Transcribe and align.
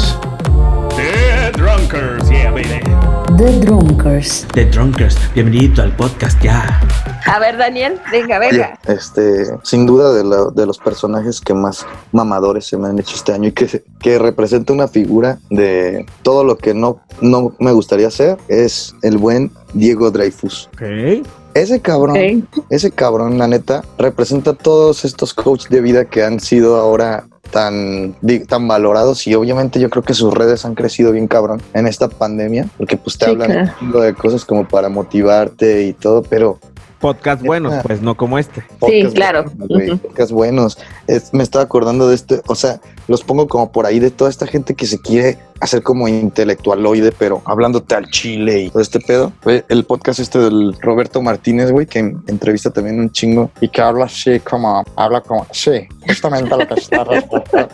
The 1.00 1.54
Drunkers. 1.56 2.30
Yeah, 2.30 2.54
baby. 2.54 3.11
The 3.42 3.60
Drunkers. 3.66 4.46
The 4.54 4.66
Drunkers. 4.66 5.18
Bienvenido 5.34 5.82
al 5.82 5.96
podcast 5.96 6.40
ya. 6.44 6.80
A 7.26 7.40
ver, 7.40 7.58
Daniel, 7.58 8.00
venga, 8.12 8.38
venga. 8.38 8.78
Oye, 8.88 8.96
este, 8.96 9.46
sin 9.64 9.88
duda 9.88 10.14
de, 10.14 10.24
la- 10.24 10.52
de 10.54 10.68
los 10.68 10.78
personajes 10.78 11.42
que 11.42 11.56
más 11.56 11.84
mamadores 12.12 12.68
se 12.68 12.78
me 12.78 12.88
han 12.90 13.00
hecho 13.00 13.16
este 13.16 13.34
año 13.34 13.48
y 13.50 13.52
que, 13.52 13.84
que 14.00 14.20
representa 14.20 14.74
una 14.74 14.88
figura 14.88 15.40
de 15.50 16.06
todo 16.22 16.44
lo 16.44 16.56
que 16.56 16.76
no, 16.76 17.02
no 17.20 17.56
me 17.58 17.72
gustaría 17.72 18.10
hacer 18.10 18.38
es 18.48 18.94
el 19.02 19.18
buen 19.18 19.52
Diego 19.74 20.12
Dreyfus. 20.12 20.70
Ok. 20.76 21.26
Ese 21.56 21.82
cabrón, 21.82 22.48
ese 22.70 22.92
cabrón, 22.92 23.40
la 23.40 23.48
neta, 23.48 23.84
representa 23.98 24.54
todos 24.54 25.04
estos 25.04 25.34
coaches 25.34 25.70
de 25.72 25.82
vida 25.82 26.06
que 26.06 26.24
han 26.24 26.40
sido 26.40 26.78
ahora 26.78 27.26
tan, 27.52 28.16
tan 28.48 28.68
valorados 28.68 29.28
y 29.28 29.36
obviamente 29.36 29.80
yo 29.80 29.90
creo 29.90 30.04
que 30.04 30.14
sus 30.14 30.34
redes 30.34 30.66
han 30.66 30.74
crecido 30.76 31.12
bien 31.12 31.28
cabrón 31.28 31.62
en 31.74 31.86
esta 31.88 32.08
pandemia 32.10 32.66
porque 32.78 32.98
pues 32.98 33.18
te 33.18 33.26
Sí, 33.26 33.32
hablan 33.32 33.72
claro. 33.80 34.02
de 34.02 34.14
cosas 34.14 34.46
como 34.46 34.68
para 34.68 34.90
motivarte 34.90 35.84
y 35.84 35.94
todo, 35.94 36.24
pero 36.24 36.58
Podcast 37.00 37.42
buenos, 37.42 37.74
pues 37.84 38.00
no 38.00 38.16
como 38.16 38.38
este. 38.38 38.64
Podcast 38.78 39.16
claro. 39.16 39.44
buenos, 39.46 39.68
güey, 39.70 39.90
Ujú. 39.92 39.98
podcast 40.08 40.32
buenos. 40.32 40.78
Es- 41.12 41.34
me 41.34 41.44
estaba 41.44 41.64
acordando 41.66 42.08
de 42.10 42.16
este, 42.16 42.42
o 42.48 42.56
sea, 42.56 42.80
los 43.08 43.24
pongo 43.24 43.48
como 43.48 43.72
por 43.72 43.86
ahí 43.86 44.00
de 44.00 44.12
toda 44.12 44.30
esta 44.30 44.48
gente 44.48 44.74
que 44.76 44.86
se 44.86 45.00
quiere 45.00 45.38
hacer 45.60 45.84
como 45.84 46.08
intelectualoide, 46.08 47.12
pero 47.12 47.42
hablándote 47.46 47.94
al 47.94 48.10
chile 48.10 48.62
y 48.62 48.70
todo 48.72 48.82
este 48.82 49.00
pedo. 49.00 49.32
Fue 49.42 49.64
el 49.70 49.84
podcast 49.86 50.20
este 50.20 50.40
del 50.40 50.76
Roberto 50.82 51.22
Martínez, 51.22 51.72
güey, 51.72 51.86
que 51.86 52.00
en- 52.00 52.24
entrevista 52.28 52.72
también 52.72 53.00
un 53.00 53.12
chingo 53.12 53.52
y 53.62 53.68
que 53.70 53.82
habla 53.82 54.06
así 54.06 54.40
como, 54.40 54.84
habla 54.96 55.22
como, 55.22 55.46
sí, 55.52 55.88
justamente 56.08 56.50
lo 56.50 56.68
que 56.68 56.74
está. 56.76 57.06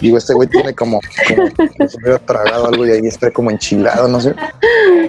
Digo, 0.00 0.16
este 0.16 0.32
güey 0.32 0.48
tiene 0.48 0.74
como, 0.74 0.98
como, 1.28 1.48
hubiera 2.00 2.18
tragado 2.20 2.68
algo 2.68 2.86
y 2.86 2.90
ahí 2.90 3.06
está 3.06 3.30
como 3.30 3.50
enchilado, 3.50 4.08
no 4.08 4.18
sé. 4.20 4.34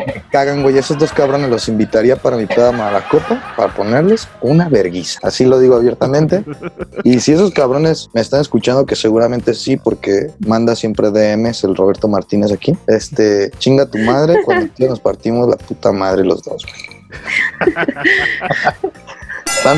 Me 0.05 0.21
cagan, 0.31 0.63
güey. 0.63 0.77
Esos 0.77 0.97
dos 0.97 1.13
cabrones 1.13 1.49
los 1.49 1.69
invitaría 1.69 2.17
para 2.17 2.35
mi 2.35 2.45
peda 2.45 2.73
Malacopa 2.73 3.41
para 3.55 3.73
ponerles 3.73 4.27
una 4.41 4.67
verguiza. 4.67 5.19
Así 5.23 5.45
lo 5.45 5.59
digo 5.59 5.75
abiertamente. 5.75 6.43
Y 7.05 7.21
si 7.21 7.31
esos 7.43 7.53
cabrones 7.53 8.09
me 8.13 8.21
están 8.21 8.41
escuchando, 8.41 8.85
que 8.85 8.95
seguramente 8.95 9.53
sí, 9.53 9.77
porque 9.77 10.31
manda 10.39 10.75
siempre 10.75 11.11
DMs 11.11 11.63
el 11.63 11.75
Roberto 11.75 12.07
Martínez 12.07 12.51
aquí. 12.51 12.75
Este, 12.87 13.51
chinga 13.59 13.85
tu 13.85 13.97
madre 13.99 14.37
cuando 14.45 14.67
tío, 14.73 14.89
nos 14.89 14.99
partimos 14.99 15.47
la 15.49 15.55
puta 15.57 15.91
madre 15.91 16.23
los 16.23 16.43
dos, 16.43 16.63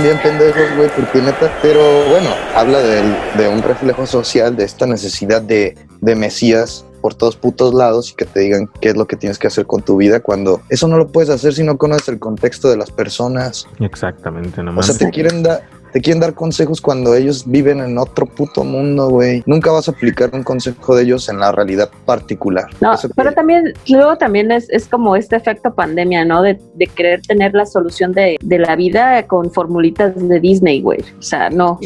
bien 0.02 0.18
pendejos, 0.24 0.64
güey, 0.78 0.90
porque 0.96 1.22
neta, 1.22 1.52
pero 1.62 1.80
bueno, 2.10 2.30
habla 2.56 2.80
del- 2.80 3.16
de, 3.38 3.48
un 3.48 3.62
reflejo 3.62 4.06
social, 4.08 4.56
de 4.56 4.64
esta 4.64 4.86
necesidad 4.88 5.42
de, 5.42 5.78
de 6.02 6.16
mesías 6.16 6.86
por 7.02 7.14
todos 7.14 7.36
putos 7.36 7.74
lados 7.76 8.10
y 8.12 8.16
que 8.16 8.26
te 8.26 8.40
digan 8.40 8.68
qué 8.82 8.90
es 8.90 8.98
lo 8.98 9.06
que 9.06 9.16
tienes 9.16 9.38
que 9.38 9.46
hacer 9.46 9.68
con 9.68 9.84
tu 9.84 9.98
vida 9.98 10.22
cuando 10.22 10.62
eso 10.70 10.88
no 10.88 10.98
lo 10.98 11.10
puedes 11.12 11.30
hacer 11.30 11.54
si 11.54 11.62
no 11.62 11.78
conoces 11.78 12.08
el 12.10 12.18
contexto 12.18 12.68
de 12.70 12.78
las 12.78 12.90
personas. 12.90 13.68
Exactamente, 13.80 14.62
O 14.62 14.64
nomás. 14.64 14.88
sea, 14.88 14.98
te 14.98 15.10
quieren 15.12 15.44
dar... 15.44 15.62
Te 15.96 16.02
quieren 16.02 16.20
dar 16.20 16.34
consejos 16.34 16.82
cuando 16.82 17.16
ellos 17.16 17.46
viven 17.48 17.80
en 17.80 17.98
otro 17.98 18.26
puto 18.26 18.66
mundo, 18.66 19.08
güey. 19.08 19.42
Nunca 19.46 19.72
vas 19.72 19.88
a 19.88 19.92
aplicar 19.92 20.30
un 20.34 20.44
consejo 20.44 20.94
de 20.94 21.04
ellos 21.04 21.30
en 21.30 21.40
la 21.40 21.54
realidad 21.54 21.90
particular. 22.06 22.66
No, 22.82 22.96
Eso 22.96 23.08
pero 23.16 23.32
también, 23.32 23.74
luego 23.88 24.18
también 24.18 24.52
es, 24.52 24.70
es 24.72 24.90
como 24.90 25.16
este 25.16 25.38
efecto 25.38 25.74
pandemia, 25.74 26.26
¿no? 26.26 26.42
De, 26.42 26.60
de 26.74 26.88
querer 26.88 27.22
tener 27.22 27.54
la 27.54 27.66
solución 27.66 28.12
de, 28.12 28.36
de 28.42 28.60
la 28.60 28.76
vida 28.76 29.26
con 29.26 29.50
formulitas 29.50 30.12
de 30.16 30.38
Disney, 30.42 30.82
güey. 30.82 31.00
O 31.18 31.22
sea, 31.22 31.50
no, 31.50 31.80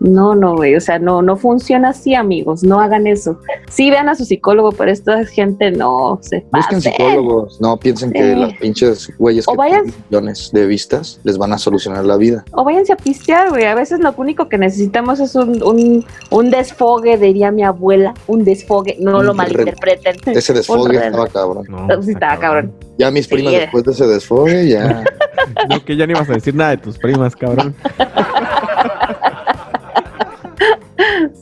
no, 0.00 0.34
no, 0.34 0.54
güey. 0.56 0.76
O 0.76 0.80
sea, 0.80 0.98
no, 0.98 1.22
no 1.22 1.36
funciona 1.36 1.88
así, 1.90 2.14
amigos. 2.14 2.62
No 2.62 2.80
hagan 2.80 3.06
eso. 3.06 3.38
Sí, 3.70 3.90
vean 3.90 4.08
a 4.08 4.14
su 4.14 4.24
psicólogo, 4.24 4.72
pero 4.72 4.90
esta 4.90 5.24
gente 5.24 5.70
no 5.70 6.18
se 6.22 6.40
Busquen 6.40 6.50
pasen. 6.50 6.80
psicólogos, 6.82 7.60
no 7.60 7.76
piensen 7.78 8.12
que 8.12 8.34
Sí. 8.34 8.38
las 8.40 8.52
pinches 8.54 9.10
güeyes 9.18 9.48
O 9.48 9.52
que 9.52 9.58
vayan- 9.58 9.82
tienen 9.84 10.04
millones 10.10 10.50
de 10.52 10.66
vistas 10.66 11.20
les 11.24 11.38
van 11.38 11.52
a 11.52 11.58
solucionar 11.58 12.04
la 12.04 12.16
vida. 12.16 12.44
O 12.52 12.62
váyanse 12.64 12.92
a 12.92 12.96
pistear, 12.96 13.48
güey. 13.50 13.64
A 13.64 13.74
veces 13.74 14.00
lo 14.00 14.12
único 14.16 14.48
que 14.48 14.58
necesitamos 14.58 15.20
es 15.20 15.34
un, 15.34 15.62
un, 15.62 16.04
un 16.30 16.50
desfogue, 16.50 17.16
diría 17.18 17.50
mi 17.50 17.62
abuela. 17.64 18.14
Un 18.26 18.44
desfogue. 18.44 18.96
No 19.00 19.18
Un 19.18 19.26
lo 19.26 19.32
re- 19.32 19.36
malinterpreten. 19.38 20.16
Ese 20.36 20.52
desfogue 20.52 20.96
estaba 20.96 21.26
cabrón. 21.28 21.66
No, 21.68 22.02
Sí, 22.02 22.10
estaba 22.12 22.38
cabrón. 22.38 22.72
Ya 22.98 23.10
mis 23.10 23.26
primas 23.28 23.52
era. 23.52 23.62
después 23.62 23.84
de 23.84 23.92
ese 23.92 24.06
desfogue 24.06 24.68
ya 24.68 25.04
No, 25.68 25.84
que 25.84 25.96
ya 25.96 26.06
ni 26.06 26.14
vas 26.14 26.28
a 26.30 26.32
decir 26.34 26.54
nada 26.54 26.70
de 26.70 26.76
tus 26.78 26.98
primas, 26.98 27.34
cabrón. 27.36 27.74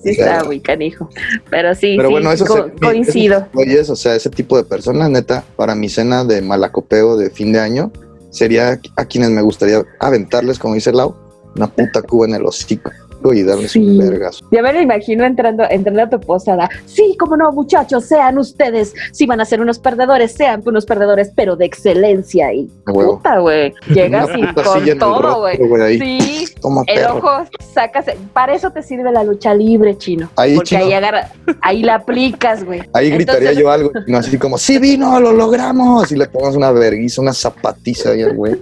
Sí, 0.03 0.11
está 0.11 0.45
muy 0.45 0.61
canijo. 0.61 1.09
Pero 1.51 1.75
sí, 1.75 1.95
Pero 1.97 2.09
sí, 2.09 2.13
bueno, 2.13 2.33
eso 2.33 2.45
co- 2.47 2.65
se- 2.67 2.73
coincido. 2.81 3.49
güeyes, 3.53 3.91
o 3.91 3.97
sea, 3.97 4.15
ese 4.15 4.31
tipo 4.31 4.57
de 4.57 4.65
personas, 4.65 5.11
neta, 5.11 5.45
para 5.57 5.75
mi 5.75 5.89
cena 5.89 6.25
de 6.25 6.43
malacopeo 6.43 7.17
de 7.17 7.31
fin 7.31 7.53
de 7.53 7.61
año, 7.61 7.93
sería 8.31 8.81
a 8.97 9.05
quienes 9.05 9.31
me 9.31 9.43
gustaría 9.43 9.83
aventarles, 10.01 10.59
como 10.59 10.75
dice 10.75 10.93
Lau, 10.93 11.15
una 11.57 11.69
puta 11.69 12.03
cuba 12.03 12.27
en 12.27 12.35
el 12.35 12.45
hocico 12.47 12.91
y 13.33 13.43
darles 13.43 13.73
Sí. 13.73 13.79
un 13.79 13.99
vergazo. 13.99 14.45
Ya 14.51 14.63
me 14.63 14.73
lo 14.73 14.81
imagino 14.81 15.25
entrando, 15.25 15.65
entrando 15.71 16.03
a 16.03 16.11
tu 16.11 16.21
posada. 16.21 16.69
Sí, 16.87 17.17
como 17.19 17.37
no, 17.37 17.53
muchachos, 17.53 18.05
sean 18.05 18.39
ustedes. 18.39 18.93
Si 19.13 19.27
van 19.27 19.41
a 19.41 19.45
ser 19.45 19.61
unos 19.61 19.79
perdedores, 19.79 20.33
sean 20.33 20.63
unos 20.67 20.85
perdedores, 20.85 21.33
pero 21.35 21.57
de 21.57 21.65
excelencia. 21.65 22.53
Y 22.53 22.69
puta, 22.85 23.39
güey. 23.39 23.73
Llegas 23.89 24.29
y 24.37 24.43
con 24.55 24.99
todo, 24.99 25.41
güey. 25.41 25.57
Sí, 25.99 26.47
Toma 26.61 26.83
el 26.87 26.95
perro. 27.01 27.17
ojo 27.19 27.31
sacas. 27.73 28.07
Para 28.33 28.55
eso 28.55 28.71
te 28.71 28.83
sirve 28.83 29.11
la 29.13 29.25
lucha 29.25 29.55
libre, 29.55 29.97
chino. 29.97 30.29
Ahí, 30.37 30.55
Porque 30.57 30.71
chino. 30.71 30.85
ahí 30.85 30.93
agarra, 30.93 31.29
ahí 31.63 31.83
la 31.83 31.97
aplicas, 31.97 32.65
güey. 32.65 32.83
Ahí 32.93 33.11
gritaría 33.11 33.51
Entonces- 33.51 33.59
yo 33.63 33.71
algo, 33.71 33.91
no 34.07 34.19
así 34.19 34.39
como, 34.39 34.59
sí 34.59 34.79
vino, 34.79 35.19
lo 35.21 35.33
logramos. 35.33 36.11
Y 36.13 36.17
le 36.17 36.27
pongas 36.27 36.57
una 36.57 36.71
verguiza, 36.73 37.21
una 37.23 37.33
zapatiza 37.33 38.11
ahí 38.11 38.23
al 38.23 38.35
güey. 38.35 38.57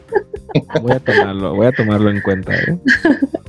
Voy 0.82 0.92
a 0.92 0.98
tomarlo, 1.00 1.54
voy 1.54 1.66
a 1.66 1.72
tomarlo 1.72 2.10
en 2.10 2.20
cuenta, 2.20 2.52
¿eh? 2.54 2.78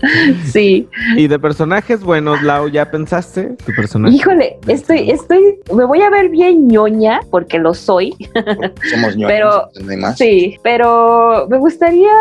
Sí. 0.46 0.88
Y 1.16 1.28
de 1.28 1.40
personajes 1.40 2.02
buenos, 2.04 2.42
Lau, 2.44 2.68
¿ya 2.68 2.90
pensaste? 2.92 3.56
Tu 3.66 3.74
personaje. 3.74 4.16
Híjole, 4.16 4.58
estoy, 4.68 5.10
estoy, 5.12 5.60
me 5.74 5.86
voy 5.86 6.02
a 6.02 6.10
ver 6.10 6.30
bien 6.30 6.68
ñoña, 6.68 7.22
porque 7.32 7.58
lo 7.60 7.74
soy. 7.74 8.14
Somos 8.92 9.16
ñoños, 9.16 9.32
Pero- 9.32 9.70
no 9.84 9.92
hay 9.92 9.98
más. 9.98 10.18
Sí, 10.18 10.58
pero 10.64 11.48
me 11.50 11.58
gustaría 11.58 12.12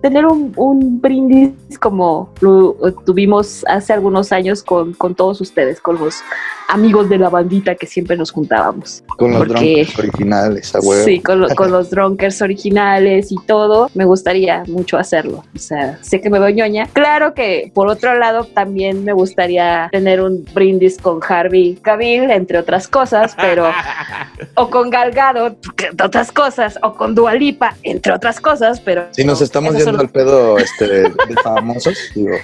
tener 0.00 0.24
un, 0.26 0.52
un 0.56 1.00
brindis 1.00 1.50
como 1.80 2.32
lo 2.40 2.76
tuvimos 3.04 3.64
hace 3.68 3.92
algunos 3.92 4.32
años 4.32 4.62
con, 4.62 4.92
con 4.94 5.14
todos 5.14 5.40
ustedes, 5.40 5.80
con 5.80 5.98
los 5.98 6.20
amigos 6.68 7.08
de 7.08 7.18
la 7.18 7.28
bandita 7.28 7.74
que 7.74 7.86
siempre 7.86 8.16
nos 8.16 8.30
juntábamos. 8.30 9.02
Con 9.18 9.30
los 9.32 9.38
porque- 9.46 9.52
drones 9.84 9.98
originales, 9.98 10.74
a 10.74 10.80
huevo. 10.80 11.04
Sí, 11.04 11.20
con, 11.20 11.40
lo- 11.40 11.48
con 11.50 11.70
los 11.72 11.90
drunkers 11.90 12.40
originales 12.40 13.30
y 13.32 13.36
todo, 13.46 13.90
me 13.94 14.04
gustaría 14.04 14.62
mucho 14.68 14.96
hacerlo. 14.96 15.44
O 15.54 15.58
sea, 15.58 15.98
sé 16.02 16.20
que 16.20 16.30
me 16.30 16.38
veo 16.38 16.50
ñoña. 16.50 16.86
Claro 16.92 17.31
que 17.34 17.70
por 17.74 17.88
otro 17.88 18.18
lado 18.18 18.44
también 18.44 19.04
me 19.04 19.12
gustaría 19.12 19.88
tener 19.92 20.20
un 20.20 20.44
brindis 20.54 20.98
con 20.98 21.20
Harvey 21.26 21.76
Cavill, 21.82 22.30
entre 22.30 22.58
otras 22.58 22.88
cosas, 22.88 23.34
pero 23.36 23.70
o 24.54 24.70
con 24.70 24.90
Galgado, 24.90 25.56
otras 26.02 26.32
cosas, 26.32 26.78
o 26.82 26.94
con 26.94 27.14
Dualipa, 27.14 27.74
entre 27.82 28.12
otras 28.12 28.40
cosas, 28.40 28.80
pero 28.80 29.06
Si 29.12 29.24
nos 29.24 29.40
estamos 29.40 29.74
yendo 29.74 29.92
son- 29.92 30.00
al 30.00 30.08
pedo 30.08 30.58
este, 30.58 30.86
de, 30.86 31.02
de 31.02 31.34
famosos, 31.42 31.96
digo. 32.14 32.36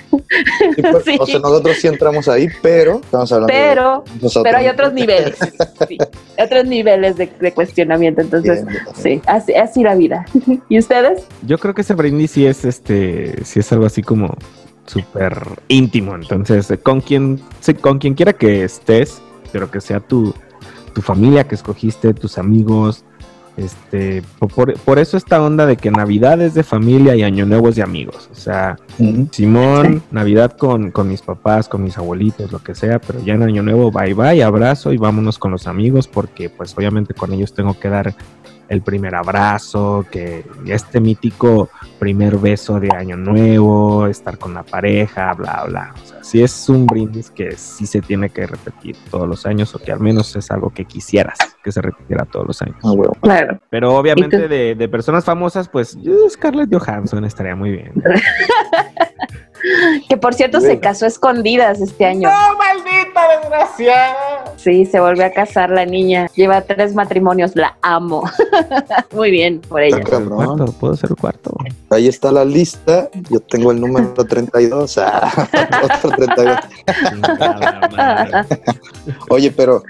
sí, 0.74 0.82
pues, 0.82 1.04
Sí. 1.04 1.16
O 1.20 1.26
sea, 1.26 1.38
nosotros 1.38 1.76
sí 1.76 1.86
entramos 1.86 2.28
ahí, 2.28 2.48
pero 2.62 3.00
estamos 3.02 3.30
hablando 3.32 3.52
pero, 3.52 4.04
de 4.06 4.22
nosotros. 4.22 4.42
pero 4.44 4.58
hay 4.58 4.68
otros 4.68 4.92
niveles, 4.92 5.36
sí, 5.88 5.98
otros 6.42 6.64
niveles 6.66 7.16
de, 7.16 7.26
de 7.40 7.52
cuestionamiento, 7.52 8.20
entonces, 8.20 8.64
Bien, 8.66 8.78
sí, 8.94 9.22
así, 9.26 9.54
así 9.54 9.82
la 9.82 9.94
vida. 9.94 10.24
¿Y 10.68 10.78
ustedes? 10.78 11.22
Yo 11.42 11.58
creo 11.58 11.74
que 11.74 11.82
ese 11.82 11.94
brindis 11.94 12.32
sí 12.32 12.46
es 12.46 12.64
este, 12.64 13.44
sí 13.44 13.60
es 13.60 13.72
algo 13.72 13.86
así 13.86 14.02
como 14.02 14.34
súper 14.88 15.40
íntimo. 15.68 16.14
Entonces, 16.16 16.72
con 16.82 17.00
quien, 17.00 17.40
con 17.80 17.98
quien 17.98 18.14
quiera 18.14 18.32
que 18.32 18.64
estés, 18.64 19.22
pero 19.52 19.70
que 19.70 19.80
sea 19.80 20.00
tu, 20.00 20.34
tu 20.92 21.00
familia 21.02 21.44
que 21.46 21.54
escogiste, 21.54 22.12
tus 22.14 22.38
amigos. 22.38 23.04
Este, 23.56 24.22
po- 24.38 24.46
por, 24.46 24.72
por 24.78 25.00
eso 25.00 25.16
esta 25.16 25.42
onda 25.42 25.66
de 25.66 25.76
que 25.76 25.90
Navidad 25.90 26.40
es 26.40 26.54
de 26.54 26.62
familia 26.62 27.16
y 27.16 27.24
Año 27.24 27.44
Nuevo 27.44 27.68
es 27.70 27.74
de 27.74 27.82
amigos. 27.82 28.28
O 28.30 28.34
sea. 28.36 28.78
Simón, 29.32 30.00
Navidad 30.12 30.56
con, 30.56 30.92
con 30.92 31.08
mis 31.08 31.22
papás, 31.22 31.68
con 31.68 31.82
mis 31.82 31.98
abuelitos, 31.98 32.52
lo 32.52 32.60
que 32.60 32.76
sea, 32.76 33.00
pero 33.00 33.20
ya 33.24 33.34
en 33.34 33.42
Año 33.42 33.62
Nuevo, 33.64 33.90
bye 33.90 34.14
bye, 34.14 34.42
abrazo 34.44 34.92
y 34.92 34.96
vámonos 34.96 35.38
con 35.38 35.50
los 35.50 35.66
amigos, 35.66 36.06
porque 36.08 36.50
pues 36.50 36.72
obviamente 36.76 37.14
con 37.14 37.32
ellos 37.32 37.52
tengo 37.52 37.78
que 37.78 37.88
dar 37.88 38.14
el 38.68 38.82
primer 38.82 39.14
abrazo, 39.14 40.04
que 40.10 40.44
este 40.66 41.00
mítico 41.00 41.70
primer 41.98 42.36
beso 42.36 42.78
de 42.78 42.90
año 42.94 43.16
nuevo, 43.16 44.06
estar 44.06 44.38
con 44.38 44.54
la 44.54 44.62
pareja, 44.62 45.32
bla, 45.34 45.64
bla. 45.66 45.94
O 46.02 46.06
sea, 46.06 46.22
sí 46.22 46.42
es 46.42 46.68
un 46.68 46.86
brindis 46.86 47.30
que 47.30 47.52
sí 47.52 47.86
se 47.86 48.00
tiene 48.00 48.30
que 48.30 48.46
repetir 48.46 48.96
todos 49.10 49.26
los 49.26 49.46
años, 49.46 49.74
o 49.74 49.78
que 49.78 49.90
al 49.90 50.00
menos 50.00 50.36
es 50.36 50.50
algo 50.50 50.70
que 50.70 50.84
quisieras 50.84 51.38
que 51.62 51.72
se 51.72 51.82
repitiera 51.82 52.24
todos 52.24 52.46
los 52.46 52.62
años. 52.62 52.76
Ah. 52.84 52.92
Claro. 53.20 53.60
Pero 53.70 53.96
obviamente 53.96 54.48
de, 54.48 54.74
de 54.74 54.88
personas 54.88 55.24
famosas, 55.24 55.68
pues 55.68 55.96
yo, 56.00 56.28
Scarlett 56.28 56.72
Johansson 56.72 57.24
estaría 57.24 57.56
muy 57.56 57.70
bien. 57.72 57.92
Que 60.08 60.16
por 60.16 60.34
cierto 60.34 60.60
se 60.60 60.78
casó 60.78 61.04
a 61.04 61.08
escondidas 61.08 61.80
este 61.80 62.06
año. 62.06 62.28
maldita 62.28 63.40
desgraciada! 63.40 64.44
Sí, 64.56 64.86
se 64.86 65.00
volvió 65.00 65.24
a 65.26 65.30
casar 65.30 65.70
la 65.70 65.84
niña. 65.84 66.28
Lleva 66.34 66.60
tres 66.62 66.94
matrimonios, 66.94 67.56
la 67.56 67.76
amo. 67.82 68.24
Muy 69.14 69.30
bien 69.30 69.60
por 69.60 69.82
ella. 69.82 69.98
Está 69.98 70.16
El 70.16 70.28
cabrón. 70.28 70.56
cuarto, 70.56 70.72
puedo 70.72 70.96
ser 70.96 71.10
el 71.10 71.16
cuarto. 71.16 71.56
Ahí 71.90 72.08
está 72.08 72.32
la 72.32 72.44
lista. 72.44 73.08
Yo 73.30 73.40
tengo 73.40 73.72
el 73.72 73.80
número 73.80 74.12
32. 74.14 74.98
Ah, 74.98 75.48
otro 75.96 76.10
32. 76.10 76.58
Chingada 77.10 77.88
madre. 77.90 78.48
Oye, 79.30 79.50
pero 79.50 79.82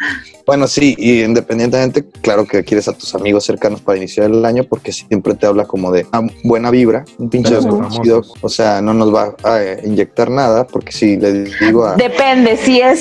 bueno, 0.49 0.67
sí, 0.67 0.95
y 0.97 1.25
independientemente, 1.25 2.07
claro 2.23 2.47
que 2.47 2.65
quieres 2.65 2.89
a 2.89 2.95
tus 2.95 3.15
amigos 3.15 3.45
cercanos 3.45 3.83
para 3.83 3.99
iniciar 3.99 4.31
el 4.31 4.43
año 4.47 4.65
porque 4.65 4.93
siempre 4.93 5.35
te 5.35 5.47
habla 5.47 5.67
como 5.67 5.93
de 5.93 6.07
ah, 6.13 6.23
buena 6.43 6.71
vibra, 6.71 7.05
un 7.19 7.29
pinche 7.29 7.55
desconocido, 7.55 8.23
o 8.41 8.49
sea, 8.49 8.81
no 8.81 8.95
nos 8.95 9.15
va 9.15 9.35
a 9.43 9.63
eh, 9.63 9.83
inyectar 9.85 10.31
nada 10.31 10.67
porque 10.67 10.93
si 10.93 11.19
le 11.19 11.45
digo 11.45 11.85
a... 11.85 11.97
Depende, 11.97 12.57
si 12.57 12.81
es 12.81 13.01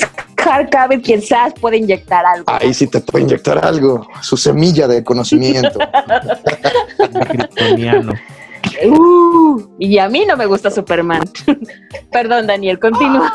Cavill 0.70 1.02
quien 1.02 1.22
seas, 1.22 1.52
puede 1.60 1.78
inyectar 1.78 2.24
algo. 2.24 2.44
Ahí 2.46 2.72
sí 2.72 2.86
te 2.86 3.00
puede 3.00 3.24
inyectar 3.24 3.64
algo, 3.64 4.06
su 4.22 4.36
semilla 4.36 4.86
de 4.86 5.04
conocimiento. 5.04 5.78
Uh, 8.84 9.60
y 9.78 9.98
a 9.98 10.08
mí 10.08 10.24
no 10.26 10.36
me 10.36 10.46
gusta 10.46 10.70
Superman. 10.70 11.22
Perdón, 12.12 12.46
Daniel, 12.46 12.78
continúa. 12.78 13.32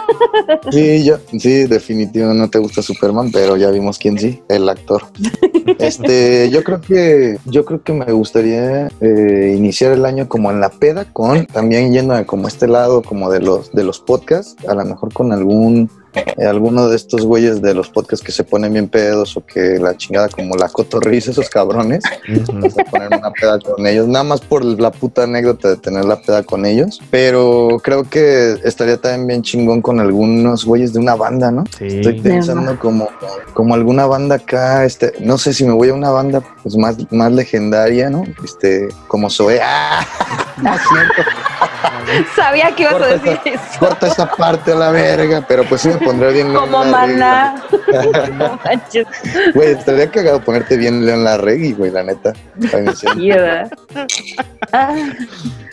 Sí, 0.72 1.04
yo, 1.04 1.18
sí, 1.38 1.66
definitivo 1.66 2.34
no 2.34 2.50
te 2.50 2.60
gusta 2.60 2.82
Superman, 2.82 3.32
pero 3.32 3.58
ya 3.58 3.70
vimos 3.70 3.98
quién 3.98 4.18
sí, 4.18 4.42
el 4.50 4.70
actor. 4.70 5.04
Este, 5.80 6.50
yo 6.50 6.62
creo 6.64 6.82
que, 6.82 7.38
yo 7.46 7.64
creo 7.64 7.82
que 7.84 7.94
me 7.94 8.12
gustaría 8.12 8.90
eh, 9.00 9.56
iniciar 9.58 9.94
el 9.94 10.06
año 10.06 10.28
como 10.28 10.52
en 10.52 10.60
la 10.60 10.70
peda, 10.70 11.06
con 11.06 11.46
también 11.46 11.94
yendo 11.94 12.14
a 12.14 12.26
como 12.26 12.50
este 12.50 12.68
lado 12.68 13.02
como 13.02 13.32
de 13.32 13.40
los 13.40 13.72
de 13.72 13.86
los 13.86 14.02
podcasts, 14.02 14.58
a 14.68 14.76
lo 14.76 14.84
mejor 14.84 15.14
con 15.14 15.32
algún 15.32 15.90
eh, 16.16 16.46
alguno 16.46 16.88
de 16.88 16.96
estos 16.96 17.26
güeyes 17.26 17.62
de 17.62 17.74
los 17.74 17.90
podcasts 17.90 18.26
que 18.26 18.32
se 18.32 18.44
ponen 18.44 18.74
bien 18.74 18.88
pedos 18.88 19.36
o 19.38 19.46
que 19.46 19.80
la 19.80 19.98
chingada 19.98 20.30
como 20.30 20.56
la 20.56 20.70
cotorriza 20.70 21.32
esos 21.32 21.50
cabrones, 21.50 22.04
una 22.28 23.32
peda 23.32 23.60
con 23.60 23.86
ellos, 23.88 24.08
nada 24.08 24.24
más 24.24 24.42
por 24.42 24.64
la 24.64 24.92
puta 24.92 25.24
anécdota 25.24 25.70
de 25.70 25.78
tener 25.78 26.06
la 26.06 26.22
peda 26.22 26.44
con 26.44 26.66
ellos, 26.66 27.02
pero 27.10 27.80
creo 27.84 28.04
que 28.04 28.58
estaría 28.64 28.98
también 28.98 29.28
bien 29.28 29.42
chingón 29.42 29.82
con 29.82 30.00
algunos 30.00 30.66
güeyes 30.66 30.94
de 30.94 31.00
una 31.00 31.16
banda, 31.16 31.52
¿no? 31.52 31.64
Sí. 31.78 31.88
Estoy 31.88 32.22
pensando 32.22 32.78
como, 32.80 33.10
como 33.54 33.74
alguna 33.74 34.06
banda 34.06 34.36
acá, 34.36 34.86
este, 34.86 35.14
no 35.20 35.38
sé 35.38 35.54
si 35.54 35.66
me 35.66 35.74
voy 35.74 35.90
a 35.90 35.94
una 35.94 36.12
banda 36.12 36.42
pues 36.62 36.76
más, 36.78 36.98
más 37.12 37.32
legendaria, 37.32 38.10
¿no? 38.10 38.24
Este, 38.44 38.88
como 39.08 39.30
Zoe. 39.30 39.60
¡Ah! 39.62 40.06
No 40.62 40.74
es 40.76 40.82
cierto, 40.88 41.24
Sabía 42.36 42.74
que 42.76 42.84
ibas 42.84 43.02
a 43.02 43.06
decir 43.08 43.40
eso. 43.46 43.80
corta 43.80 44.08
esa 44.08 44.30
parte 44.30 44.72
a 44.72 44.76
la 44.76 44.92
verga, 44.92 45.44
pero 45.48 45.64
pues 45.64 45.82
sí 45.82 45.90
me 45.90 45.98
pondré 45.98 46.34
bien 46.34 46.52
León 46.52 46.70
Como 46.70 46.86
maná. 46.86 47.56
No 48.34 48.60
manches. 48.64 49.08
Güey, 49.54 49.72
estaría 49.72 50.10
cagado 50.10 50.42
ponerte 50.42 50.78
bien 50.78 51.06
León 51.06 51.24
Larregui, 51.24 51.74
güey, 51.74 51.92
la 51.92 52.04
neta. 52.04 52.34
Sí, 52.96 53.30
¿verdad? 53.30 53.72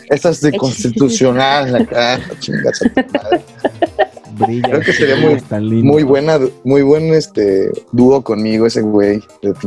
Esa 0.09 0.31
es 0.31 0.41
de 0.41 0.53
constitucional 0.59 1.75
acá, 1.77 2.21
chingas 2.41 2.83
a 2.83 2.89
tu 2.89 3.13
madre. 3.13 3.45
Brilla. 4.39 4.69
Creo 4.69 4.81
que 4.81 4.93
sería 4.93 5.17
muy-. 5.17 5.83
Muy 5.83 6.03
buena, 6.03 6.39
muy 6.65 6.83
buen 6.83 7.13
este 7.15 7.71
dúo 7.93 8.23
conmigo 8.23 8.67
ese 8.67 8.81
güey. 8.83 9.23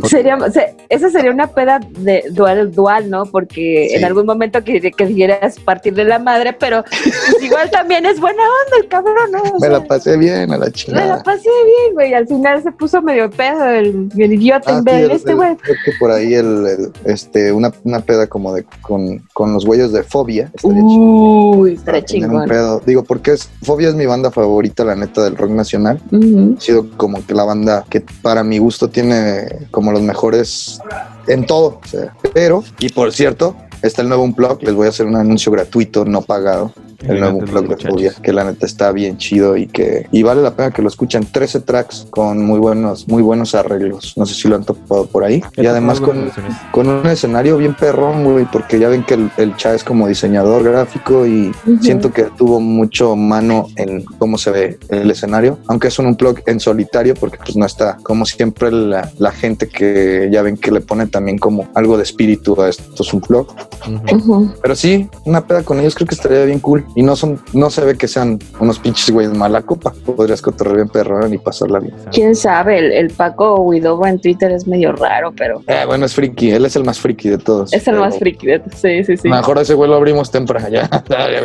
Sería, 0.07 0.37
se- 0.51 0.75
esa 0.89 1.09
sería 1.09 1.31
una 1.31 1.47
peda 1.47 1.79
de 1.99 2.23
dual, 2.31 2.71
dual, 2.71 3.09
¿no? 3.09 3.25
Porque 3.25 3.87
Sí. 3.89 3.95
en 3.95 4.05
algún 4.05 4.25
momento 4.25 4.63
que, 4.63 4.79
que 4.79 4.91
quieras 4.91 5.59
partir 5.59 5.93
de 5.93 6.03
la 6.05 6.19
madre, 6.19 6.53
pero 6.53 6.83
pues 6.83 7.43
igual 7.43 7.69
también 7.71 8.05
es 8.05 8.19
buena 8.19 8.41
onda 8.43 8.77
el 8.81 8.87
cabrón, 8.87 9.31
¿no? 9.31 9.41
O 9.41 9.53
Me 9.55 9.59
sea, 9.59 9.69
la 9.69 9.83
pasé 9.83 10.17
bien 10.17 10.51
a 10.51 10.57
la 10.57 10.57
me 10.57 10.65
la 10.65 10.71
chingada. 10.71 11.23
pasé 11.23 11.49
bien, 11.65 11.93
güey. 11.93 12.13
Al 12.13 12.27
final 12.27 12.61
se 12.63 12.71
puso 12.71 13.01
medio 13.01 13.29
pedo 13.29 13.65
el, 13.69 14.09
el 14.17 14.33
idiota 14.33 14.73
Ah, 14.73 14.77
en 14.77 14.83
vez 14.83 15.07
de 15.07 15.13
este 15.15 15.33
güey. 15.33 15.55
creo 15.57 15.75
que 15.85 15.91
por 15.99 16.11
ahí 16.11 16.33
el, 16.33 16.65
el- 16.67 16.91
este 17.05 17.51
una, 17.51 17.71
una 17.83 17.99
peda 17.99 18.27
como 18.27 18.53
de 18.53 18.63
con, 18.81 19.19
con 19.33 19.53
los 19.53 19.65
güeyes 19.65 19.91
de 19.91 20.03
Fobia. 20.03 20.51
estaría. 20.53 20.83
Uy, 20.83 21.79
un 21.85 22.05
chingón. 22.05 22.47
pedo. 22.47 22.81
Digo, 22.85 23.03
porque 23.03 23.31
es 23.31 23.49
Fobia 23.63 23.89
es 23.89 23.95
mi 23.95 24.05
banda 24.05 24.31
favorita, 24.31 24.52
la 24.85 24.95
neta, 24.95 25.23
del 25.23 25.35
rock 25.35 25.51
nacional. 25.51 26.01
Ha 26.11 26.61
sido 26.61 26.89
como 26.97 27.25
que 27.25 27.33
la 27.33 27.43
banda 27.43 27.85
que 27.89 28.01
para 28.21 28.43
mi 28.43 28.57
gusto 28.57 28.89
tiene 28.89 29.67
como 29.71 29.91
los 29.91 30.01
mejores 30.01 30.79
en 31.27 31.45
todo. 31.45 31.79
o 31.83 31.87
sea, 31.87 32.13
pero, 32.33 32.63
y 32.79 32.89
por 32.89 33.11
cierto, 33.13 33.55
está 33.81 34.01
el 34.01 34.09
nuevo 34.09 34.23
Unplug. 34.23 34.61
Les 34.63 34.73
voy 34.73 34.87
a 34.87 34.89
hacer 34.89 35.05
un 35.05 35.15
anuncio 35.15 35.51
gratuito, 35.51 36.05
no 36.05 36.21
pagado. 36.21 36.73
El 37.07 37.19
nuevo 37.19 37.37
Unplug 37.39 37.67
de. 37.67 37.89
Fobia, 37.89 38.13
que 38.21 38.33
la 38.33 38.43
neta 38.43 38.65
está 38.65 38.91
bien 38.91 39.17
chido 39.17 39.57
y 39.57 39.67
que 39.67 40.07
y 40.11 40.23
vale 40.23 40.41
la 40.41 40.55
pena 40.55 40.71
que 40.71 40.81
lo 40.81 40.87
escuchen. 40.87 41.25
13 41.25 41.61
tracks 41.61 42.07
con 42.09 42.45
muy 42.45 42.59
buenos, 42.59 43.07
muy 43.07 43.21
buenos 43.21 43.55
arreglos. 43.55 44.13
No 44.17 44.25
sé 44.25 44.35
si 44.35 44.47
lo 44.47 44.55
han 44.55 44.63
topado 44.63 45.05
por 45.05 45.23
ahí. 45.23 45.41
¿Qué 45.53 45.63
Y 45.63 45.67
además 45.67 45.99
con, 45.99 46.31
con 46.71 46.87
un 46.87 47.05
escenario 47.07 47.57
bien 47.57 47.73
perrón, 47.73 48.23
güey, 48.23 48.45
porque 48.51 48.79
ya 48.79 48.89
ven 48.89 49.03
que 49.03 49.15
el, 49.15 49.31
el 49.37 49.55
Cha 49.55 49.73
es 49.73 49.83
como 49.83 50.07
diseñador 50.07 50.63
gráfico 50.63 51.25
y 51.25 51.51
siento 51.81 52.11
que 52.11 52.23
tuvo 52.37 52.59
mucho 52.59 53.15
mano 53.15 53.67
en 53.75 54.03
cómo 54.03 54.37
se 54.37 54.51
ve 54.51 54.79
el 54.89 55.09
escenario, 55.09 55.59
aunque 55.67 55.87
es 55.87 55.99
un 55.99 56.07
unplug 56.07 56.39
en 56.45 56.59
solitario, 56.59 57.15
porque 57.15 57.37
pues 57.37 57.55
no 57.55 57.65
está 57.65 57.97
como 58.03 58.25
siempre 58.25 58.71
la, 58.71 59.11
la 59.17 59.31
gente 59.31 59.67
que 59.67 60.29
ya 60.31 60.41
ven 60.41 60.57
que 60.57 60.71
le 60.71 60.81
pone 60.81 61.07
también 61.07 61.37
como 61.37 61.67
algo 61.73 61.97
de 61.97 62.03
espíritu 62.03 62.59
a 62.61 62.69
estos. 62.69 63.13
Ujú. 63.13 64.15
Ujú. 64.15 64.53
Pero 64.61 64.75
sí, 64.75 65.09
una 65.25 65.45
peda 65.45 65.63
con 65.63 65.79
ellos 65.79 65.95
creo 65.95 66.07
que 66.07 66.15
estaría 66.15 66.45
bien 66.45 66.59
cool 66.59 66.85
y 66.95 67.01
no 67.03 67.15
son, 67.15 67.39
no 67.53 67.69
se 67.69 67.83
ve 67.85 67.95
que 67.97 68.07
sean 68.07 68.39
unos 68.59 68.79
pinches 68.79 69.09
güeyes 69.11 69.33
mala 69.33 69.61
copa. 69.61 69.93
Podrías 70.05 70.41
cotorrear 70.41 70.75
bien 70.77 70.89
perrón 70.89 71.33
y 71.33 71.37
pasarla 71.37 71.79
bien. 71.79 71.93
Quién 72.11 72.35
sabe, 72.35 72.79
el, 72.79 72.91
el 72.91 73.09
Paco 73.09 73.55
Huidobro 73.61 74.07
en 74.07 74.19
Twitter 74.19 74.51
es 74.51 74.67
medio 74.67 74.91
raro, 74.93 75.31
pero 75.35 75.61
Eh, 75.67 75.83
bueno, 75.85 76.05
es 76.05 76.13
friki, 76.13 76.51
él 76.51 76.65
es 76.65 76.75
el 76.75 76.83
más 76.83 76.99
friki 76.99 77.29
de 77.29 77.37
todos. 77.37 77.73
es 77.73 77.87
el 77.87 77.95
más 77.95 78.17
friki. 78.19 78.47
de- 78.47 78.61
Sí, 78.75 79.03
sí, 79.03 79.17
sí. 79.17 79.27
Mejor 79.29 79.57
a 79.57 79.61
ese 79.61 79.73
güey 79.73 79.89
lo 79.89 79.95
abrimos 79.95 80.29
temprano 80.31 80.67
ya. 80.69 80.87
Dale. 81.09 81.41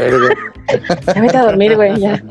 Ya 1.15 1.21
vete 1.21 1.37
a 1.37 1.45
dormir, 1.45 1.77
güey, 1.77 1.99
ya. 2.01 2.23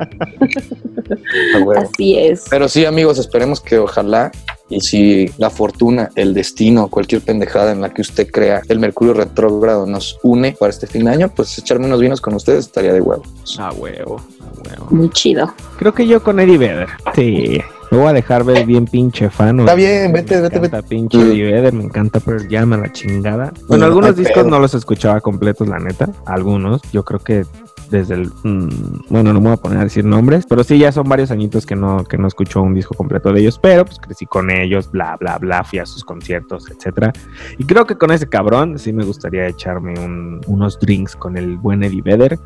A. 1.75 1.79
Así 1.81 2.17
es. 2.19 2.45
Pero 2.49 2.67
sí, 2.67 2.85
amigos, 2.85 3.17
esperemos 3.17 3.61
que 3.61 3.77
ojalá 3.79 4.31
y 4.69 4.81
si 4.81 5.29
la 5.37 5.49
fortuna, 5.49 6.09
el 6.15 6.33
destino, 6.33 6.87
cualquier 6.89 7.21
pendejada 7.21 7.71
en 7.71 7.81
la 7.81 7.93
que 7.93 8.01
usted 8.01 8.27
crea, 8.29 8.61
el 8.67 8.79
Mercurio 8.79 9.13
retrógrado 9.13 9.85
nos 9.85 10.19
une 10.23 10.55
para 10.59 10.69
este 10.69 10.87
fin 10.87 11.05
de 11.05 11.11
año, 11.11 11.29
pues 11.35 11.57
echarme 11.57 11.85
unos 11.87 11.99
vinos 12.01 12.21
con 12.21 12.33
ustedes 12.33 12.65
estaría 12.65 12.93
de 12.93 13.01
huevo. 13.01 13.23
A 13.59 13.71
huevo, 13.71 14.17
a 14.41 14.69
huevo. 14.69 14.87
Muy 14.89 15.09
chido. 15.09 15.53
Creo 15.77 15.93
que 15.93 16.05
yo 16.07 16.21
con 16.21 16.39
Eddie 16.39 16.57
Vedder. 16.57 16.87
Sí. 17.15 17.61
Me 17.89 17.97
voy 17.99 18.07
a 18.07 18.13
dejar 18.13 18.43
ver 18.43 18.65
bien 18.65 18.85
pinche 18.85 19.29
fan. 19.29 19.61
Está 19.61 19.73
bien, 19.73 20.11
vete, 20.11 20.35
Me 20.35 20.41
vete, 20.41 20.57
encanta 20.57 20.77
vete. 20.77 20.89
pinche. 20.89 21.21
Eddie 21.21 21.43
Vedder, 21.53 21.71
me 21.73 21.85
encanta 21.85 22.19
Pearl 22.19 22.45
Jam 22.49 22.73
a 22.73 22.77
la 22.77 22.91
chingada. 22.91 23.53
Bueno, 23.69 23.85
algunos 23.85 24.09
ay, 24.09 24.15
discos 24.17 24.43
pedo. 24.43 24.49
no 24.49 24.59
los 24.59 24.73
escuchaba 24.73 25.21
completos, 25.21 25.69
la 25.69 25.79
neta. 25.79 26.09
Algunos, 26.25 26.81
yo 26.91 27.05
creo 27.05 27.19
que 27.21 27.45
desde 27.89 28.15
el... 28.15 28.31
mm, 28.43 28.69
bueno, 29.09 29.33
no 29.33 29.39
me 29.39 29.47
voy 29.49 29.53
a 29.53 29.57
poner 29.57 29.79
a 29.79 29.83
decir 29.83 30.03
nombres, 30.05 30.45
pero 30.47 30.63
sí, 30.63 30.77
ya 30.77 30.91
son 30.91 31.07
varios 31.07 31.31
añitos 31.31 31.65
que 31.65 31.75
no, 31.75 32.03
que 32.03 32.17
no 32.17 32.27
escucho 32.27 32.61
un 32.61 32.73
disco 32.73 32.95
completo 32.95 33.31
de 33.31 33.41
ellos, 33.41 33.59
pero 33.61 33.85
pues 33.85 33.97
crecí 33.99 34.25
con 34.25 34.49
ellos, 34.51 34.89
bla, 34.91 35.15
bla, 35.19 35.37
bla, 35.37 35.63
fui 35.63 35.79
a 35.79 35.85
sus 35.85 36.03
conciertos, 36.03 36.69
etcétera. 36.69 37.13
Y 37.57 37.63
creo 37.65 37.85
que 37.85 37.95
con 37.97 38.11
ese 38.11 38.27
cabrón 38.27 38.77
sí 38.79 38.93
me 38.93 39.03
gustaría 39.03 39.47
echarme 39.47 39.99
un- 39.99 40.41
unos 40.47 40.79
drinks 40.79 41.15
con 41.15 41.37
el 41.37 41.57
buen 41.57 41.83
Eddie 41.83 42.01
Vedder, 42.01 42.39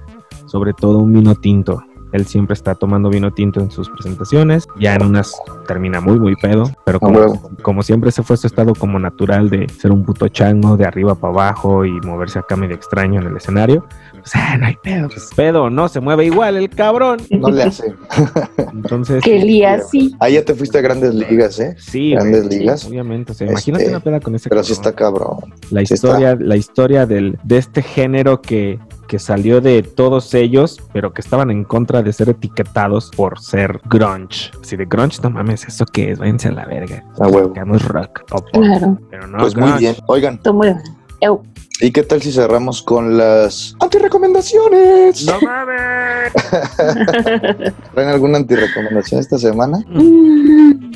sobre 0.46 0.74
todo 0.74 1.00
un 1.00 1.14
vino 1.14 1.36
tinto. 1.36 1.84
Él 2.12 2.26
siempre 2.26 2.54
está 2.54 2.76
tomando 2.76 3.10
vino 3.10 3.32
tinto 3.32 3.60
en 3.60 3.72
sus 3.72 3.90
presentaciones. 3.90 4.68
Ya 4.80 4.96
en 4.96 5.04
unas 5.04 5.34
termina 5.68 6.02
muy, 6.02 6.20
muy 6.20 6.36
pedo. 6.36 6.70
Pero 6.86 7.00
como, 7.00 7.42
como 7.62 7.84
siempre 7.84 8.12
se 8.12 8.24
fue 8.24 8.38
su 8.38 8.48
estado 8.48 8.74
como 8.76 9.00
natural 9.00 9.50
de 9.50 9.68
ser 9.70 9.92
un 9.92 10.04
puto 10.04 10.28
chango 10.28 10.78
de 10.78 10.86
arriba 10.86 11.16
para 11.16 11.34
abajo 11.34 11.86
y 11.86 11.92
moverse 12.02 12.40
acá 12.40 12.56
medio 12.56 12.76
extraño 12.76 13.22
en 13.22 13.28
el 13.28 13.38
escenario. 13.38 13.86
Pues, 14.14 14.32
ah, 14.36 14.58
no 14.58 14.66
hay 14.68 14.76
pedo. 14.84 15.08
Pues, 15.08 15.30
pedo, 15.36 15.70
no, 15.70 15.88
se 15.88 16.00
mueve 16.00 16.26
igual 16.26 16.58
el 16.58 16.70
cabrón. 16.70 17.20
No 17.30 17.50
le 17.50 17.64
hace. 17.64 17.94
Entonces, 18.74 19.24
Que 19.24 19.40
lía 19.40 19.76
así. 19.76 20.16
Ahí 20.20 20.34
ya 20.34 20.46
te 20.46 20.54
fuiste 20.56 20.78
a 20.78 20.82
grandes 20.82 21.14
ligas, 21.14 21.60
¿eh? 21.60 21.76
sí, 21.78 22.12
Grandes 22.12 22.46
ligas. 22.46 22.86
obviamente. 22.86 23.32
O 23.32 23.36
sea, 23.36 23.46
Este, 23.48 23.54
imagínate 23.54 23.90
una 23.90 24.00
peda 24.00 24.20
con 24.20 24.36
ese 24.36 24.50
Pero 24.50 24.64
sí 24.64 24.74
está 24.74 24.94
cabrón. 24.94 25.38
la 25.72 25.80
sí 25.86 25.94
está. 25.94 26.08
historia, 26.08 26.36
la 26.40 26.56
historia 26.56 27.06
del, 27.06 27.38
de 27.44 27.58
este 27.58 27.82
género 27.82 28.42
que, 28.42 28.80
que 29.12 29.20
salió 29.20 29.60
de 29.60 29.84
todos 29.84 30.34
ellos, 30.34 30.78
pero 30.94 31.14
que 31.14 31.20
estaban 31.20 31.52
en 31.52 31.66
contra 31.66 32.02
de 32.02 32.14
ser 32.14 32.30
etiquetados 32.30 33.12
por 33.14 33.42
ser 33.42 33.82
grunge. 33.90 34.52
Si 34.62 34.78
de 34.78 34.86
grunge, 34.86 35.20
no 35.22 35.30
mames, 35.30 35.66
¿eso 35.68 35.84
qué 35.84 36.12
es? 36.12 36.20
Váyanse 36.20 36.48
a 36.48 36.52
la 36.54 36.66
verga. 36.66 37.04
A 37.20 37.28
huevo. 37.28 37.54
Rock 37.90 38.22
o 38.32 38.38
pop, 38.38 38.48
Claro. 38.54 38.98
pero 39.10 39.28
no 39.28 39.40
Pues 39.40 39.58
muy 39.58 39.70
bien. 39.80 39.98
Oigan, 40.06 40.42
Tú 40.42 40.54
muy 40.54 40.68
bien. 40.68 40.82
Eu. 41.20 41.44
¿y 41.82 41.92
qué 41.92 42.04
tal 42.04 42.22
si 42.22 42.32
cerramos 42.32 42.82
con 42.82 43.18
las 43.18 43.76
antirecomendaciones? 43.82 45.26
¡No 45.26 45.42
mames! 45.42 46.32
¿Traen 47.94 48.10
alguna 48.12 48.38
antirecomendación 48.38 49.20
esta 49.20 49.38
semana? 49.38 49.84
Mm. 49.90 50.90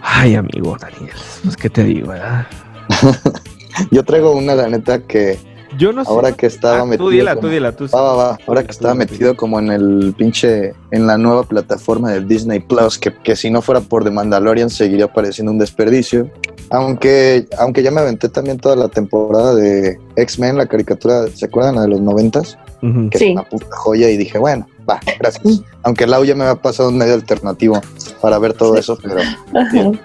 Ay, 0.00 0.36
amigo 0.36 0.76
Daniel, 0.80 1.16
pues 1.42 1.56
qué 1.56 1.68
te 1.68 1.82
digo, 1.82 2.10
¿verdad? 2.10 2.46
Yo 3.90 4.04
traigo 4.04 4.30
una, 4.36 4.54
la 4.54 4.68
neta, 4.68 5.00
que 5.00 5.40
Yo 5.78 5.92
no 5.92 6.04
sé. 6.04 6.10
ahora 6.10 6.32
que 6.32 6.46
estaba 6.46 6.80
Ah, 6.80 6.84
metido. 6.84 7.06
tú 7.08 7.10
dila, 7.10 7.34
como- 7.34 7.48
tú 7.48 7.52
dila, 7.52 7.72
tú. 7.72 7.86
Va, 7.94 8.00
va, 8.02 8.14
va. 8.14 8.38
Ahora 8.46 8.64
que 8.64 8.70
estaba 8.72 8.94
metido 8.94 9.36
como 9.36 9.58
en 9.58 9.70
el 9.70 10.14
pinche, 10.16 10.74
en 10.90 11.06
la 11.06 11.16
nueva 11.18 11.44
plataforma 11.44 12.10
de 12.12 12.20
Disney 12.24 12.60
Plus, 12.60 12.98
que, 12.98 13.12
que 13.12 13.36
si 13.36 13.50
no 13.50 13.62
fuera 13.62 13.80
por 13.80 14.04
The 14.04 14.10
Mandalorian 14.10 14.70
seguiría 14.70 15.12
pareciendo 15.12 15.52
un 15.52 15.58
desperdicio. 15.58 16.30
Aunque, 16.70 17.46
aunque 17.58 17.82
ya 17.82 17.90
me 17.90 18.00
aventé 18.00 18.28
también 18.28 18.58
toda 18.58 18.74
la 18.76 18.88
temporada 18.88 19.54
de 19.54 19.98
X-Men, 20.16 20.56
la 20.58 20.66
caricatura, 20.66 21.26
¿se 21.32 21.46
acuerdan? 21.46 21.76
La 21.76 21.82
de 21.82 21.88
los 21.88 22.00
noventas, 22.00 22.58
Ujú. 22.82 23.10
que 23.10 23.18
Sí. 23.18 23.24
es 23.26 23.32
una 23.32 23.44
puta 23.48 23.66
joya 23.70 24.10
y 24.10 24.16
dije, 24.16 24.38
bueno, 24.38 24.66
va, 24.88 25.00
gracias. 25.18 25.62
Aunque 25.82 26.06
Lau 26.06 26.24
ya 26.24 26.34
me 26.34 26.44
había 26.44 26.60
pasado 26.60 26.88
un 26.88 26.98
medio 26.98 27.14
alternativo 27.14 27.80
para 28.20 28.38
ver 28.38 28.54
todo 28.54 28.76
eso, 28.76 28.98
pero 29.02 29.20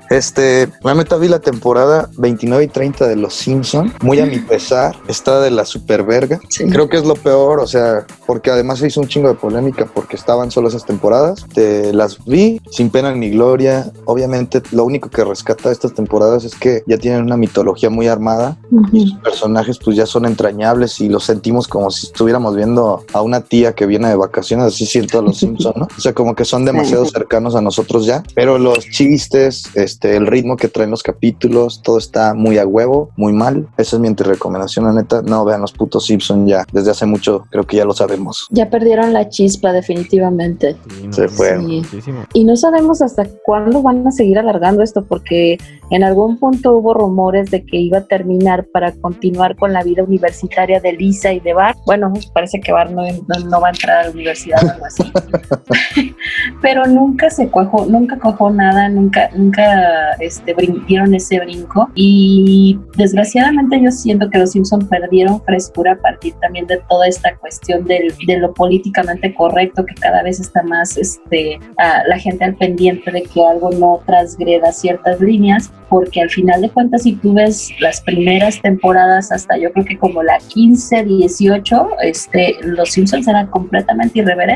este, 0.09 0.67
la 0.83 0.93
neta 0.93 1.15
vi 1.17 1.27
la 1.27 1.39
temporada 1.39 2.09
29 2.17 2.65
y 2.65 2.67
30 2.67 3.07
de 3.07 3.15
Los 3.15 3.33
Simpson, 3.33 3.93
muy 4.01 4.19
a 4.19 4.25
mi 4.25 4.39
pesar, 4.39 4.95
está 5.07 5.39
de 5.39 5.51
la 5.51 5.65
super 5.65 6.03
verga. 6.03 6.39
Sí. 6.49 6.65
Creo 6.65 6.89
que 6.89 6.97
es 6.97 7.05
lo 7.05 7.15
peor, 7.15 7.59
o 7.59 7.67
sea, 7.67 8.05
porque 8.25 8.51
además 8.51 8.79
se 8.79 8.87
hizo 8.87 8.99
un 9.01 9.07
chingo 9.07 9.29
de 9.29 9.35
polémica 9.35 9.85
porque 9.85 10.15
estaban 10.15 10.51
solo 10.51 10.67
esas 10.67 10.85
temporadas. 10.85 11.45
Te 11.53 11.93
las 11.93 12.23
vi 12.25 12.61
sin 12.71 12.89
pena 12.89 13.13
ni 13.13 13.29
gloria. 13.29 13.91
Obviamente, 14.05 14.61
lo 14.71 14.85
único 14.85 15.09
que 15.09 15.23
rescata 15.23 15.71
estas 15.71 15.93
temporadas 15.93 16.43
es 16.43 16.55
que 16.55 16.83
ya 16.87 16.97
tienen 16.97 17.23
una 17.23 17.37
mitología 17.37 17.89
muy 17.89 18.07
armada. 18.07 18.57
Ujú. 18.71 18.89
Los 18.97 19.13
personajes 19.23 19.79
pues 19.83 19.95
ya 19.95 20.05
son 20.05 20.25
entrañables 20.25 20.99
y 20.99 21.09
los 21.09 21.23
sentimos 21.23 21.67
como 21.67 21.89
si 21.91 22.07
estuviéramos 22.07 22.55
viendo 22.55 23.03
a 23.13 23.21
una 23.21 23.41
tía 23.41 23.73
que 23.73 23.85
viene 23.85 24.09
de 24.09 24.15
vacaciones, 24.15 24.68
así 24.69 24.85
siento 24.85 25.19
a 25.19 25.21
los 25.21 25.37
Simpson, 25.39 25.73
¿no? 25.75 25.87
O 25.95 25.99
sea, 26.01 26.13
como 26.13 26.33
que 26.35 26.45
son 26.45 26.65
demasiado 26.65 27.05
cercanos 27.05 27.55
a 27.55 27.61
nosotros 27.61 28.05
ya, 28.05 28.23
pero 28.35 28.57
los 28.57 28.79
chistes, 28.89 29.63
este, 29.75 30.15
el 30.15 30.27
ritmo 30.27 30.55
que 30.57 30.67
traen 30.67 30.91
los 30.91 31.03
capítulos, 31.03 31.81
todo 31.83 31.97
está 31.97 32.33
muy 32.33 32.57
a 32.57 32.65
huevo, 32.65 33.09
muy 33.17 33.33
mal. 33.33 33.67
Esa 33.77 33.95
es 33.95 33.99
mi 34.01 34.09
recomendación, 34.13 34.85
la 34.85 34.93
neta. 34.93 35.21
No 35.21 35.45
vean 35.45 35.61
los 35.61 35.71
putos 35.71 36.05
Simpson 36.05 36.47
ya, 36.47 36.65
desde 36.71 36.91
hace 36.91 37.05
mucho, 37.05 37.45
creo 37.51 37.65
que 37.65 37.77
ya 37.77 37.85
lo 37.85 37.93
sabemos. 37.93 38.47
Ya 38.51 38.69
perdieron 38.69 39.13
la 39.13 39.29
chispa, 39.29 39.71
definitivamente. 39.71 40.75
Sí, 40.89 41.07
no, 41.07 41.13
Se 41.13 41.27
fue. 41.27 41.57
Sí. 41.57 41.63
muchísimo. 41.65 42.23
Y 42.33 42.43
no 42.43 42.55
sabemos 42.55 43.01
hasta 43.01 43.27
cuándo 43.45 43.81
van 43.81 44.05
a 44.07 44.11
seguir 44.11 44.39
alargando 44.39 44.83
esto, 44.83 45.03
porque 45.05 45.57
en 45.91 46.03
algún 46.03 46.37
punto 46.37 46.73
hubo 46.77 46.93
rumores 46.93 47.49
de 47.51 47.65
que 47.65 47.77
iba 47.77 47.99
a 47.99 48.03
terminar 48.05 48.65
para 48.71 48.91
continuar 48.93 49.55
con 49.55 49.73
la 49.73 49.83
vida 49.83 50.03
universitaria 50.03 50.79
de 50.79 50.93
Lisa 50.93 51.33
y 51.33 51.39
de 51.39 51.53
Bart. 51.53 51.77
Bueno, 51.85 52.13
parece 52.33 52.59
que 52.59 52.71
Bart 52.71 52.91
no, 52.91 53.01
no- 53.03 53.45
no 53.45 53.61
va 53.61 53.67
a 53.67 53.71
entrar 53.71 53.97
a 53.99 54.03
la 54.05 54.11
universidad 54.11 54.58
algo 54.67 54.85
así. 54.85 55.03
Pero 56.61 56.85
nunca 56.85 57.29
se 57.29 57.47
cuajó, 57.49 57.85
nunca 57.85 58.17
cuajó 58.19 58.49
nada, 58.49 58.89
nunca, 58.89 59.29
nunca 59.35 60.11
este, 60.19 60.55
dieron 60.87 61.13
ese 61.15 61.39
brinco. 61.39 61.89
Y 61.95 62.79
desgraciadamente 62.97 63.81
yo 63.81 63.91
siento 63.91 64.29
que 64.29 64.39
los 64.39 64.51
Simpson 64.51 64.87
perdieron 64.87 65.41
frescura 65.43 65.93
a 65.93 65.95
partir 65.97 66.33
también 66.41 66.67
de 66.67 66.81
toda 66.89 67.07
esta 67.07 67.35
cuestión 67.37 67.85
del- 67.85 68.13
de 68.27 68.37
lo 68.37 68.53
políticamente 68.53 69.33
correcto, 69.33 69.85
que 69.85 69.95
cada 69.95 70.23
vez 70.23 70.39
está 70.39 70.63
más 70.63 70.97
este, 70.97 71.59
a 71.77 72.03
la 72.07 72.17
gente 72.17 72.43
al 72.43 72.55
pendiente 72.55 73.11
de 73.11 73.23
que 73.23 73.45
algo 73.45 73.69
no 73.71 74.01
transgreda 74.05 74.71
ciertas 74.71 75.19
líneas, 75.21 75.71
porque 75.89 76.21
al 76.21 76.29
final 76.29 76.61
de 76.61 76.69
cuentas, 76.69 77.03
si 77.03 77.13
tú 77.13 77.33
ves 77.33 77.69
las 77.79 78.01
primeras 78.01 78.61
temporadas 78.61 79.31
hasta 79.31 79.57
yo 79.57 79.71
creo 79.73 79.85
que 79.85 79.97
como 79.97 80.21
la 80.23 80.37
15, 80.37 81.03
18, 81.03 81.87
este, 82.01 82.57
los 82.63 82.91
Simpsons 82.91 83.27
eran 83.27 83.47
completamente 83.47 84.19
irreverentes. 84.19 84.48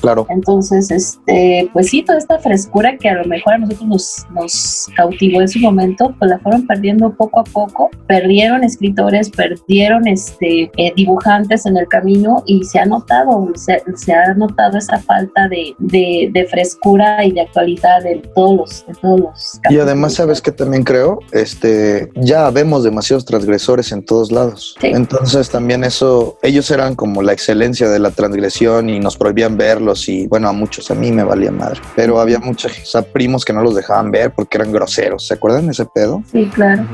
Claro. 0.00 0.26
Entonces, 0.28 0.90
este, 0.90 1.70
pues 1.72 1.88
sí, 1.88 2.02
toda 2.02 2.18
esta 2.18 2.38
frescura 2.38 2.96
que 2.96 3.08
a 3.08 3.14
lo 3.14 3.24
mejor 3.24 3.54
a 3.54 3.58
nosotros 3.58 3.88
nos, 3.88 4.26
nos 4.34 4.86
cautivó 4.96 5.40
en 5.40 5.48
su 5.48 5.58
momento, 5.60 6.14
pues 6.18 6.30
la 6.30 6.38
fueron 6.38 6.66
perdiendo 6.66 7.10
poco 7.14 7.40
a 7.40 7.44
poco. 7.44 7.90
Perdieron 8.06 8.64
escritores, 8.64 9.30
perdieron 9.30 10.06
este, 10.06 10.70
eh, 10.76 10.92
dibujantes 10.96 11.66
en 11.66 11.76
el 11.76 11.86
camino 11.88 12.42
y 12.46 12.64
se 12.64 12.78
ha 12.78 12.86
notado, 12.86 13.50
se, 13.54 13.82
se 13.96 14.12
ha 14.12 14.34
notado 14.34 14.78
esa 14.78 14.98
falta 14.98 15.48
de, 15.48 15.74
de, 15.78 16.30
de 16.32 16.46
frescura 16.46 17.24
y 17.24 17.32
de 17.32 17.42
actualidad 17.42 18.04
en 18.06 18.22
todos 18.34 18.56
los, 18.56 18.84
en 18.88 18.94
todos 18.96 19.20
los 19.20 19.60
Y 19.70 19.78
además, 19.78 20.14
¿sabes 20.14 20.40
qué 20.40 20.52
también 20.52 20.84
creo? 20.84 21.20
Este, 21.32 22.10
ya 22.14 22.50
vemos 22.50 22.84
demasiados 22.84 23.24
transgresores 23.24 23.92
en 23.92 24.04
todos 24.04 24.32
lados. 24.32 24.76
Sí. 24.80 24.88
Entonces 24.88 25.50
también 25.50 25.84
eso, 25.84 26.38
ellos 26.42 26.70
eran 26.70 26.94
como 26.94 27.22
la 27.22 27.32
excelencia 27.32 27.88
de 27.88 27.98
la 27.98 28.10
transgresión 28.10 28.88
y 28.88 29.00
nos 29.00 29.16
prohibían 29.16 29.37
verlos 29.56 30.08
y 30.08 30.26
bueno, 30.26 30.48
a 30.48 30.52
muchos, 30.52 30.90
a 30.90 30.94
mí 30.94 31.12
me 31.12 31.22
valía 31.22 31.52
madre. 31.52 31.80
Pero 31.94 32.20
había 32.20 32.38
muchos 32.40 32.72
o 32.72 32.84
sea, 32.84 33.02
primos 33.02 33.44
que 33.44 33.52
no 33.52 33.62
los 33.62 33.74
dejaban 33.74 34.10
ver 34.10 34.32
porque 34.32 34.58
eran 34.58 34.72
groseros. 34.72 35.26
¿Se 35.26 35.34
acuerdan 35.34 35.66
de 35.66 35.72
ese 35.72 35.86
pedo? 35.86 36.22
Sí, 36.32 36.50
claro. 36.52 36.84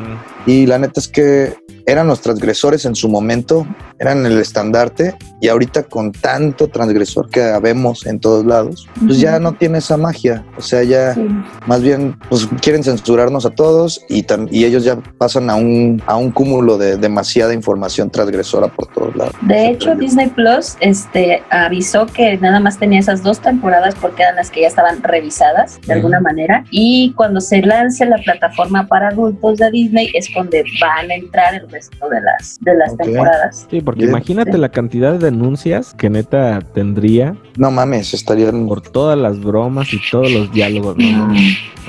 Y 0.44 0.66
la 0.66 0.78
neta 0.78 1.00
es 1.00 1.08
que 1.08 1.54
eran 1.86 2.06
los 2.06 2.20
transgresores 2.20 2.84
en 2.84 2.94
su 2.94 3.08
momento, 3.08 3.66
eran 3.98 4.24
el 4.26 4.38
estandarte 4.38 5.14
y 5.40 5.48
ahorita 5.48 5.84
con 5.84 6.12
tanto 6.12 6.68
transgresor 6.68 7.28
que 7.30 7.40
vemos 7.62 8.06
en 8.06 8.20
todos 8.20 8.44
lados, 8.44 8.88
pues 9.04 9.20
ya 9.20 9.38
no 9.38 9.52
tiene 9.52 9.78
esa 9.78 9.96
magia. 9.96 10.44
O 10.56 10.62
sea, 10.62 10.82
ya... 10.82 11.14
Sí. 11.14 11.26
Más 11.66 11.82
bien, 11.82 12.16
pues 12.28 12.46
quieren 12.60 12.84
censurarnos 12.84 13.46
a 13.46 13.50
todos 13.50 14.04
y 14.08 14.24
ellos 14.64 14.84
ya 14.84 14.96
pasan 15.18 15.48
a 15.48 15.54
un, 15.54 16.02
a 16.06 16.16
un 16.16 16.30
cúmulo 16.30 16.76
de 16.76 16.96
demasiada 16.96 17.54
información 17.54 18.10
transgresora 18.10 18.68
por 18.68 18.86
todos 18.88 19.16
lados. 19.16 19.34
De 19.42 19.70
hecho, 19.70 19.94
Disney 19.94 20.28
Plus 20.28 20.76
este, 20.80 21.42
avisó 21.50 22.06
que 22.06 22.36
nada 22.38 22.60
más 22.60 22.78
tenía 22.78 23.00
esas 23.00 23.22
dos 23.22 23.40
temporadas 23.40 23.94
porque 24.00 24.22
eran 24.22 24.36
las 24.36 24.50
que 24.50 24.62
ya 24.62 24.68
estaban 24.68 25.02
revisadas 25.02 25.80
de 25.86 25.94
alguna 25.94 26.20
manera. 26.20 26.64
Y 26.70 27.12
cuando 27.16 27.40
se 27.40 27.62
lance 27.62 28.04
la 28.04 28.18
plataforma 28.18 28.86
para 28.86 29.08
adultos 29.08 29.58
de 29.58 29.70
Disney 29.70 30.10
es 30.14 30.28
donde 30.34 30.64
van 30.80 31.10
a 31.10 31.14
entrar 31.14 31.54
el 31.54 31.66
resto 31.74 32.08
de 32.08 32.20
las, 32.22 32.58
de 32.60 32.74
las 32.74 32.96
temporadas. 32.96 33.66
Sí, 33.70 33.80
porque 33.80 34.00
Bien. 34.00 34.10
imagínate 34.10 34.52
Sí. 34.52 34.58
la 34.58 34.68
cantidad 34.70 35.12
de 35.12 35.18
denuncias 35.18 35.92
que 35.94 36.08
neta 36.10 36.60
tendría 36.72 37.36
No 37.58 37.70
mames, 37.70 38.14
estarían... 38.14 38.66
por 38.66 38.80
todas 38.80 39.18
las 39.18 39.40
bromas 39.42 39.92
y 39.92 40.00
todos 40.10 40.30
los 40.32 40.52
diálogos, 40.52 40.96
¿no? 40.96 41.32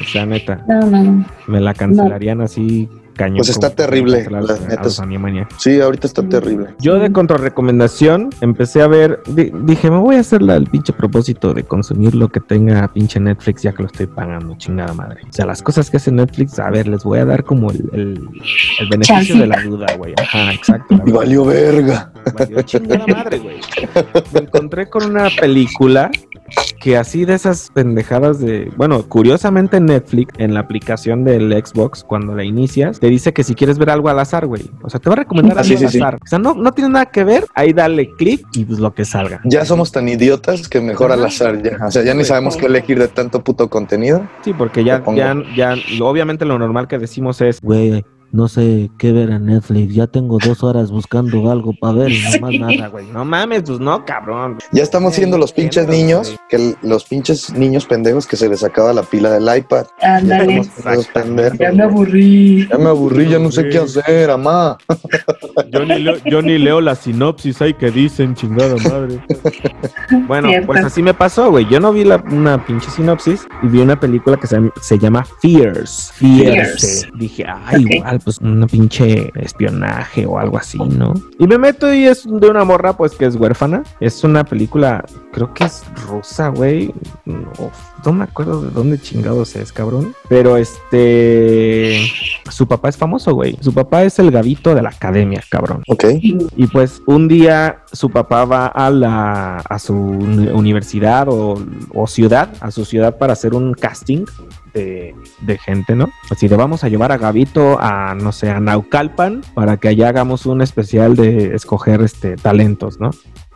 O 0.01 0.03
sea, 0.11 0.25
neta, 0.25 0.63
No, 0.67 0.81
no, 0.81 1.03
no. 1.03 1.25
me 1.47 1.61
la 1.61 1.73
cancelarían 1.73 2.41
así 2.41 2.89
cañón. 3.15 3.37
Pues 3.37 3.49
está 3.49 3.69
terrible, 3.71 4.27
la 4.29 4.39
a 4.39 4.41
neta 4.67 4.87
es-. 4.87 5.01
Sí, 5.57 5.79
ahorita 5.79 6.07
está 6.07 6.21
terrible. 6.27 6.75
Yo 6.79 6.99
de 6.99 7.11
contrarrecomendación 7.11 8.29
empecé 8.41 8.81
a 8.81 8.87
ver, 8.87 9.21
di- 9.27 9.51
dije, 9.63 9.89
me 9.89 9.97
voy 9.97 10.15
a 10.15 10.19
hacer 10.19 10.41
la- 10.41 10.55
el 10.55 10.67
pinche 10.67 10.93
propósito 10.93 11.53
de 11.53 11.63
consumir 11.63 12.15
lo 12.15 12.29
que 12.29 12.39
tenga 12.39 12.87
pinche 12.89 13.19
Netflix 13.19 13.63
ya 13.63 13.71
que 13.73 13.83
lo 13.83 13.87
estoy 13.87 14.07
pagando, 14.07 14.55
chingada 14.57 14.93
madre. 14.93 15.21
O 15.29 15.33
sea, 15.33 15.45
las 15.45 15.61
cosas 15.61 15.89
que 15.89 15.97
hace 15.97 16.11
Netflix, 16.11 16.59
a 16.59 16.69
ver, 16.69 16.87
les 16.87 17.03
voy 17.03 17.19
a 17.19 17.25
dar 17.25 17.43
como 17.43 17.71
el, 17.71 17.89
el, 17.93 18.29
el 18.79 18.89
beneficio 18.89 19.37
de 19.37 19.47
la 19.47 19.61
duda, 19.61 19.87
güey. 19.97 20.13
Ajá, 20.21 20.53
exacto. 20.53 20.95
la 20.97 21.03
Y 21.07 21.11
valió 21.11 21.45
verga. 21.45 22.11
Valió 22.37 22.61
chingada 22.63 23.05
madre, 23.07 23.39
güey. 23.39 23.55
Me 24.33 24.39
encontré 24.41 24.89
con 24.89 25.05
una 25.09 25.27
película 25.39 26.11
que 26.79 26.97
así 26.97 27.25
de 27.25 27.33
esas 27.33 27.71
pendejadas 27.73 28.39
de, 28.39 28.71
bueno, 28.77 29.03
curiosamente 29.07 29.79
Netflix 29.79 30.33
en 30.37 30.53
la 30.53 30.59
aplicación 30.61 31.23
del 31.23 31.51
Xbox 31.51 32.03
cuando 32.03 32.35
la 32.35 32.43
inicias 32.43 32.99
te 32.99 33.07
dice 33.07 33.33
que 33.33 33.43
si 33.43 33.55
quieres 33.55 33.77
ver 33.79 33.89
algo 33.89 34.09
al 34.09 34.19
azar, 34.19 34.45
güey. 34.45 34.69
O 34.83 34.89
sea, 34.89 34.99
te 34.99 35.09
va 35.09 35.13
a 35.13 35.17
recomendar 35.17 35.57
Ah, 35.57 35.61
algo 35.61 35.77
sí, 35.77 35.83
al 35.83 35.89
sí, 35.91 35.97
sí. 35.97 36.03
azar. 36.03 36.15
O 36.23 36.27
sea, 36.27 36.37
no, 36.39 36.53
no 36.53 36.71
tiene 36.71 36.91
nada 36.91 37.07
que 37.07 37.23
ver, 37.23 37.45
ahí 37.55 37.73
dale 37.73 38.09
clic 38.17 38.45
y 38.53 38.65
pues 38.65 38.79
lo 38.79 38.93
que 38.93 39.05
salga. 39.05 39.41
Ya 39.45 39.65
somos 39.65 39.91
tan 39.91 40.07
idiotas 40.07 40.69
que 40.69 40.79
mejor 40.81 41.11
al 41.11 41.25
azar 41.25 41.61
ya. 41.63 41.83
O 41.85 41.91
sea, 41.91 42.03
ya 42.03 42.13
ni 42.13 42.23
sabemos 42.23 42.57
qué 42.57 42.67
elegir 42.67 42.99
de 42.99 43.07
tanto 43.07 43.43
puto 43.43 43.69
contenido. 43.69 44.27
Sí, 44.43 44.53
porque 44.53 44.83
ya, 44.83 45.03
ya, 45.15 45.35
ya, 45.55 45.75
obviamente 46.01 46.45
lo 46.45 46.59
normal 46.59 46.87
que 46.87 46.99
decimos 46.99 47.41
es, 47.41 47.59
güey, 47.61 48.05
no 48.35 48.47
sé 48.49 48.91
qué 48.97 49.11
ver 49.13 49.29
en 49.29 49.45
Netflix, 49.45 49.93
ya 49.95 50.07
tengo 50.07 50.37
dos 50.45 50.61
horas 50.63 50.91
buscando 50.91 51.49
algo 51.49 51.73
para 51.79 51.93
ver 51.93 52.11
y 52.11 52.21
nomás 52.21 52.51
Sí. 52.51 52.59
nada, 52.59 52.87
güey. 52.89 53.05
No 53.11 53.23
mames, 53.25 53.63
pues 53.65 53.79
no, 53.79 54.03
cabrón. 54.05 54.57
Ya 54.71 54.83
estamos 54.83 55.15
siendo 55.15 55.37
los 55.37 55.53
pinches 55.53 55.87
niños, 55.87 56.35
que 56.49 56.75
los 56.81 57.05
pinches 57.05 57.51
niños 57.53 57.85
pendejos 57.85 58.27
que 58.27 58.35
se 58.35 58.49
les 58.49 58.63
acaba 58.63 58.91
la 58.93 59.03
pila 59.03 59.31
del 59.31 59.43
iPad. 59.57 59.85
Ya 60.01 60.17
Ándale. 60.17 60.61
me 61.73 61.83
aburrí. 61.83 62.67
Ya 62.69 62.77
me 62.77 62.89
aburrí, 62.89 63.29
ya 63.29 63.39
no 63.39 63.51
sé 63.51 63.69
qué 63.69 63.77
hacer, 63.79 64.29
amá. 64.29 64.77
Yo 65.71 65.85
ni, 65.85 65.99
leo, 65.99 66.15
yo 66.25 66.41
ni 66.41 66.57
leo 66.57 66.81
la 66.81 66.95
sinopsis 66.95 67.61
ahí 67.61 67.73
que 67.73 67.89
dicen, 67.91 68.35
chingada 68.35 68.75
madre. 68.77 69.19
Bueno, 70.27 70.49
Cierto. 70.49 70.67
pues 70.67 70.83
así 70.85 71.01
me 71.01 71.13
pasó, 71.13 71.49
güey. 71.51 71.65
Yo 71.69 71.79
no 71.79 71.91
vi 71.93 72.03
la, 72.03 72.17
una 72.31 72.63
pinche 72.65 72.89
sinopsis 72.89 73.47
y 73.63 73.67
vi 73.67 73.79
una 73.79 73.99
película 73.99 74.37
que 74.37 74.47
se, 74.47 74.57
se 74.81 74.99
llama 74.99 75.25
Fears. 75.41 76.11
Fierce. 76.15 76.15
Fierce. 76.15 77.07
Dije, 77.15 77.45
ay, 77.65 77.85
igual, 77.89 78.19
pues 78.25 78.39
un 78.39 78.67
pinche 78.69 79.31
espionaje 79.35 80.25
o 80.25 80.37
algo 80.37 80.57
así, 80.57 80.77
¿no? 80.79 81.13
Y 81.39 81.47
me 81.47 81.57
meto 81.57 81.93
y 81.93 82.05
es 82.05 82.25
de 82.25 82.49
una 82.49 82.65
morra, 82.65 82.97
pues 82.97 83.13
que 83.13 83.25
es 83.25 83.35
huérfana. 83.35 83.83
Es 84.01 84.23
una 84.25 84.43
película, 84.43 85.05
creo 85.31 85.53
que 85.53 85.63
es 85.63 85.83
rusa, 86.07 86.49
güey. 86.49 86.93
No, 87.25 87.71
no 88.05 88.11
me 88.13 88.23
acuerdo 88.25 88.61
de 88.61 88.71
dónde 88.71 88.99
chingados 88.99 89.55
es, 89.55 89.71
cabrón. 89.71 90.13
Pero 90.27 90.57
este. 90.57 92.01
Su 92.49 92.67
papá 92.67 92.89
es 92.89 92.97
famoso, 92.97 93.33
güey. 93.33 93.57
Su 93.61 93.73
papá 93.73 94.03
es 94.03 94.17
el 94.19 94.31
gavito 94.31 94.73
de 94.75 94.81
la 94.81 94.89
academia, 94.89 95.43
cabrón. 95.49 95.83
Ok. 95.87 96.05
Y 96.21 96.67
pues 96.67 97.01
un 97.05 97.27
día 97.27 97.83
su 97.91 98.09
papá 98.09 98.45
va 98.45 98.65
a 98.67 98.89
la 98.89 99.57
a 99.57 99.79
su 99.79 99.93
uni- 99.93 100.47
universidad 100.51 101.27
o, 101.29 101.63
o 101.93 102.07
ciudad, 102.07 102.49
a 102.59 102.71
su 102.71 102.85
ciudad 102.85 103.17
para 103.17 103.33
hacer 103.33 103.53
un 103.53 103.73
casting 103.73 104.25
de, 104.75 105.15
de 105.41 105.57
gente, 105.57 105.95
¿no? 105.95 106.11
Así 106.29 106.47
de 106.47 106.55
vamos 106.55 106.83
a 106.83 106.89
llevar 106.89 107.11
a 107.11 107.17
Gavito 107.17 107.79
a, 107.79 108.13
no 108.15 108.31
sé, 108.31 108.51
a 108.51 108.59
Naucalpan 108.59 109.41
para 109.53 109.77
que 109.77 109.87
allá 109.87 110.09
hagamos 110.09 110.45
un 110.45 110.61
especial 110.61 111.15
de 111.15 111.55
escoger 111.55 112.01
este 112.01 112.35
talentos, 112.35 112.99
¿no? 112.99 113.11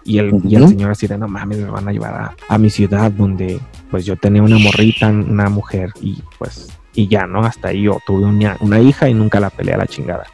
Y 0.05 0.17
el, 0.17 0.41
y 0.45 0.55
el 0.55 0.67
señor 0.67 0.91
así 0.91 1.05
de 1.05 1.17
no 1.17 1.27
mames, 1.27 1.59
me 1.59 1.69
van 1.69 1.87
a 1.87 1.91
llevar 1.91 2.13
a, 2.15 2.35
a 2.47 2.57
mi 2.57 2.69
ciudad 2.69 3.11
donde 3.11 3.59
pues 3.91 4.05
yo 4.05 4.15
tenía 4.15 4.41
una 4.41 4.57
morrita, 4.57 5.09
una 5.09 5.49
mujer 5.49 5.91
y 6.01 6.23
pues 6.39 6.69
y 6.93 7.07
ya, 7.07 7.27
¿no? 7.27 7.41
Hasta 7.41 7.69
ahí 7.69 7.83
yo 7.83 7.99
tuve 8.05 8.25
una, 8.25 8.57
una 8.61 8.79
hija 8.79 9.09
y 9.09 9.13
nunca 9.13 9.39
la 9.39 9.49
peleé 9.49 9.75
a 9.75 9.77
la 9.77 9.87
chingada. 9.87 10.25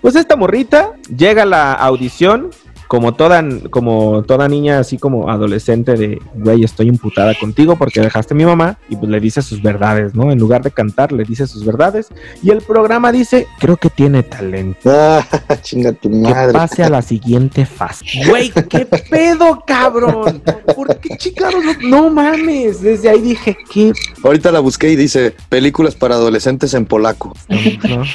Pues 0.00 0.16
esta 0.16 0.36
morrita 0.36 0.92
llega 1.14 1.42
a 1.42 1.46
la 1.46 1.72
audición 1.72 2.50
como 2.88 3.14
toda, 3.14 3.44
como 3.70 4.22
toda 4.24 4.48
niña, 4.48 4.78
así 4.78 4.98
como 4.98 5.30
adolescente 5.30 5.94
de, 5.94 6.20
güey, 6.34 6.64
estoy 6.64 6.88
imputada 6.88 7.34
contigo 7.38 7.76
porque 7.76 8.00
dejaste 8.00 8.34
a 8.34 8.36
mi 8.36 8.44
mamá 8.46 8.78
y 8.88 8.96
pues 8.96 9.10
le 9.10 9.20
dice 9.20 9.42
sus 9.42 9.62
verdades, 9.62 10.14
¿no? 10.14 10.32
En 10.32 10.38
lugar 10.38 10.62
de 10.62 10.70
cantar, 10.70 11.12
le 11.12 11.24
dice 11.24 11.46
sus 11.46 11.64
verdades 11.64 12.08
y 12.42 12.50
el 12.50 12.62
programa 12.62 13.12
dice, 13.12 13.46
creo 13.58 13.76
que 13.76 13.90
tiene 13.90 14.22
talento. 14.22 14.90
Ah, 15.50 15.56
chinga 15.62 15.92
tu 15.92 16.10
Que 16.10 16.16
madre. 16.16 16.52
pase 16.52 16.82
a 16.82 16.88
la 16.88 17.02
siguiente 17.02 17.64
fase. 17.66 18.04
Güey, 18.28 18.50
¿qué 18.50 18.86
pedo, 18.86 19.62
cabrón? 19.66 20.42
¿Por 20.74 20.98
qué 20.98 21.16
chingados? 21.16 21.62
No, 21.82 22.02
no 22.02 22.10
mames. 22.10 22.80
Desde 22.82 23.08
ahí 23.10 23.20
dije, 23.20 23.56
¿qué? 23.72 23.92
Ahorita 24.22 24.50
la 24.50 24.60
busqué 24.60 24.90
y 24.90 24.96
dice 24.96 25.34
películas 25.48 25.94
para 25.94 26.14
adolescentes 26.16 26.74
en 26.74 26.86
polaco. 26.86 27.34
No. 27.48 27.56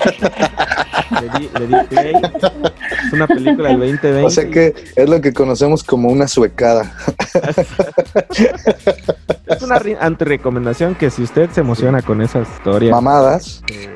Le 1.21 1.39
di, 1.39 1.49
le 1.59 1.67
di 1.67 1.75
play. 1.89 2.13
Es 3.05 3.13
una 3.13 3.27
película 3.27 3.69
del 3.69 3.79
2020. 3.79 4.23
O 4.23 4.29
sea 4.29 4.49
que 4.49 4.73
es 4.95 5.09
lo 5.09 5.21
que 5.21 5.33
conocemos 5.33 5.83
como 5.83 6.09
una 6.09 6.27
suecada. 6.27 6.95
Es 9.45 9.61
una 9.61 9.81
antirecomendación 9.99 10.95
que 10.95 11.09
si 11.09 11.23
usted 11.23 11.49
se 11.51 11.61
emociona 11.61 12.01
con 12.01 12.21
esa 12.21 12.41
historia. 12.41 12.91
Mamadas. 12.91 13.63
eh, 13.69 13.89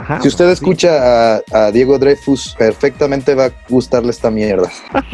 ajá, 0.00 0.20
Si 0.20 0.28
usted 0.28 0.46
pues, 0.46 0.58
sí. 0.58 0.64
escucha 0.64 1.34
a, 1.36 1.42
a 1.52 1.70
Diego 1.72 1.98
Dreyfus, 1.98 2.54
perfectamente 2.58 3.34
va 3.34 3.46
a 3.46 3.50
gustarle 3.68 4.10
esta 4.10 4.30
mierda. 4.30 4.68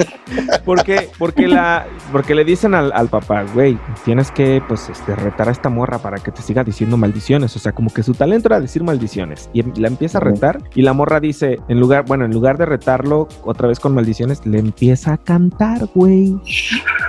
Porque, 0.65 1.11
porque, 1.19 1.47
la, 1.47 1.87
porque 2.11 2.35
le 2.35 2.45
dicen 2.45 2.75
al, 2.75 2.91
al 2.93 3.09
papá, 3.09 3.45
güey, 3.55 3.79
tienes 4.05 4.31
que 4.31 4.63
pues 4.67 4.89
este, 4.89 5.15
retar 5.15 5.49
a 5.49 5.53
esta 5.53 5.69
morra 5.69 5.99
para 5.99 6.19
que 6.19 6.33
te 6.33 6.41
siga 6.43 6.65
diciendo 6.65 6.97
maldiciones. 6.97 7.55
O 7.57 7.59
sea, 7.59 7.73
como 7.73 7.93
que 7.93 8.03
su 8.03 8.15
talento 8.15 8.49
era 8.49 8.61
decir 8.61 8.83
maldiciones. 8.83 9.51
Y 9.53 9.61
em- 9.61 9.73
la 9.77 9.89
empieza 9.89 10.19
a 10.19 10.21
retar. 10.23 10.61
Y 10.75 10.83
la 10.83 10.93
morra 10.95 11.21
dice, 11.21 11.59
en 11.69 11.79
lugar, 11.79 12.05
bueno, 12.07 12.25
en 12.25 12.33
lugar 12.33 12.57
de 12.57 12.67
retarlo 12.67 13.29
otra 13.45 13.69
vez 13.69 13.79
con 13.79 13.95
maldiciones, 13.95 14.45
le 14.47 14.59
empieza 14.59 15.13
a 15.13 15.19
cantar, 15.19 15.87
güey. 15.95 16.35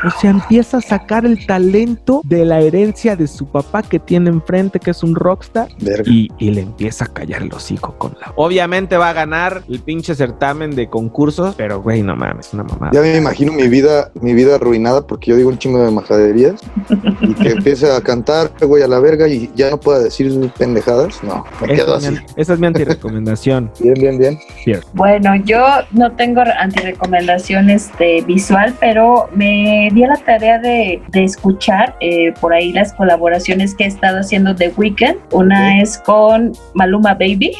O 0.07 0.19
sea, 0.19 0.31
empieza 0.31 0.77
a 0.77 0.81
sacar 0.81 1.25
el 1.25 1.45
talento 1.45 2.21
de 2.23 2.45
la 2.45 2.59
herencia 2.61 3.15
de 3.15 3.27
su 3.27 3.47
papá 3.47 3.83
que 3.83 3.99
tiene 3.99 4.29
enfrente, 4.29 4.79
que 4.79 4.91
es 4.91 5.03
un 5.03 5.15
rockstar. 5.15 5.67
Verga. 5.79 6.03
y, 6.11 6.29
y 6.37 6.51
le 6.51 6.61
empieza 6.61 7.05
a 7.05 7.07
callar 7.07 7.41
el 7.41 7.53
hocico 7.53 7.95
con 7.97 8.13
la. 8.19 8.33
Obviamente 8.35 8.97
va 8.97 9.09
a 9.09 9.13
ganar 9.13 9.63
el 9.69 9.79
pinche 9.79 10.15
certamen 10.15 10.75
de 10.75 10.87
concursos, 10.89 11.55
pero 11.55 11.81
güey, 11.81 12.01
no 12.03 12.15
mames, 12.15 12.53
una 12.53 12.63
mamada. 12.63 12.91
Ya 12.93 13.01
me 13.01 13.15
imagino 13.17 13.51
mi 13.51 13.67
vida, 13.67 14.11
mi 14.21 14.33
vida 14.33 14.55
arruinada 14.55 15.05
porque 15.05 15.31
yo 15.31 15.37
digo 15.37 15.49
un 15.49 15.57
chingo 15.57 15.83
de 15.83 15.91
majaderías 15.91 16.61
y 17.21 17.33
que 17.33 17.49
empiece 17.51 17.91
a 17.91 18.01
cantar, 18.01 18.51
güey, 18.61 18.83
a 18.83 18.87
la 18.87 18.99
verga 18.99 19.27
y 19.27 19.49
ya 19.55 19.69
no 19.69 19.79
pueda 19.79 19.99
decir 19.99 20.51
pendejadas. 20.57 21.23
No, 21.23 21.45
me 21.61 21.67
quedo 21.75 21.97
Esa 21.97 21.97
así. 21.97 22.05
es, 22.07 22.11
mi, 22.13 22.19
esa 22.35 22.53
es 22.53 22.59
mi 22.59 22.67
antirecomendación. 22.67 23.71
Bien, 23.79 23.93
bien, 23.95 24.17
bien. 24.17 24.39
Bueno, 24.93 25.35
yo 25.45 25.63
no 25.91 26.11
tengo 26.13 26.41
antirecomendación 26.41 27.69
este, 27.69 28.21
visual, 28.21 28.73
pero 28.79 29.29
me 29.35 29.89
di 29.95 30.03
a 30.03 30.07
la 30.09 30.15
tarea 30.17 30.59
de, 30.59 31.01
de 31.09 31.23
escuchar 31.23 31.95
eh, 32.01 32.31
por 32.39 32.53
ahí 32.53 32.71
las 32.73 32.93
colaboraciones 32.93 33.73
que 33.73 33.85
he 33.85 33.87
estado 33.87 34.19
haciendo 34.19 34.53
de 34.53 34.69
Weekend. 34.77 35.17
Una 35.31 35.81
es 35.81 35.97
con 35.99 36.51
Maluma 36.75 37.13
Baby. 37.13 37.53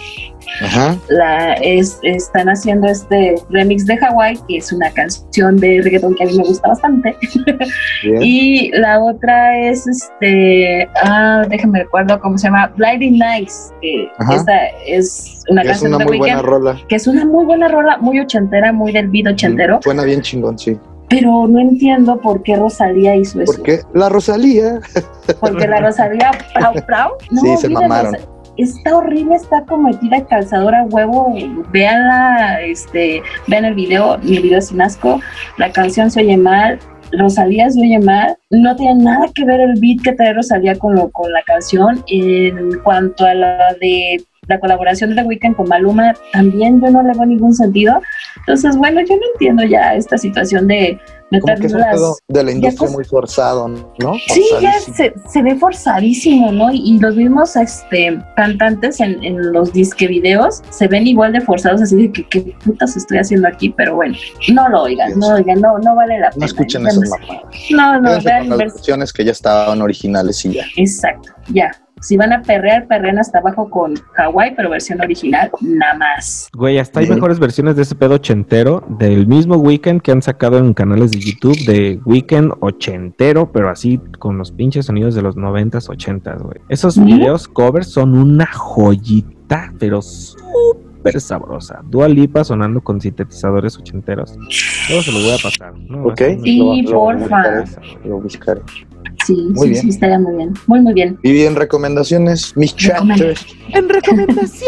Ajá. 0.62 0.96
La, 1.10 1.54
es, 1.56 1.98
están 2.04 2.48
haciendo 2.50 2.88
este 2.88 3.36
remix 3.50 3.86
de 3.88 3.98
Hawaii, 4.00 4.38
que 4.48 4.58
es 4.58 4.72
una 4.72 4.92
canción 4.92 5.58
de 5.58 5.82
reggaeton 5.84 6.14
que 6.16 6.24
a 6.24 6.28
mí 6.28 6.38
me 6.38 6.44
gusta 6.44 6.68
bastante. 6.68 7.16
Y 8.22 8.70
la 8.78 9.02
otra 9.02 9.58
es, 9.58 9.88
este, 9.88 10.88
ah, 11.04 11.46
déjame 11.50 11.80
recuerdo 11.80 12.20
cómo 12.20 12.38
se 12.38 12.48
llama, 12.48 12.72
Blinding 12.78 13.18
Nights. 13.18 13.74
que 13.82 14.08
Ajá. 14.20 14.36
esta 14.36 14.68
es 14.86 15.44
una 15.50 15.64
Que 15.64 15.70
es 15.70 15.72
canción 15.74 15.96
una 15.96 15.98
de 16.00 16.06
muy 16.06 16.18
buena 16.20 16.36
Weeknd 16.36 16.50
rola. 16.50 16.78
que 16.88 16.96
es 16.96 17.08
una 17.08 17.26
muy 17.26 17.46
buena 17.46 17.68
rola, 17.68 17.98
muy 17.98 18.20
ochentera, 18.20 18.72
muy 18.72 18.92
del 18.92 19.08
beat 19.08 19.28
ochentero, 19.28 19.80
Suena 19.82 20.04
bien 20.04 20.22
chingón, 20.22 20.58
sí. 20.60 20.78
Pero 21.10 21.48
no 21.48 21.60
entiendo 21.60 22.20
por 22.20 22.44
qué 22.44 22.56
Rosalía 22.56 23.16
hizo 23.16 23.42
eso. 23.42 23.54
Porque 23.54 23.82
la 23.94 24.10
Rosalía. 24.10 24.80
Porque 25.40 25.68
la 25.68 25.82
Rosalía 25.82 26.32
Prau 26.54 26.74
Prau, 26.86 27.12
no, 27.32 27.42
Sí, 27.42 27.58
se 27.58 27.70
mamaron. 27.70 28.16
Está 28.58 28.98
horrible, 28.98 29.36
está 29.36 29.66
como 29.66 29.90
metida 29.90 30.18
de 30.18 30.26
calzadora 30.26 30.82
a 30.82 30.86
huevo. 30.86 31.34
Véanla, 31.72 32.62
este, 32.62 33.22
vean 33.48 33.66
el 33.66 33.74
video, 33.74 34.18
mi 34.20 34.40
video 34.40 34.62
sin 34.62 34.82
asco. 34.82 35.20
La 35.58 35.72
canción 35.72 36.10
se 36.10 36.22
oye 36.22 36.38
mal, 36.38 36.80
Rosalía 37.12 37.70
se 37.70 37.82
oye 37.82 38.00
mal. 38.00 38.38
No 38.52 38.76
tiene 38.76 39.04
nada 39.04 39.26
que 39.34 39.44
ver 39.46 39.60
el 39.60 39.80
beat 39.80 40.02
que 40.04 40.14
trae 40.14 40.34
Rosalía 40.34 40.76
con, 40.76 40.96
lo, 40.96 41.10
con 41.12 41.32
la 41.34 41.42
canción. 41.44 42.04
En 42.08 42.80
cuanto 42.80 43.26
a 43.26 43.34
la 43.34 43.74
de 43.82 44.24
la 44.48 44.60
colaboración 44.60 45.12
de 45.12 45.18
The 45.18 45.24
Weeknd 45.24 45.56
con 45.56 45.68
Maluma, 45.68 46.14
también 46.34 46.82
yo 46.82 46.90
no 46.90 47.02
le 47.04 47.14
veo 47.14 47.26
ningún 47.26 47.54
sentido. 47.54 48.02
Entonces, 48.38 48.78
bueno, 48.78 49.02
yo 49.02 49.16
no 49.16 49.22
entiendo 49.34 49.64
ya 49.64 49.96
esta 49.96 50.18
situación 50.18 50.68
de 50.68 51.00
meter 51.32 51.60
que 51.60 51.70
las... 51.70 52.20
de 52.28 52.44
la 52.44 52.52
industria 52.52 52.90
muy 52.92 53.04
forzado, 53.04 53.68
¿no? 53.68 54.14
Sí, 54.28 54.46
ya 54.62 54.74
se, 54.80 55.14
se 55.28 55.42
ve 55.42 55.56
forzadísimo, 55.56 56.52
¿no? 56.52 56.72
Y, 56.72 56.96
y 56.96 57.00
los 57.00 57.16
mismos 57.16 57.56
este, 57.56 58.20
cantantes 58.36 59.00
en, 59.00 59.24
en 59.24 59.52
los 59.52 59.74
disque 59.74 60.08
videos 60.08 60.62
se 60.70 60.88
ven 60.88 61.08
igual 61.08 61.34
de 61.34 61.42
forzados, 61.42 61.82
así 61.82 61.96
de 61.96 62.12
que 62.12 62.28
qué 62.30 62.56
putas 62.64 62.96
estoy 62.96 63.18
haciendo 63.18 63.48
aquí, 63.48 63.74
pero 63.76 63.96
bueno, 63.96 64.16
no 64.54 64.70
lo 64.70 64.84
oigan, 64.84 65.18
no 65.18 65.32
lo 65.32 65.36
oigan, 65.38 65.60
no, 65.62 65.80
no 65.80 65.96
vale 65.96 66.20
la 66.20 66.30
pena. 66.30 66.40
No 66.42 66.46
escuchen 66.46 66.86
esas 66.88 67.10
no. 67.72 68.02
No, 68.02 68.22
vean 68.22 68.50
versiones 68.50 69.12
que 69.12 69.26
ya 69.26 69.32
estaban 69.32 69.82
originales 69.82 70.46
y 70.46 70.54
ya. 70.54 70.66
Exacto, 70.78 71.34
ya. 71.52 71.72
Si 72.06 72.18
van 72.18 72.32
a 72.34 72.42
perrear, 72.44 72.88
perrean 72.88 73.18
hasta 73.18 73.40
abajo 73.40 73.68
con 73.70 73.96
Hawaii, 74.18 74.54
pero 74.56 74.70
versión 74.70 75.02
original, 75.02 75.50
nada 75.62 75.96
más. 75.98 76.50
Güey, 76.56 76.78
hasta 76.78 77.00
hay 77.00 77.10
mejores 77.10 77.40
versiones 77.40 77.76
de 77.76 77.82
ese 77.82 77.96
pedo 77.96 78.16
ochentero 78.16 78.84
del 79.00 79.26
mismo 79.26 79.56
Weekend 79.56 80.02
que 80.02 80.12
han 80.12 80.22
sacado 80.22 80.58
en 80.60 80.74
canales 80.76 81.12
de 81.12 81.20
YouTube 81.20 81.58
de 81.66 82.00
Weekend 82.06 82.54
ochentero, 82.60 83.52
pero 83.52 83.70
así 83.70 84.00
con 84.20 84.38
los 84.38 84.52
pinches 84.52 84.86
sonidos 84.86 85.16
de 85.16 85.22
los 85.24 85.36
noventas, 85.36 85.90
ochentas, 85.90 86.44
güey. 86.44 86.60
Esos 86.70 87.04
videos 87.04 87.48
covers 87.48 87.88
son 87.90 88.16
una 88.18 88.46
joyita, 88.46 89.74
pero 89.80 90.02
súper 90.02 91.20
sabrosa. 91.20 91.82
Dua 91.90 92.08
Lipa 92.08 92.44
sonando 92.44 92.82
con 92.82 93.02
sintetizadores 93.02 93.78
ochenteros. 93.78 94.36
Luego 94.90 95.04
se 95.04 95.12
los 95.12 95.24
voy 95.24 95.34
a 95.34 95.38
pasar. 95.42 95.74
¿no? 95.90 96.04
Ok. 96.06 96.22
Sí, 96.44 96.84
Lo- 96.84 96.92
lo 96.92 97.00
porfa. 97.20 97.44
Lo 98.06 98.20
buscaré. 98.20 98.62
Sí, 99.26 99.34
Muy 99.56 99.68
sí, 99.68 99.70
bien. 99.72 99.82
sí, 99.82 99.90
estaría 99.90 100.20
muy 100.20 100.36
bien. 100.36 100.54
Muy, 100.68 100.82
muy 100.82 100.94
bien. 100.94 101.18
Y 101.24 101.32
bien, 101.32 101.56
recomendaciones, 101.56 102.56
mis 102.56 102.76
chapters. 102.76 103.46
En 103.74 103.90
recomendaciones. 103.90 104.62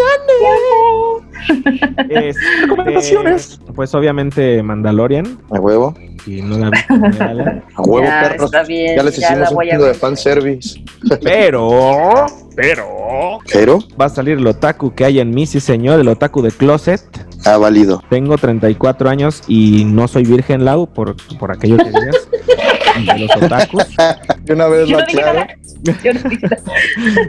Este, 2.09 2.33
Recomendaciones. 2.61 3.59
Pues 3.75 3.93
obviamente 3.93 4.61
Mandalorian. 4.63 5.37
A 5.51 5.59
huevo, 5.59 5.93
Y 6.25 6.41
no 6.41 6.57
la 6.57 6.71
vi. 6.71 6.77
a 6.89 7.81
huevo, 7.83 8.03
ya, 8.05 8.21
perros. 8.29 8.45
está 8.45 8.63
bien. 8.63 8.95
Ya 8.97 9.03
les 9.03 9.15
ya 9.17 9.27
hicimos 9.27 9.51
un 9.51 9.61
chingo 9.63 9.83
de 9.83 9.89
ver. 9.91 9.95
fanservice. 9.95 10.83
Pero 11.23 12.25
Pero. 12.55 13.39
Pero 13.53 13.79
va 13.99 14.05
a 14.05 14.09
salir 14.09 14.37
el 14.39 14.47
otaku 14.47 14.93
que 14.95 15.05
hay 15.05 15.19
en 15.19 15.29
mí, 15.29 15.45
sí 15.45 15.59
señor, 15.59 15.99
el 15.99 16.07
otaku 16.07 16.41
de 16.41 16.51
closet. 16.51 17.01
ha 17.45 17.57
valido. 17.57 18.01
Tengo 18.09 18.37
34 18.37 19.07
años 19.09 19.43
y 19.47 19.85
no 19.85 20.07
soy 20.07 20.23
virgen, 20.23 20.65
Lau, 20.65 20.87
por, 20.87 21.15
por 21.37 21.51
aquello 21.51 21.77
que 21.77 21.85
digas. 21.89 22.27
de 23.05 23.19
los 23.19 23.35
otakus, 23.35 23.83
De 24.45 24.53
una 24.53 24.67
vez 24.67 24.87
Yo 24.87 24.97
lo 24.97 25.01
no 25.01 25.07
dije 25.07 25.19
aclaro. 25.21 25.39
nada. 25.39 25.57
Yo 26.03 26.13
no 26.13 26.29
dije 26.29 26.47
nada. 26.47 26.61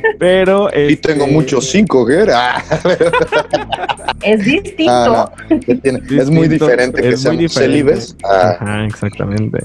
pero... 0.18 0.68
Y 0.74 0.92
este, 0.92 1.12
tengo 1.12 1.26
muchos 1.26 1.66
cinco. 1.70 2.06
Ah, 2.32 2.62
Es 4.22 4.44
distinto. 4.44 4.92
ah, 4.92 5.30
no. 5.48 5.58
que 5.60 5.90
es 6.18 6.30
muy 6.30 6.48
diferente 6.48 7.00
que 7.02 7.08
es 7.08 7.14
muy 7.16 7.22
sean 7.22 7.38
diferente. 7.38 7.52
célibes. 7.54 8.16
Ah, 8.24 8.56
Ajá, 8.60 8.84
exactamente. 8.84 9.58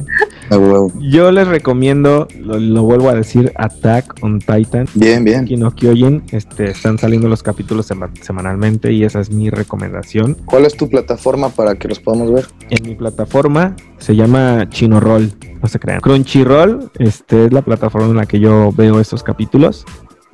a 0.50 0.58
huevo. 0.58 0.92
Yo 1.00 1.32
les 1.32 1.48
recomiendo, 1.48 2.28
lo, 2.39 2.60
lo 2.60 2.84
vuelvo 2.84 3.10
a 3.10 3.16
decir, 3.16 3.52
Attack 3.56 4.16
on 4.22 4.39
Titan. 4.39 4.88
Bien, 4.94 5.24
bien. 5.24 5.46
Kino 5.46 5.72
Kyojin, 5.72 6.24
este, 6.32 6.70
están 6.72 6.98
saliendo 7.00 7.28
los 7.28 7.42
capítulos 7.42 7.88
sema- 7.89 8.12
semanalmente 8.22 8.92
y 8.92 9.04
esa 9.04 9.20
es 9.20 9.32
mi 9.32 9.50
recomendación. 9.50 10.36
¿Cuál 10.46 10.66
es 10.66 10.76
tu 10.76 10.88
plataforma 10.89 11.50
para 11.50 11.76
que 11.76 11.88
los 11.88 12.00
podamos 12.00 12.32
ver? 12.32 12.46
En 12.70 12.84
mi 12.88 12.96
plataforma 12.96 13.76
se 13.98 14.16
llama 14.16 14.68
ChinoRoll, 14.70 15.32
no 15.63 15.69
se 15.69 15.80
crean. 15.80 16.02
Crunchyroll 16.02 16.91
este, 16.99 17.45
es 17.45 17.54
la 17.54 17.62
plataforma 17.63 18.10
en 18.10 18.17
la 18.17 18.26
que 18.28 18.39
yo 18.39 18.71
veo 18.76 18.99
estos 18.99 19.23
capítulos. 19.23 19.86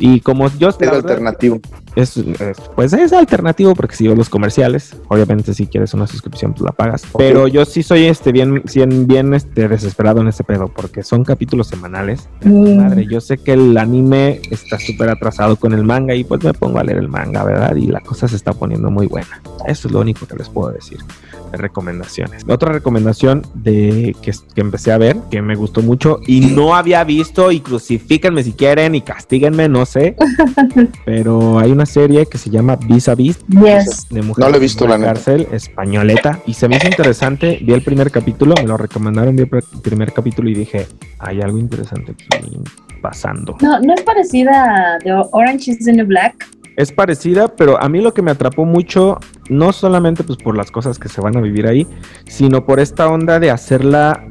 Y 0.01 0.21
como 0.21 0.47
yo 0.57 0.69
Es 0.69 0.77
verdad, 0.77 0.95
alternativo. 0.95 1.59
es, 1.93 2.15
es- 2.15 2.57
pues 2.73 2.93
es 2.93 3.11
alternativo 3.11 3.75
porque 3.75 3.97
si 3.97 4.07
veo 4.07 4.15
los 4.15 4.29
comerciales, 4.29 4.95
obviamente 5.09 5.53
si 5.53 5.67
quieres 5.67 5.93
una 5.93 6.07
suscripción 6.07 6.53
pues 6.53 6.61
la 6.63 6.71
pagas. 6.71 7.03
Pero 7.17 7.49
yo 7.49 7.65
sí 7.65 7.83
soy 7.83 8.05
este 8.05 8.31
bien, 8.31 8.63
bien, 8.73 9.05
bien 9.07 9.33
este, 9.33 9.67
desesperado 9.67 10.21
en 10.21 10.29
ese 10.29 10.45
pedo 10.45 10.69
porque 10.73 11.03
son 11.03 11.25
capítulos 11.25 11.67
semanales. 11.67 12.29
Mm. 12.45 12.77
Madre, 12.77 13.07
yo 13.11 13.19
sé 13.19 13.37
que 13.39 13.51
el 13.51 13.77
anime 13.77 14.39
está 14.49 14.79
súper 14.79 15.09
atrasado 15.09 15.57
con 15.57 15.73
el 15.73 15.83
manga 15.83 16.15
y 16.15 16.23
pues 16.23 16.41
me 16.45 16.53
pongo 16.53 16.79
a 16.79 16.83
leer 16.85 16.99
el 16.99 17.09
manga, 17.09 17.43
¿verdad? 17.43 17.75
Y 17.75 17.87
la 17.87 17.99
cosa 17.99 18.29
se 18.29 18.37
está 18.37 18.53
poniendo 18.53 18.89
muy 18.89 19.05
buena. 19.07 19.41
Eso 19.67 19.89
es 19.89 19.93
lo 19.93 19.99
único 19.99 20.25
que 20.25 20.37
les 20.37 20.47
puedo 20.47 20.71
decir 20.71 20.97
de 20.99 21.28
recomendaciones. 21.53 22.43
Otra 22.47 22.71
recomendación 22.71 23.43
de 23.53 24.15
que, 24.21 24.31
que 24.53 24.61
empecé 24.61 24.91
a 24.91 24.97
ver, 24.97 25.17
que 25.31 25.41
me 25.41 25.55
gustó 25.55 25.81
mucho 25.81 26.19
y 26.27 26.41
no 26.41 26.75
había 26.75 27.03
visto 27.03 27.51
y 27.51 27.59
crucifíquenme 27.59 28.43
si 28.43 28.53
quieren 28.53 28.95
y 28.95 29.01
castíguenme, 29.01 29.67
no 29.69 29.85
sé. 29.85 30.15
pero 31.05 31.59
hay 31.59 31.71
una 31.71 31.85
serie 31.85 32.25
que 32.25 32.37
se 32.37 32.49
llama 32.49 32.75
Vis 32.75 33.07
a 33.09 33.15
Vis 33.15 33.39
Yes. 33.49 34.07
de 34.09 34.21
mujeres 34.21 34.45
No 34.45 34.49
la 34.51 34.57
he 34.57 34.59
visto, 34.59 34.83
en 34.85 34.91
la 34.91 34.97
neta. 34.97 35.13
cárcel 35.13 35.47
españoleta 35.51 36.39
y 36.45 36.53
se 36.53 36.67
me 36.67 36.77
hizo 36.77 36.87
interesante 36.87 37.59
vi 37.61 37.73
el 37.73 37.81
primer 37.81 38.11
capítulo 38.11 38.53
me 38.61 38.67
lo 38.67 38.77
recomendaron 38.77 39.35
vi 39.35 39.43
el 39.43 39.49
pr- 39.49 39.81
primer 39.81 40.13
capítulo 40.13 40.49
y 40.49 40.53
dije 40.55 40.87
hay 41.19 41.41
algo 41.41 41.57
interesante 41.57 42.11
aquí 42.11 42.57
pasando 43.01 43.55
No, 43.61 43.79
no 43.79 43.93
es 43.93 44.01
parecida 44.01 44.95
a 44.95 44.99
The 44.99 45.13
Orange 45.31 45.71
is 45.71 45.79
the 45.85 45.93
New 45.93 46.05
Black. 46.05 46.47
Es 46.79 46.93
parecida 46.93 47.49
pero 47.49 47.81
a 47.83 47.89
mí 47.89 47.99
lo 47.99 48.13
que 48.13 48.21
me 48.21 48.31
atrapó 48.31 48.63
mucho 48.63 49.19
no 49.49 49.73
solamente 49.73 50.23
pues 50.23 50.39
por 50.39 50.55
las 50.55 50.71
cosas 50.71 50.97
que 50.97 51.09
se 51.09 51.19
van 51.19 51.35
a 51.35 51.41
vivir 51.41 51.67
ahí 51.67 51.85
sino 52.25 52.65
por 52.65 52.79
esta 52.79 53.09
onda 53.09 53.37
de 53.37 53.51
hacerla 53.51 54.25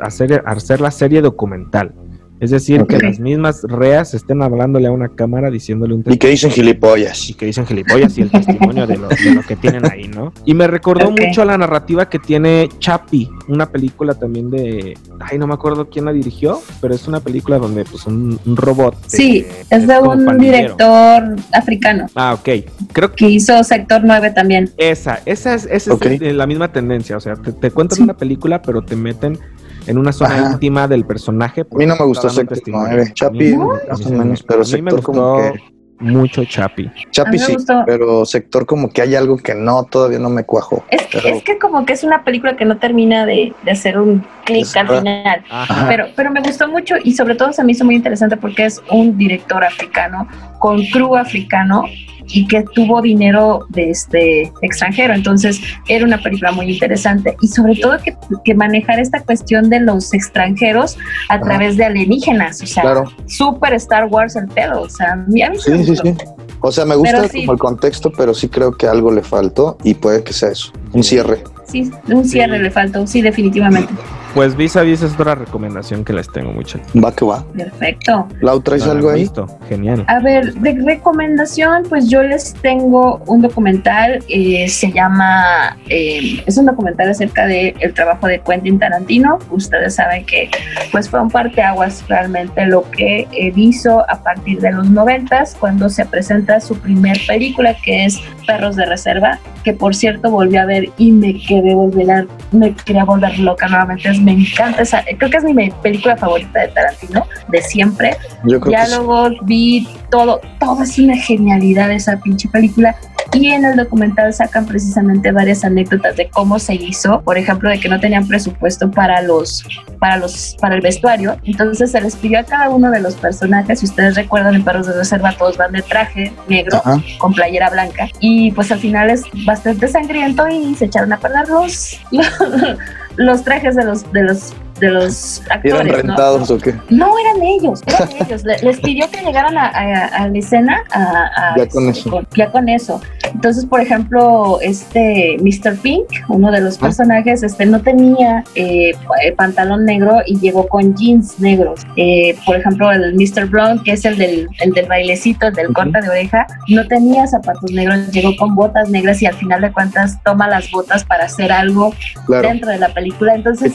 hacer 0.00 0.42
hacer 0.46 0.80
la 0.80 0.90
serie 0.90 1.20
documental 1.20 1.92
es 2.40 2.50
decir 2.50 2.84
que 2.86 2.98
las 2.98 3.18
mismas 3.18 3.62
reas 3.62 4.12
estén 4.14 4.42
hablándole 4.42 4.88
a 4.88 4.92
una 4.92 5.08
cámara 5.08 5.50
diciéndole 5.50 5.94
un 5.94 6.04
Y 6.06 6.18
que 6.18 6.28
dicen 6.28 6.50
gilipollas. 6.50 7.30
y 7.30 7.34
que 7.34 7.46
dicen 7.46 7.66
gilipollas 7.66 8.16
y 8.18 8.22
el 8.22 8.30
testimonio 8.30 8.86
de 8.86 8.96
lo, 8.98 9.08
de 9.08 9.34
lo 9.34 9.42
que 9.42 9.56
tienen 9.56 9.86
ahí, 9.90 10.08
¿no? 10.08 10.32
Y 10.44 10.54
me 10.54 10.66
recordó 10.66 11.10
mucho 11.10 11.42
a 11.42 11.44
la 11.44 11.56
narrativa 11.58 12.08
que 12.08 12.18
tiene 12.18 12.68
Chapi, 12.78 13.28
una 13.48 13.66
película 13.70 14.14
también 14.14 14.50
de, 14.50 14.96
ay, 15.20 15.38
no 15.38 15.46
me 15.46 15.54
acuerdo 15.54 15.88
quién 15.88 16.04
la 16.04 16.12
dirigió, 16.12 16.60
pero 16.80 16.94
es 16.94 17.08
una 17.08 17.20
película 17.20 17.58
donde 17.58 17.84
pues 17.84 18.06
un, 18.06 18.38
un 18.44 18.56
robot. 18.56 18.96
Sí, 19.06 19.46
es 19.70 19.86
de 19.86 19.98
un 19.98 20.38
director 20.38 21.36
africano 21.52 22.06
Ah, 22.14 22.34
ok. 22.34 22.48
Creo 22.92 23.10
que 23.10 23.16
que 23.16 23.30
hizo 23.30 23.64
Sector 23.64 24.02
9 24.04 24.30
también. 24.32 24.70
esa, 24.76 25.20
esa 25.26 25.54
es, 25.54 25.66
esa 25.70 25.94
es 26.02 26.34
la 26.34 26.46
misma 26.46 26.70
tendencia, 26.70 27.16
o 27.16 27.20
sea, 27.20 27.34
te, 27.36 27.52
te 27.52 27.70
cuentan 27.70 27.96
Sí. 27.96 28.02
una 28.02 28.14
película, 28.16 28.60
pero 28.62 28.82
te 28.82 28.94
meten 28.94 29.38
en 29.86 29.98
una 29.98 30.12
zona 30.12 30.34
Ajá. 30.36 30.52
íntima 30.52 30.88
del 30.88 31.04
personaje. 31.04 31.62
A 31.62 31.74
mí 31.76 31.86
no 31.86 31.96
me 31.96 32.04
gustó 32.04 32.26
dando 32.28 32.40
un 32.42 32.46
Sector 32.48 32.56
testimonio. 32.58 32.88
9. 32.96 33.10
Chapi, 33.14 33.54
más 33.56 34.06
o 34.06 34.10
menos, 34.10 34.42
pero 34.42 34.62
a 34.62 34.64
mí 34.64 34.82
me 34.82 34.90
sector 34.90 35.02
como 35.02 35.34
gustó 35.34 35.52
que. 35.52 35.60
mucho 36.00 36.44
Chapi. 36.44 36.90
Chapi 37.10 37.38
sí, 37.38 37.54
gustó. 37.54 37.82
pero 37.86 38.26
sector 38.26 38.66
como 38.66 38.90
que 38.90 39.02
hay 39.02 39.14
algo 39.14 39.36
que 39.38 39.54
no, 39.54 39.84
todavía 39.84 40.18
no 40.18 40.28
me 40.28 40.44
cuajo. 40.44 40.84
Es 40.90 41.02
que, 41.06 41.18
Pero- 41.22 41.36
es 41.36 41.42
que 41.42 41.58
como 41.58 41.86
que 41.86 41.92
es 41.94 42.04
una 42.04 42.22
película 42.24 42.56
que 42.56 42.64
no 42.64 42.76
termina 42.78 43.24
de, 43.26 43.54
de 43.64 43.70
hacer 43.70 43.98
un 43.98 44.24
clic 44.44 44.66
al 44.76 44.88
final. 44.88 45.44
Ajá. 45.50 45.86
Pero, 45.88 46.06
pero 46.14 46.30
me 46.30 46.40
gustó 46.40 46.68
mucho 46.68 46.96
y 47.02 47.12
sobre 47.14 47.34
todo 47.34 47.52
se 47.52 47.64
me 47.64 47.72
hizo 47.72 47.84
muy 47.84 47.94
interesante 47.96 48.36
porque 48.36 48.66
es 48.66 48.82
un 48.90 49.16
director 49.16 49.64
africano 49.64 50.28
con 50.58 50.84
crew 50.86 51.16
africano 51.16 51.84
y 52.28 52.44
que 52.48 52.64
tuvo 52.74 53.00
dinero 53.02 53.66
de 53.68 53.90
este 53.90 54.52
extranjero. 54.62 55.14
Entonces 55.14 55.60
era 55.86 56.04
una 56.04 56.18
película 56.20 56.50
muy 56.50 56.72
interesante 56.72 57.36
y 57.40 57.46
sobre 57.46 57.76
todo 57.76 57.98
que, 58.02 58.16
que 58.44 58.52
manejar 58.54 58.98
esta 58.98 59.20
cuestión 59.22 59.70
de 59.70 59.78
los 59.80 60.12
extranjeros 60.12 60.96
a 61.28 61.34
Ajá. 61.34 61.44
través 61.44 61.76
de 61.76 61.84
alienígenas. 61.84 62.60
O 62.62 62.66
sea, 62.66 62.82
Claro. 62.82 63.04
super 63.26 63.72
Star 63.74 64.06
Wars 64.06 64.34
el 64.34 64.48
pedo. 64.48 64.82
O 64.82 64.88
sea, 64.88 65.12
a 65.12 65.16
mí, 65.16 65.40
Sí, 65.58 65.70
me 65.70 65.84
sí, 65.84 65.94
sí. 65.96 66.14
O 66.60 66.72
sea, 66.72 66.84
me 66.84 66.96
gusta 66.96 67.16
Pero 67.18 67.28
sí. 67.28 67.40
como 67.40 67.52
el 67.52 67.58
contexto, 67.58 68.10
pero 68.10 68.34
sí 68.34 68.48
creo 68.48 68.72
que 68.72 68.88
algo 68.88 69.12
le 69.12 69.22
faltó 69.22 69.78
y 69.84 69.94
puede 69.94 70.24
que 70.24 70.32
sea 70.32 70.48
eso. 70.50 70.72
Un 70.92 71.04
cierre. 71.04 71.44
Sí, 71.68 71.90
un 72.08 72.24
cierre 72.24 72.58
le 72.58 72.70
faltó, 72.72 73.06
sí, 73.06 73.22
definitivamente. 73.22 73.92
Pues 74.36 74.54
Vis 74.54 74.76
a 74.76 74.82
Vis 74.82 75.00
es 75.00 75.14
otra 75.14 75.34
recomendación 75.34 76.04
que 76.04 76.12
les 76.12 76.30
tengo 76.30 76.52
mucho. 76.52 76.78
Va 77.02 77.10
que 77.10 77.24
va. 77.24 77.42
Perfecto. 77.56 78.28
Lau, 78.42 78.60
¿traes 78.60 78.82
No 78.82 78.88
la 78.88 78.92
algo 78.98 79.08
ahí? 79.10 79.20
visto. 79.22 79.46
Genial. 79.66 80.04
A 80.08 80.20
ver, 80.20 80.52
de 80.52 80.72
recomendación, 80.84 81.84
pues 81.88 82.10
yo 82.10 82.22
les 82.22 82.52
tengo 82.52 83.22
un 83.26 83.40
documental, 83.40 84.22
eh, 84.28 84.68
se 84.68 84.92
llama, 84.92 85.78
eh, 85.88 86.42
es 86.44 86.58
un 86.58 86.66
documental 86.66 87.08
acerca 87.08 87.46
del 87.46 87.74
el 87.80 87.94
trabajo 87.94 88.26
de 88.26 88.40
Quentin 88.40 88.78
Tarantino. 88.78 89.38
Ustedes 89.50 89.94
saben 89.94 90.26
que 90.26 90.50
pues 90.92 91.08
fue 91.08 91.18
un 91.22 91.30
parteaguas 91.30 92.04
realmente 92.06 92.66
lo 92.66 92.84
que 92.90 93.26
él 93.32 93.54
hizo 93.56 94.04
a 94.10 94.22
partir 94.22 94.60
de 94.60 94.70
los 94.70 94.90
noventas, 94.90 95.56
cuando 95.58 95.88
se 95.88 96.04
presenta 96.04 96.60
su 96.60 96.76
primer 96.78 97.16
película 97.26 97.74
que 97.82 98.04
es 98.04 98.20
Perros 98.46 98.76
de 98.76 98.84
Reserva, 98.84 99.38
que 99.64 99.72
por 99.72 99.94
cierto 99.94 100.30
volví 100.30 100.56
a 100.58 100.66
ver 100.66 100.90
y 100.98 101.10
me 101.10 101.40
quedé 101.40 101.74
volver 101.74 102.28
me 102.52 102.74
quería 102.74 103.04
volver 103.04 103.38
loca 103.38 103.66
nuevamente. 103.66 104.10
Es- 104.10 104.25
Me 104.26 104.32
encanta 104.32 104.82
esa, 104.82 105.04
creo 105.04 105.30
que 105.30 105.36
es 105.36 105.44
mi 105.44 105.70
película 105.70 106.16
favorita 106.16 106.58
de 106.58 106.68
Tarantino, 106.68 107.24
de 107.46 107.62
siempre 107.62 108.16
Yo 108.42 108.58
creo 108.58 108.60
que 108.60 108.70
sí. 108.70 108.86
diálogos, 108.88 109.34
vi 109.42 109.88
todo, 110.10 110.40
todo 110.58 110.82
es 110.82 110.98
una 110.98 111.16
genialidad 111.16 111.92
esa 111.92 112.16
pinche 112.18 112.48
película. 112.48 112.96
Y 113.32 113.48
en 113.48 113.64
el 113.64 113.76
documental 113.76 114.32
sacan 114.32 114.66
precisamente 114.66 115.30
varias 115.30 115.64
anécdotas 115.64 116.16
de 116.16 116.28
cómo 116.28 116.58
se 116.58 116.74
hizo, 116.74 117.20
por 117.20 117.38
ejemplo, 117.38 117.70
de 117.70 117.78
que 117.78 117.88
no 117.88 118.00
tenían 118.00 118.26
presupuesto 118.26 118.90
para 118.90 119.22
los, 119.22 119.64
para 120.00 120.16
los, 120.16 120.56
para 120.60 120.74
el 120.74 120.80
vestuario. 120.80 121.36
Entonces 121.44 121.92
se 121.92 122.00
les 122.00 122.16
pidió 122.16 122.40
a 122.40 122.42
cada 122.42 122.68
uno 122.70 122.90
de 122.90 123.00
los 123.00 123.14
personajes, 123.14 123.78
si 123.78 123.86
ustedes 123.86 124.16
recuerdan 124.16 124.56
en 124.56 124.64
Perros 124.64 124.88
de 124.88 124.94
Reserva, 124.94 125.36
todos 125.38 125.56
van 125.56 125.70
de 125.70 125.82
traje 125.82 126.32
negro 126.48 126.78
Ajá. 126.78 127.00
con 127.18 127.32
playera 127.32 127.70
blanca. 127.70 128.08
Y 128.18 128.50
pues 128.52 128.72
al 128.72 128.80
final 128.80 129.08
es 129.10 129.22
bastante 129.44 129.86
sangriento 129.86 130.48
y 130.48 130.74
se 130.74 130.86
echaron 130.86 131.12
a 131.12 131.18
perder 131.18 131.48
los, 131.48 132.00
los 133.16 133.42
trajes 133.44 133.74
de 133.76 133.84
los, 133.84 134.10
de 134.12 134.22
los, 134.22 134.54
de 134.80 134.90
los 134.90 135.42
actores. 135.50 135.74
¿Eran 135.74 135.86
¿no? 135.86 135.92
rentados 135.94 136.50
o 136.50 136.58
qué? 136.58 136.74
No 136.90 137.14
eran 137.18 137.42
ellos, 137.42 137.82
eran 137.86 138.08
ellos. 138.20 138.44
Le- 138.44 138.58
Les 138.58 138.80
pidió 138.80 139.10
que 139.10 139.20
llegaran 139.22 139.56
a, 139.56 139.66
a- 139.66 140.06
a 140.24 140.28
la 140.28 140.38
escena 140.38 140.82
a- 140.92 141.54
Ya 141.56 141.66
con 141.68 141.88
este, 141.88 142.00
eso. 142.00 142.22
ya 142.36 142.50
con 142.50 142.68
eso. 142.68 143.00
Entonces, 143.32 143.66
por 143.66 143.80
ejemplo, 143.80 144.58
este 144.60 145.36
Mr. 145.40 145.76
Pink, 145.78 146.04
uno 146.28 146.50
de 146.50 146.60
los 146.60 146.76
Ah. 146.76 146.80
personajes, 146.82 147.42
este 147.42 147.66
no 147.66 147.80
tenía 147.80 148.44
eh, 148.54 148.90
eh, 149.22 149.32
pantalón 149.36 149.84
negro 149.84 150.18
y 150.26 150.38
llegó 150.38 150.66
con 150.68 150.94
jeans 150.94 151.38
negros. 151.40 151.80
Eh, 151.96 152.36
por 152.44 152.56
ejemplo, 152.56 152.90
el 152.92 153.14
Mr. 153.14 153.46
Blonde, 153.46 153.82
que 153.84 153.92
es 153.92 154.04
el 154.04 154.16
del, 154.18 154.48
el 154.60 154.70
del 154.72 154.86
bailecito, 154.86 155.46
el 155.48 155.54
del 155.54 155.66
Ujú. 155.66 155.74
corta 155.74 156.00
de 156.00 156.08
oreja, 156.08 156.46
no 156.68 156.86
tenía 156.86 157.26
zapatos 157.26 157.70
negros, 157.72 158.10
llegó 158.12 158.34
con 158.36 158.54
botas 158.54 158.88
negras 158.90 159.20
y 159.22 159.26
al 159.26 159.34
final 159.34 159.60
de 159.60 159.72
cuentas 159.72 160.18
toma 160.24 160.48
las 160.48 160.70
botas 160.70 161.04
para 161.04 161.24
hacer 161.24 161.52
algo 161.52 161.92
Claro. 162.26 162.48
dentro 162.48 162.70
de 162.70 162.78
la 162.78 162.88
película. 162.88 163.34
Entonces, 163.34 163.72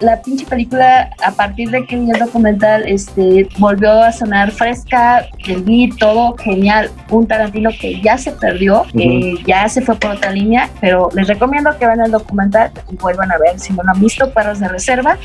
la 0.00 0.20
pinche 0.22 0.44
película, 0.46 1.10
a 1.24 1.30
partir 1.32 1.70
de 1.70 1.84
que 1.86 1.96
vi 1.96 2.10
el 2.10 2.18
documental, 2.18 2.84
este, 2.86 3.48
volvió 3.58 3.90
a 3.92 4.12
sonar 4.12 4.50
fresca, 4.50 5.26
el 5.46 5.62
beat, 5.62 5.96
todo 5.98 6.34
genial. 6.36 6.90
Un 7.10 7.26
Tarantino 7.26 7.70
que 7.80 8.00
ya 8.00 8.16
se 8.18 8.32
perdió, 8.32 8.84
eh, 8.94 9.34
ya 9.46 9.68
se 9.68 9.80
fue 9.82 9.94
por 9.96 10.12
otra 10.12 10.30
línea, 10.30 10.68
pero 10.80 11.08
les 11.14 11.28
recomiendo 11.28 11.70
que 11.78 11.86
vean 11.86 12.00
el 12.00 12.10
documental 12.10 12.70
y 12.90 12.96
vuelvan 12.96 13.30
a 13.32 13.38
ver 13.38 13.58
si 13.58 13.72
no 13.72 13.82
lo 13.82 13.90
han 13.92 14.00
visto, 14.00 14.30
Perros 14.32 14.60
de 14.60 14.68
Reserva. 14.68 15.16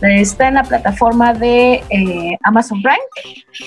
Está 0.00 0.48
en 0.48 0.54
la 0.54 0.64
plataforma 0.64 1.32
de 1.32 1.82
eh, 1.90 2.36
Amazon 2.42 2.82
Prime 2.82 2.98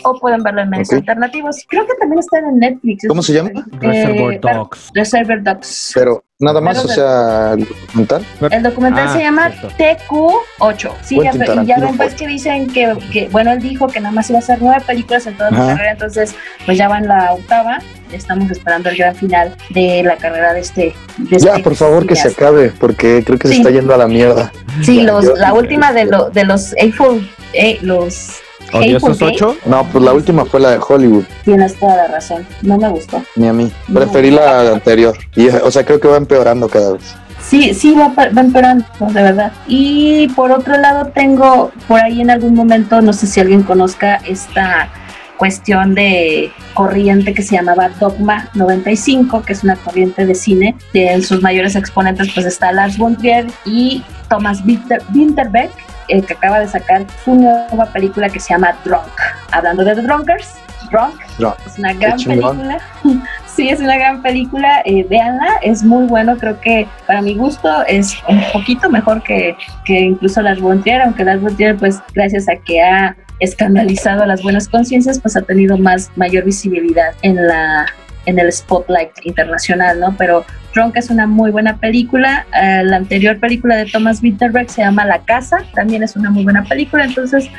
o 0.03 0.19
pueden 0.19 0.43
verlo 0.43 0.61
en 0.61 0.69
medios 0.69 0.91
alternativos. 0.91 1.65
Creo 1.69 1.85
que 1.85 1.93
también 1.99 2.19
está 2.19 2.39
en 2.39 2.59
Netflix. 2.59 3.07
¿Cómo 3.07 3.21
se 3.21 3.33
llama? 3.33 3.51
Reservoir 3.79 4.33
Eh, 4.33 4.39
Dogs. 4.41 4.91
Reservoir 4.93 5.43
Dogs. 5.43 5.91
Pero 5.93 6.23
nada 6.39 6.59
más, 6.61 6.77
Pero 6.79 6.89
o 6.89 6.95
sea, 6.95 7.53
el 7.53 7.65
documental. 7.67 8.25
El 8.51 8.63
documental 8.63 9.07
Ah, 9.07 9.13
se 9.13 9.19
llama 9.19 9.51
cierto. 9.51 9.69
TQ8. 9.77 10.91
Sí, 11.01 11.19
ya, 11.23 11.31
y 11.63 11.65
ya 11.65 11.77
ven 11.79 11.95
pues 11.97 12.13
que 12.15 12.27
dicen 12.27 12.67
que, 12.67 12.93
que, 13.11 13.27
bueno, 13.29 13.51
él 13.51 13.61
dijo 13.61 13.87
que 13.87 13.99
nada 13.99 14.13
más 14.13 14.29
iba 14.29 14.39
a 14.39 14.41
hacer 14.41 14.57
nueve 14.61 14.83
películas 14.85 15.25
en 15.27 15.37
toda 15.37 15.49
su 15.49 15.55
carrera, 15.55 15.91
entonces 15.91 16.35
pues 16.65 16.77
ya 16.77 16.87
va 16.89 16.97
en 16.97 17.07
la 17.07 17.33
octava. 17.33 17.79
Estamos 18.11 18.49
esperando 18.51 18.89
el 18.89 18.97
gran 18.97 19.15
final 19.15 19.55
de 19.71 20.03
la 20.03 20.15
carrera 20.17 20.53
de 20.53 20.59
este. 20.59 20.93
de 21.17 21.39
Ya, 21.39 21.51
este 21.51 21.63
por 21.63 21.75
favor, 21.75 22.05
que 22.05 22.15
se 22.15 22.27
acabe, 22.29 22.71
porque 22.79 23.23
creo 23.25 23.39
que 23.39 23.47
se 23.47 23.55
está 23.55 23.69
yendo 23.71 23.93
a 23.93 23.97
la 23.97 24.07
mierda. 24.07 24.51
Sí, 24.83 25.01
los, 25.01 25.25
la 25.39 25.53
última 25.53 25.91
de, 25.91 26.05
lo- 26.05 26.29
de 26.29 26.43
los 26.45 26.73
Eightful, 26.77 27.27
eh, 27.53 27.79
los 27.81 28.41
¿Odiosos 28.73 29.09
Hateful 29.21 29.29
Eight. 29.29 29.41
8? 29.41 29.55
No, 29.65 29.83
pues 29.91 30.03
la 30.03 30.13
última 30.13 30.45
fue 30.45 30.59
la 30.59 30.71
de 30.71 30.79
Hollywood, 30.87 31.23
Tienes 31.43 31.75
toda 31.79 31.95
la 31.97 32.07
razón. 32.07 32.45
No 32.61 32.77
me 32.77 32.89
gustó. 32.89 33.21
ni 33.35 33.47
a 33.47 33.53
mí. 33.53 33.71
No. 33.87 33.99
Preferí 33.99 34.31
la 34.31 34.71
anterior. 34.71 35.15
Y, 35.35 35.47
o 35.49 35.71
sea, 35.71 35.85
creo 35.85 35.99
que 35.99 36.07
va 36.07 36.17
empeorando 36.17 36.67
cada 36.67 36.93
vez. 36.93 37.15
Sí, 37.41 37.73
sí, 37.75 37.93
va, 37.93 38.07
va 38.15 38.41
empeorando, 38.41 38.85
de 38.99 39.21
verdad. 39.21 39.51
Y 39.67 40.27
por 40.29 40.51
otro 40.51 40.77
lado, 40.77 41.11
tengo 41.13 41.71
por 41.87 41.99
ahí 42.01 42.21
en 42.21 42.31
algún 42.31 42.55
momento, 42.55 43.01
no 43.01 43.13
sé 43.13 43.27
si 43.27 43.39
alguien 43.39 43.61
conozca 43.61 44.15
esta 44.25 44.89
cuestión 45.37 45.93
de 45.95 46.51
corriente 46.73 47.33
que 47.33 47.43
se 47.43 47.55
llamaba 47.55 47.89
Dogma 47.99 48.49
95, 48.55 49.43
que 49.43 49.53
es 49.53 49.63
una 49.63 49.75
corriente 49.75 50.25
de 50.25 50.33
cine. 50.33 50.75
De 50.93 51.11
en 51.11 51.21
sus 51.23 51.41
mayores 51.43 51.75
exponentes, 51.75 52.29
pues 52.33 52.45
está 52.45 52.71
Lars 52.71 52.97
von 52.97 53.15
Trier 53.17 53.45
y 53.65 54.01
Thomas 54.29 54.63
Winter- 54.65 55.03
Winterberg, 55.13 55.69
eh, 56.07 56.21
que 56.21 56.33
acaba 56.33 56.59
de 56.59 56.67
sacar 56.67 57.05
su 57.23 57.35
nueva 57.35 57.85
película 57.93 58.29
que 58.29 58.39
se 58.39 58.53
llama 58.53 58.75
Drunk. 58.83 59.19
Hablando 59.51 59.83
de 59.83 59.95
The 59.95 60.01
Drunkers, 60.01 60.55
Drunk, 60.91 61.15
Drunk. 61.37 61.55
es 61.65 61.79
una 61.79 61.93
gran 61.93 62.17
película. 62.17 62.79
Sí, 63.55 63.69
es 63.69 63.79
una 63.79 63.95
gran 63.95 64.21
película, 64.21 64.81
eh, 64.83 65.05
véanla, 65.09 65.47
es 65.61 65.81
muy 65.81 66.07
bueno, 66.07 66.35
creo 66.35 66.59
que 66.59 66.89
para 67.07 67.21
mi 67.21 67.35
gusto 67.35 67.85
es 67.87 68.17
un 68.27 68.43
poquito 68.51 68.89
mejor 68.89 69.23
que, 69.23 69.55
que 69.85 69.97
incluso 69.97 70.41
Las 70.41 70.57
Trier, 70.83 71.01
aunque 71.03 71.23
Las 71.23 71.39
Trier, 71.55 71.77
pues 71.77 72.01
gracias 72.13 72.49
a 72.49 72.57
que 72.57 72.81
ha 72.81 73.15
escandalizado 73.39 74.23
a 74.23 74.25
las 74.25 74.43
buenas 74.43 74.67
conciencias, 74.67 75.21
pues 75.21 75.37
ha 75.37 75.41
tenido 75.41 75.77
más, 75.77 76.11
mayor 76.17 76.43
visibilidad 76.43 77.13
en 77.21 77.47
la 77.47 77.85
en 78.25 78.39
el 78.39 78.51
spotlight 78.51 79.11
internacional, 79.23 79.99
¿no? 79.99 80.15
Pero 80.17 80.45
Drunk 80.75 80.97
es 80.97 81.09
una 81.09 81.25
muy 81.25 81.51
buena 81.51 81.77
película. 81.77 82.45
Eh, 82.53 82.83
la 82.83 82.97
anterior 82.97 83.39
película 83.39 83.77
de 83.77 83.85
Thomas 83.85 84.21
Winterberg 84.21 84.69
se 84.69 84.81
llama 84.81 85.05
La 85.05 85.19
Casa, 85.19 85.59
también 85.73 86.03
es 86.03 86.17
una 86.17 86.29
muy 86.29 86.43
buena 86.43 86.63
película. 86.65 87.05
Entonces, 87.05 87.49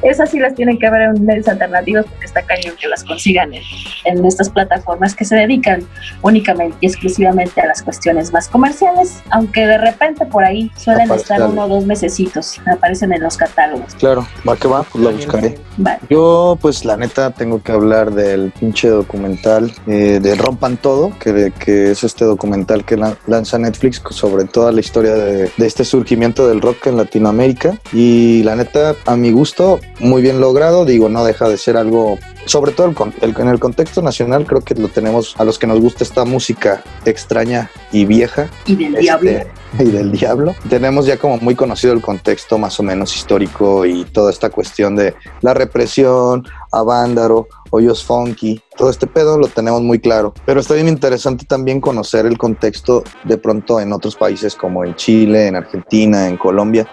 esas 0.00 0.30
sí 0.30 0.40
las 0.40 0.54
tienen 0.54 0.78
que 0.78 0.90
ver 0.90 1.02
en 1.02 1.24
medios 1.24 1.46
alternativos 1.46 2.06
porque 2.06 2.24
está 2.24 2.42
cañón 2.42 2.74
que 2.80 2.88
las 2.88 3.04
consigan 3.04 3.52
en, 3.54 3.62
en 4.04 4.24
estas 4.24 4.48
plataformas 4.48 5.14
que 5.14 5.24
se 5.24 5.36
dedican 5.36 5.84
únicamente 6.22 6.76
y 6.80 6.86
exclusivamente 6.86 7.60
a 7.60 7.66
las 7.66 7.82
cuestiones 7.82 8.32
más 8.32 8.48
comerciales, 8.48 9.22
aunque 9.30 9.66
de 9.66 9.78
repente 9.78 10.26
por 10.26 10.44
ahí 10.44 10.72
suelen 10.76 11.02
Aparece 11.02 11.34
estar 11.34 11.48
uno 11.48 11.66
o 11.66 11.68
dos 11.68 11.86
mesecitos, 11.86 12.60
aparecen 12.66 13.12
en 13.12 13.22
los 13.22 13.36
catálogos. 13.36 13.94
Claro, 13.96 14.26
va 14.48 14.56
que 14.56 14.66
va, 14.66 14.82
pues 14.82 15.04
la 15.04 15.10
buscaré. 15.10 15.58
Vale. 15.76 16.00
Yo, 16.10 16.58
pues 16.60 16.84
la 16.84 16.96
neta, 16.96 17.30
tengo 17.30 17.62
que 17.62 17.72
hablar 17.72 18.12
del 18.12 18.50
pinche 18.58 18.88
documental 18.88 19.72
eh, 19.86 20.18
de 20.20 20.34
Rompan 20.34 20.78
Todo, 20.78 21.16
que, 21.18 21.52
que 21.58 21.92
es 21.92 22.02
este 22.02 22.24
documental 22.24 22.61
que 22.84 22.96
la- 22.96 23.16
lanza 23.26 23.58
Netflix 23.58 24.02
sobre 24.10 24.44
toda 24.44 24.72
la 24.72 24.80
historia 24.80 25.14
de, 25.14 25.50
de 25.56 25.66
este 25.66 25.84
surgimiento 25.84 26.48
del 26.48 26.60
rock 26.60 26.86
en 26.86 26.96
Latinoamérica. 26.96 27.78
Y 27.92 28.42
la 28.42 28.56
neta, 28.56 28.94
a 29.06 29.16
mi 29.16 29.30
gusto, 29.32 29.80
muy 30.00 30.22
bien 30.22 30.40
logrado. 30.40 30.84
Digo, 30.84 31.08
no 31.08 31.24
deja 31.24 31.48
de 31.48 31.58
ser 31.58 31.76
algo, 31.76 32.18
sobre 32.46 32.72
todo 32.72 32.88
el 32.88 32.96
el- 33.20 33.34
en 33.40 33.48
el 33.48 33.58
contexto 33.58 34.02
nacional, 34.02 34.44
creo 34.46 34.60
que 34.60 34.74
lo 34.74 34.88
tenemos 34.88 35.34
a 35.38 35.44
los 35.44 35.58
que 35.58 35.66
nos 35.66 35.80
gusta 35.80 36.04
esta 36.04 36.24
música 36.24 36.82
extraña 37.04 37.70
y 37.92 38.04
vieja 38.04 38.48
Y 38.66 38.76
del 38.76 38.94
este, 38.94 39.00
diablo. 39.02 39.30
y 39.78 39.84
del 39.84 40.12
diablo. 40.12 40.54
Tenemos 40.68 41.06
ya 41.06 41.16
como 41.16 41.38
muy 41.38 41.54
conocido 41.54 41.92
el 41.92 42.00
contexto 42.02 42.58
más 42.58 42.78
o 42.80 42.82
menos 42.82 43.14
histórico 43.16 43.84
y 43.86 44.04
toda 44.04 44.30
esta 44.30 44.50
cuestión 44.50 44.96
de 44.96 45.14
la 45.40 45.54
represión, 45.54 46.44
Avándaro, 46.72 47.48
Hoyos 47.70 48.04
Funky, 48.04 48.60
todo 48.76 48.90
este 48.90 49.06
pedo 49.06 49.38
lo 49.38 49.48
tenemos 49.48 49.80
muy 49.82 49.98
claro. 49.98 50.34
Pero 50.44 50.60
está 50.60 50.74
bien 50.74 50.88
interesante 50.88 51.44
también 51.46 51.80
conocer 51.80 52.26
el 52.26 52.36
contexto 52.38 53.02
de 53.24 53.38
pronto 53.38 53.80
en 53.80 53.92
otros 53.92 54.16
países 54.16 54.54
como 54.54 54.84
en 54.84 54.94
Chile, 54.96 55.46
en 55.46 55.56
Argentina, 55.56 56.28
en 56.28 56.36
Colombia 56.36 56.86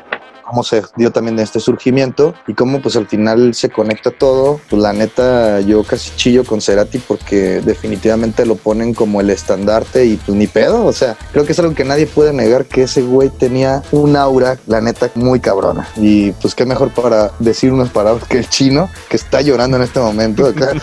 cómo 0.50 0.64
se 0.64 0.82
dio 0.96 1.12
también 1.12 1.36
de 1.36 1.44
este 1.44 1.60
surgimiento 1.60 2.34
y 2.48 2.56
cómo 2.56 2.82
pues 2.82 2.96
al 2.96 3.08
final 3.08 3.54
se 3.54 3.70
conecta 3.70 4.10
todo. 4.10 4.60
Pues 4.70 4.82
la 4.82 4.94
neta 4.94 5.60
yo 5.62 5.84
casi 5.84 6.10
chillo 6.16 6.44
con 6.44 6.60
Cerati 6.60 6.98
porque 6.98 7.62
definitivamente 7.62 8.46
lo 8.46 8.56
ponen 8.56 8.94
como 8.96 9.22
el 9.22 9.30
estandarte 9.30 10.06
y 10.06 10.16
pues 10.16 10.36
ni 10.36 10.48
pedo, 10.48 10.86
o 10.86 10.94
sea, 10.94 11.16
creo 11.32 11.46
que 11.46 11.52
es 11.52 11.60
algo 11.60 11.76
que 11.76 11.84
nadie 11.84 12.08
puede 12.08 12.34
negar 12.34 12.66
que 12.66 12.84
ese 12.84 13.04
güey 13.04 13.30
tenía 13.30 13.84
un 13.92 14.16
aura, 14.16 14.58
la 14.66 14.82
neta, 14.82 15.12
muy 15.14 15.40
cabrona. 15.40 15.88
Y 15.98 16.32
pues 16.32 16.56
qué 16.56 16.66
mejor 16.66 16.90
para 16.90 17.32
decir 17.40 17.72
unas 17.72 17.90
palabras 17.90 18.28
que 18.28 18.40
el 18.40 18.50
chino 18.50 18.90
que 19.08 19.18
está 19.18 19.42
llorando 19.42 19.78
en 19.78 19.84
este 19.84 20.00
momento 20.00 20.48
acá. 20.48 20.72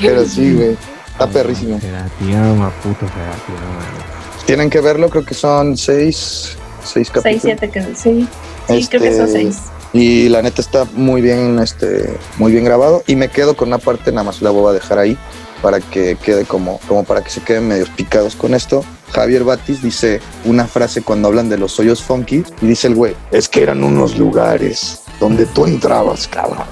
Pero 0.00 0.24
sí, 0.24 0.54
güey. 0.54 0.76
Está 1.10 1.26
perrísimo. 1.26 1.80
Cerati, 1.80 2.34
ama, 2.34 2.70
puto 2.82 3.06
Cerati, 3.08 3.52
mames. 3.52 4.16
Tienen 4.46 4.70
que 4.70 4.80
verlo, 4.80 5.08
creo 5.08 5.24
que 5.24 5.34
son 5.34 5.76
seis, 5.76 6.56
seis 6.90 7.10
capítulos. 7.10 7.42
Seis, 7.42 7.56
siete, 7.58 7.70
que 7.70 7.82
sí. 7.94 8.28
Sí, 8.68 8.88
creo 8.88 9.02
que 9.02 9.14
son 9.14 9.26
Este, 9.26 9.38
seis. 9.42 9.58
Y 9.92 10.28
la 10.28 10.42
neta 10.42 10.60
está 10.60 10.84
muy 10.94 11.20
bien, 11.22 11.58
este, 11.58 12.16
muy 12.38 12.52
bien 12.52 12.64
grabado. 12.64 13.02
Y 13.06 13.16
me 13.16 13.28
quedo 13.28 13.56
con 13.56 13.68
una 13.68 13.78
parte, 13.78 14.12
nada 14.12 14.24
más 14.24 14.42
la 14.42 14.50
voy 14.50 14.70
a 14.70 14.72
dejar 14.72 14.98
ahí 14.98 15.16
para 15.62 15.80
que 15.80 16.16
quede 16.16 16.44
como, 16.44 16.80
como 16.86 17.04
para 17.04 17.22
que 17.22 17.30
se 17.30 17.40
queden 17.40 17.68
medios 17.68 17.88
picados 17.90 18.36
con 18.36 18.54
esto. 18.54 18.84
Javier 19.12 19.44
Batis 19.44 19.82
dice 19.82 20.20
una 20.44 20.66
frase 20.66 21.02
cuando 21.02 21.28
hablan 21.28 21.48
de 21.48 21.56
los 21.56 21.78
hoyos 21.78 22.02
funky 22.02 22.44
y 22.60 22.66
dice 22.66 22.88
el 22.88 22.94
güey, 22.94 23.14
es 23.30 23.48
que 23.48 23.62
eran 23.62 23.82
unos 23.82 24.18
lugares 24.18 25.00
donde 25.20 25.46
tú 25.46 25.64
entrabas, 25.64 26.28
cabrón. 26.28 26.66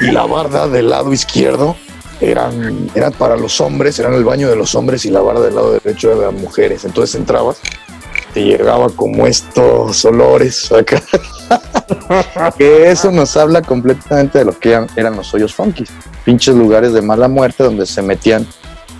Y 0.00 0.10
la 0.10 0.26
barda 0.26 0.66
del 0.66 0.90
lado 0.90 1.12
izquierdo 1.12 1.76
eran, 2.20 2.90
eran 2.94 3.12
para 3.12 3.36
los 3.36 3.60
hombres, 3.60 3.98
eran 3.98 4.14
el 4.14 4.24
baño 4.24 4.48
de 4.48 4.56
los 4.56 4.74
hombres 4.74 5.04
y 5.04 5.10
la 5.10 5.20
barda 5.20 5.42
del 5.44 5.54
lado 5.54 5.72
derecho 5.72 6.08
era 6.10 6.20
de 6.20 6.32
las 6.32 6.34
mujeres. 6.40 6.84
Entonces 6.84 7.14
entrabas, 7.14 7.58
te 8.32 8.44
llegaba 8.44 8.88
como 8.90 9.26
estos 9.26 10.04
olores 10.04 10.70
acá. 10.72 11.02
que 12.58 12.90
eso 12.90 13.10
nos 13.10 13.36
habla 13.36 13.62
completamente 13.62 14.38
de 14.38 14.44
lo 14.44 14.58
que 14.58 14.70
eran, 14.70 14.86
eran 14.96 15.16
los 15.16 15.32
hoyos 15.34 15.54
funky. 15.54 15.84
Pinches 16.24 16.54
lugares 16.54 16.92
de 16.92 17.02
mala 17.02 17.28
muerte 17.28 17.62
donde 17.62 17.86
se 17.86 18.02
metían 18.02 18.46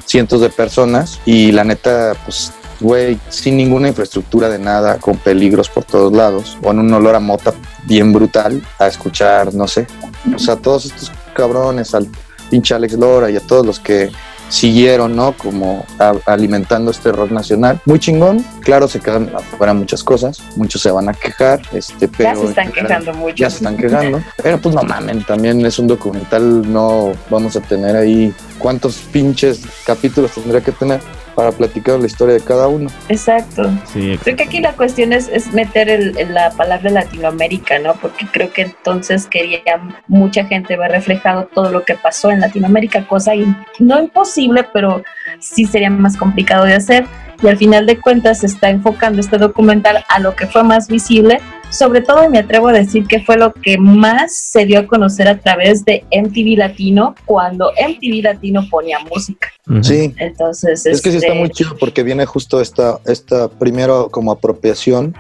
cientos 0.05 0.41
de 0.41 0.51
personas 0.51 1.21
y 1.25 1.53
la 1.53 1.65
neta, 1.65 2.15
pues, 2.25 2.53
güey, 2.81 3.19
sin 3.29 3.57
ninguna 3.57 3.89
infraestructura 3.89 4.49
de 4.49 4.59
nada, 4.59 4.99
con 4.99 5.17
peligros 5.17 5.69
por 5.69 5.85
todos 5.85 6.13
lados, 6.13 6.59
con 6.63 6.79
un 6.79 6.93
olor 6.93 7.15
a 7.15 7.21
mota 7.21 7.55
bien 7.85 8.13
brutal, 8.13 8.63
a 8.79 8.89
escuchar, 8.89 9.55
no 9.55 9.69
sé, 9.69 9.87
o 10.35 10.39
sea, 10.39 10.57
todos 10.57 10.87
estos 10.87 11.13
cabrones, 11.35 11.95
al 11.95 12.09
pinche 12.51 12.75
Alex 12.75 12.95
Lora 12.95 13.31
y 13.31 13.37
a 13.37 13.41
todos 13.41 13.65
los 13.65 13.79
que 13.79 14.11
siguieron, 14.53 15.17
¿no? 15.17 15.33
Como 15.33 15.85
a- 15.99 16.13
alimentando 16.27 16.91
este 16.91 17.11
rock 17.11 17.31
nacional. 17.31 17.81
Muy 17.87 17.99
chingón. 17.99 18.45
Claro, 18.61 18.87
se 18.87 19.01
quedan 19.01 19.31
afuera 19.35 19.73
muchas 19.73 20.05
cosas. 20.05 20.41
Muchos 20.57 20.83
se 20.83 20.91
van 20.91 21.09
a 21.09 21.15
quejar, 21.15 21.63
este, 21.73 22.07
pero... 22.09 22.35
Ya 22.35 22.37
se 22.37 22.47
están 22.47 22.73
general- 22.73 22.87
quejando 23.03 23.15
mucho. 23.19 23.35
ya 23.37 23.51
se 23.51 23.57
están 23.57 23.77
quejando. 23.77 24.23
Pero 24.43 24.59
pues 24.59 24.75
no 24.75 24.83
mamen, 24.83 25.25
también 25.25 25.65
es 25.65 25.79
un 25.79 25.87
documental, 25.87 26.71
no 26.71 27.13
vamos 27.31 27.57
a 27.57 27.61
tener 27.61 27.97
ahí 27.97 28.33
cuántos 28.59 28.97
pinches 29.11 29.61
capítulos 29.87 30.33
tendría 30.33 30.61
que 30.61 30.73
tener 30.73 31.01
para 31.35 31.53
platicar 31.53 31.99
la 31.99 32.07
historia 32.07 32.35
de 32.35 32.41
cada 32.41 32.69
uno. 32.69 32.91
Exacto. 33.09 33.71
Sí, 33.93 34.19
Creo 34.23 34.37
que 34.37 34.43
aquí 34.45 34.61
la 34.61 34.73
cuestión 34.73 35.13
es, 35.13 35.29
es 35.29 35.53
meter 35.53 35.89
el- 35.89 36.17
el- 36.19 36.35
la 36.35 36.51
palabra 36.51 36.91
Latinoamérica, 36.91 37.79
¿no? 37.79 37.95
Porque 37.95 38.27
creo 38.31 38.53
que 38.53 38.63
entonces 38.63 39.27
quería 39.27 39.61
mucha 40.09 40.45
gente 40.45 40.77
ver 40.77 40.91
reflejado 40.91 41.49
todo 41.55 41.71
lo 41.71 41.85
que 41.85 41.95
pasó 41.95 42.31
en 42.31 42.41
Latinoamérica, 42.41 43.07
cosa 43.07 43.35
in- 43.35 43.57
no 43.79 43.99
imposible, 44.01 44.65
pero 44.73 45.03
sí 45.39 45.65
sería 45.65 45.91
más 45.91 46.17
complicado 46.17 46.65
de 46.65 46.75
hacer. 46.75 47.07
Y 47.43 47.49
al 47.49 47.57
final 47.57 47.87
de 47.87 48.01
cuentas 48.01 48.41
se 48.41 48.47
está 48.47 48.71
enfocando 48.71 49.21
este 49.21 49.37
documental 49.39 50.05
a 50.09 50.21
lo 50.21 50.37
que 50.37 50.47
fue 50.47 50.63
más 50.63 50.89
visible. 50.89 51.41
Sobre 51.71 52.03
todo 52.03 52.29
me 52.29 52.39
atrevo 52.39 52.69
a 52.69 52.73
decir 52.73 53.07
que 53.07 53.21
fue 53.21 53.37
lo 53.37 53.53
que 53.53 53.79
más 53.79 54.37
se 54.37 54.67
dio 54.67 54.81
a 54.81 54.87
conocer 54.87 55.27
a 55.27 55.39
través 55.39 55.85
de 55.85 56.05
MTV 56.13 56.59
Latino 56.59 57.15
cuando 57.25 57.71
MTV 57.73 58.23
Latino 58.23 58.63
ponía 58.71 58.99
música. 59.01 59.49
Sí. 59.81 60.15
Entonces, 60.19 60.85
Es 60.85 61.01
que 61.01 61.11
sí 61.11 61.17
está 61.17 61.29
este, 61.29 61.39
muy 61.39 61.51
chido 61.51 61.75
porque 61.79 62.03
viene 62.03 62.27
justo 62.27 62.61
esta, 62.61 63.01
esta 63.07 63.49
primero 63.49 64.09
como 64.11 64.33
apropiación 64.33 65.15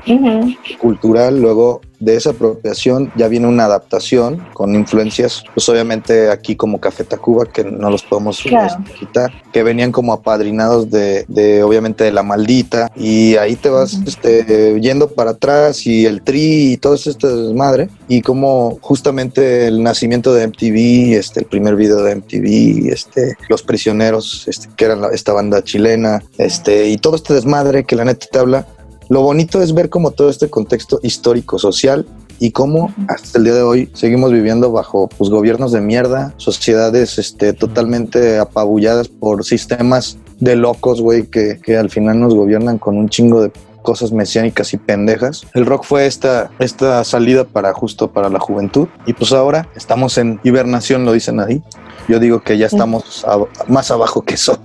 cultural, 0.79 1.41
luego 1.41 1.81
de 2.03 2.17
esa 2.17 2.31
apropiación 2.31 3.13
ya 3.17 3.29
viene 3.29 3.47
una 3.47 3.65
adaptación 3.67 4.45
con 4.55 4.75
influencias, 4.75 5.45
pues 5.55 5.69
obviamente 5.69 6.31
aquí 6.31 6.57
como 6.57 6.81
Café 6.81 7.05
Tacuba, 7.05 7.47
que 7.47 7.63
no 7.65 7.91
los 7.91 8.03
podemos 8.03 8.41
Claro. 8.43 8.77
este, 8.85 8.99
quitar, 8.99 9.31
que 9.53 9.63
venían 9.63 9.93
como 9.93 10.13
apadrinados 10.13 10.91
de, 10.91 11.25
de, 11.29 11.63
obviamente 11.63 12.03
de 12.05 12.13
La 12.13 12.23
Maldita, 12.25 12.91
y 12.97 13.37
ahí 13.37 13.55
te 13.55 13.69
vas 13.69 13.95
Ujú. 13.95 14.05
este, 14.09 14.81
yendo 14.81 15.09
para 15.09 15.31
atrás 15.33 15.87
y 15.87 16.05
el 16.07 16.23
tri 16.23 16.73
y 16.73 16.77
todo 16.77 16.95
este 16.95 17.29
desmadre, 17.29 17.89
y 18.09 18.21
como 18.23 18.79
justamente 18.81 19.69
el 19.69 19.83
nacimiento 19.83 20.35
de 20.35 20.49
MTV, 20.49 21.15
este, 21.17 21.41
el 21.41 21.47
primer 21.47 21.77
video 21.77 22.03
de 22.03 22.17
MTV, 22.17 22.93
este, 22.93 23.37
Los 23.49 23.63
Prisioneros, 23.63 24.45
este, 24.49 24.69
que 24.77 24.87
era 24.87 24.99
esta 25.13 25.33
banda 25.33 25.63
chilena, 25.63 26.23
este, 26.39 26.89
y 26.89 26.97
todo 26.99 27.15
este 27.17 27.35
desmadre 27.35 27.85
que 27.85 27.95
la 27.95 28.05
neta 28.05 28.27
te 28.31 28.39
habla 28.39 28.67
lo 29.13 29.21
bonito 29.21 29.61
es 29.61 29.75
ver 29.75 29.91
como 29.91 30.13
todo 30.13 30.31
este 30.31 30.49
contexto 30.49 30.99
histórico, 31.03 31.59
social 31.59 32.07
y 32.39 32.51
cómo 32.51 32.95
hasta 33.09 33.37
el 33.37 33.45
día 33.45 33.53
de 33.53 33.61
hoy 33.63 33.91
seguimos 33.93 34.33
viviendo 34.33 34.73
bajo 34.73 35.07
pues, 35.07 35.29
gobiernos 35.29 35.71
de 35.71 35.83
mierda, 35.83 36.33
sociedades 36.39 37.19
este, 37.19 37.53
totalmente 37.53 38.39
apabulladas 38.39 39.09
por 39.09 39.45
sistemas 39.45 40.17
de 40.41 40.57
locos, 40.57 41.03
güey, 41.03 41.27
que, 41.27 41.61
que 41.63 41.77
al 41.77 41.91
final 41.91 42.21
nos 42.21 42.35
gobiernan 42.35 42.79
con 42.79 42.97
un 42.97 43.11
chingo 43.11 43.43
de 43.43 43.53
cosas 43.83 44.13
mesiánicas 44.13 44.73
y 44.73 44.79
pendejas. 44.79 45.47
El 45.53 45.67
rock 45.67 45.85
fue 45.85 46.07
esta, 46.07 46.51
esta 46.59 47.05
salida 47.05 47.45
para 47.45 47.75
justo 47.75 48.11
para 48.13 48.31
la 48.31 48.41
juventud. 48.41 48.89
Y 49.05 49.13
pues 49.13 49.33
ahora 49.33 49.69
estamos 49.77 50.17
en 50.17 50.41
hibernación, 50.43 51.05
lo 51.05 51.13
dicen 51.13 51.39
ahí. 51.39 51.63
Yo 52.09 52.19
digo 52.19 52.41
que 52.41 52.57
ya 52.57 52.65
estamos 52.67 53.27
a- 53.27 53.45
más 53.71 53.91
abajo 53.91 54.23
que 54.23 54.35
eso. 54.37 54.59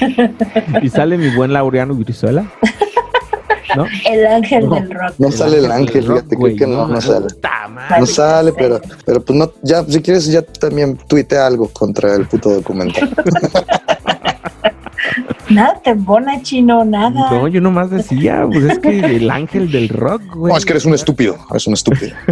Y 0.82 0.88
sale 0.90 1.16
mi 1.16 1.34
buen 1.34 1.52
Laureano 1.52 1.94
Brizuela. 1.94 2.50
¿No? 3.76 3.86
El 4.08 4.26
ángel 4.26 4.68
No. 4.68 4.74
del 4.76 4.90
rock. 4.90 5.14
No 5.18 5.30
sale 5.30 5.58
el 5.58 5.70
ángel, 5.70 6.06
rock, 6.06 6.24
fíjate, 6.24 6.36
creo 6.36 6.56
que 6.56 6.66
no, 6.66 7.00
sale. 7.00 7.26
Puta 7.26 7.68
madre. 7.68 8.00
No 8.00 8.06
sale, 8.06 8.52
pero, 8.52 8.80
pero 9.04 9.24
pues 9.24 9.38
no, 9.38 9.52
ya, 9.62 9.84
si 9.84 10.00
quieres, 10.00 10.26
ya 10.26 10.42
también 10.42 10.96
tuitea 11.08 11.46
algo 11.46 11.68
contra 11.68 12.14
el 12.14 12.26
puto 12.26 12.50
documental. 12.50 13.10
Nada 15.50 15.80
te 15.82 15.90
embona, 15.90 16.42
chino, 16.42 16.84
nada. 16.84 17.30
No, 17.30 17.48
yo 17.48 17.62
nomás 17.62 17.90
decía, 17.90 18.46
pues 18.52 18.64
es 18.64 18.78
que 18.80 18.98
el 19.16 19.30
ángel 19.30 19.70
del 19.70 19.88
rock, 19.88 20.20
güey. 20.34 20.52
No, 20.52 20.58
es 20.58 20.66
que 20.66 20.72
eres 20.74 20.84
un 20.84 20.92
estúpido, 20.92 21.38
eres 21.50 21.66
un 21.66 21.72
estúpido. 21.74 22.14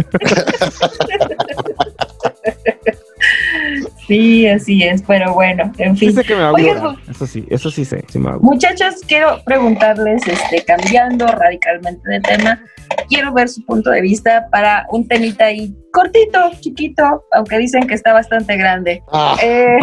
Sí, 4.07 4.47
así 4.47 4.83
es, 4.83 5.01
pero 5.05 5.33
bueno, 5.33 5.69
en 5.77 5.97
fin. 5.97 6.13
sé 6.13 6.23
que 6.23 6.33
me 6.33 6.41
va 6.41 6.49
a. 6.51 6.95
Eso 7.17 7.25
sí, 7.25 7.43
eso 7.49 7.71
sí 7.71 7.83
sé, 7.83 8.05
sí 8.09 8.19
me. 8.19 8.37
Muchachos, 8.37 9.01
quiero 9.07 9.41
preguntarles, 9.43 10.21
este, 10.27 10.63
cambiando 10.63 11.25
radicalmente 11.25 12.07
de 12.07 12.19
tema, 12.21 12.63
quiero 13.09 13.33
ver 13.33 13.49
su 13.49 13.65
punto 13.65 13.89
de 13.89 14.01
vista 14.01 14.47
para 14.51 14.85
un 14.91 15.07
temita 15.07 15.45
ahí 15.45 15.75
cortito, 15.91 16.37
chiquito, 16.59 17.23
aunque 17.31 17.57
dicen 17.57 17.87
que 17.87 17.95
está 17.95 18.13
bastante 18.13 18.55
grande. 18.55 19.01
Ah, 19.11 19.35
Eh, 19.41 19.79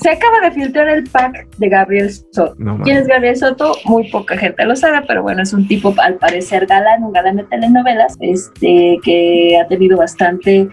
se 0.00 0.08
acaba 0.08 0.40
de 0.40 0.52
filtrar 0.52 0.88
el 0.88 1.04
pack 1.10 1.46
de 1.58 1.68
Gabriel 1.68 2.10
Soto. 2.10 2.54
No 2.56 2.80
¿Quién 2.84 2.96
es 2.96 3.06
Gabriel 3.06 3.36
Soto? 3.36 3.74
Muy 3.84 4.10
poca 4.10 4.38
gente 4.38 4.64
lo 4.64 4.76
sabe, 4.76 5.04
pero 5.06 5.22
bueno, 5.22 5.42
es 5.42 5.52
un 5.52 5.68
tipo 5.68 5.94
al 5.98 6.14
parecer 6.14 6.64
galán, 6.64 7.04
un 7.04 7.12
galán 7.12 7.36
de 7.36 7.44
telenovelas, 7.44 8.16
este, 8.20 8.96
que 9.04 9.60
ha 9.62 9.68
tenido 9.68 9.98
bastante 9.98 10.70